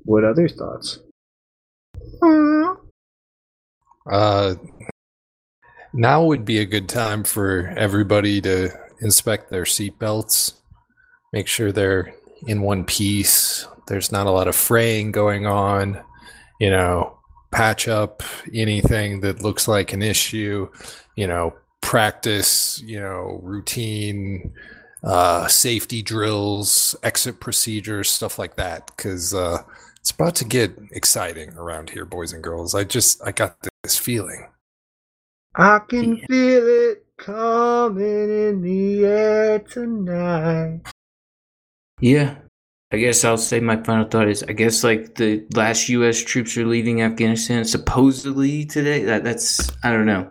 [0.05, 0.99] what other thoughts?
[4.09, 4.55] Uh,
[5.93, 8.69] now would be a good time for everybody to
[9.01, 10.53] inspect their seatbelts,
[11.33, 12.13] make sure they're
[12.45, 13.65] in one piece.
[13.87, 16.01] There's not a lot of fraying going on.
[16.59, 17.17] You know,
[17.51, 18.23] patch up
[18.53, 20.69] anything that looks like an issue.
[21.15, 22.81] You know, practice.
[22.81, 24.53] You know, routine
[25.03, 28.87] uh, safety drills, exit procedures, stuff like that.
[28.95, 29.63] Because uh,
[29.99, 32.75] it's about to get exciting around here, boys and girls.
[32.75, 34.47] I just I got this feeling.
[35.55, 36.25] I can Yeah.
[36.27, 40.81] feel it coming in the air tonight.
[41.99, 42.37] Yeah.
[42.91, 46.57] I guess I'll say my final thought is I guess like the last US troops
[46.57, 49.03] are leaving Afghanistan supposedly today.
[49.03, 50.29] That that's I don't know.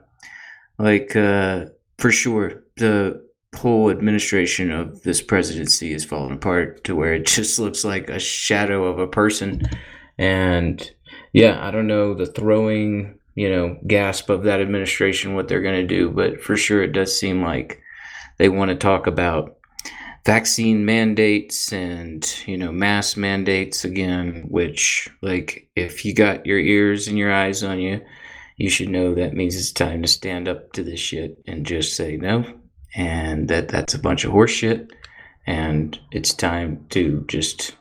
[0.79, 1.67] Like uh
[1.99, 3.23] for sure the
[3.55, 8.19] whole administration of this presidency is falling apart to where it just looks like a
[8.19, 9.63] shadow of a person
[10.19, 10.91] and
[11.33, 15.87] yeah, I don't know the throwing, you know, gasp of that administration what they're going
[15.87, 17.83] to do, but for sure it does seem like
[18.39, 19.56] they want to talk about
[20.27, 27.07] vaccine mandates and you know mask mandates again which like if you got your ears
[27.07, 28.01] and your eyes on you
[28.57, 31.95] you should know that means it's time to stand up to this shit and just
[31.95, 32.45] say no
[32.95, 34.91] and that that's a bunch of horseshit
[35.47, 37.77] and it's time to just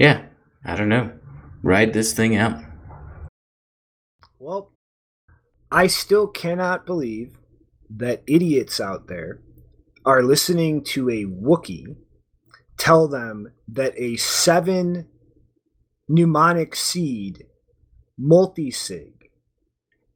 [0.00, 0.22] yeah
[0.64, 1.10] i don't know
[1.62, 2.62] ride this thing out.
[4.38, 4.72] Well,
[5.70, 7.38] I still cannot believe
[7.90, 9.40] that idiots out there
[10.08, 11.94] are listening to a Wookiee
[12.78, 15.06] tell them that a seven
[16.08, 17.44] mnemonic seed
[18.18, 19.12] multisig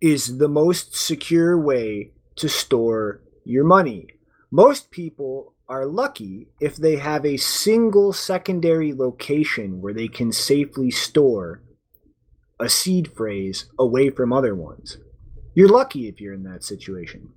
[0.01, 4.07] is the most secure way to store your money.
[4.51, 10.91] Most people are lucky if they have a single secondary location where they can safely
[10.91, 11.63] store
[12.59, 14.97] a seed phrase away from other ones.
[15.55, 17.35] You're lucky if you're in that situation.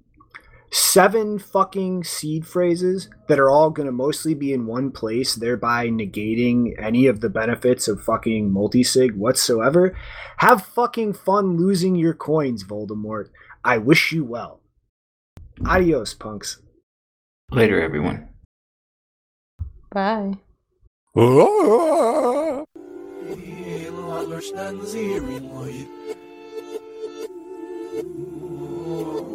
[0.77, 5.87] Seven fucking seed phrases that are all going to mostly be in one place, thereby
[5.87, 9.97] negating any of the benefits of fucking multisig whatsoever.
[10.39, 13.29] Have fucking fun losing your coins, Voldemort.
[13.63, 14.59] I wish you well.
[15.65, 16.61] Adios, punks.
[17.51, 18.27] later everyone
[19.93, 20.33] Bye.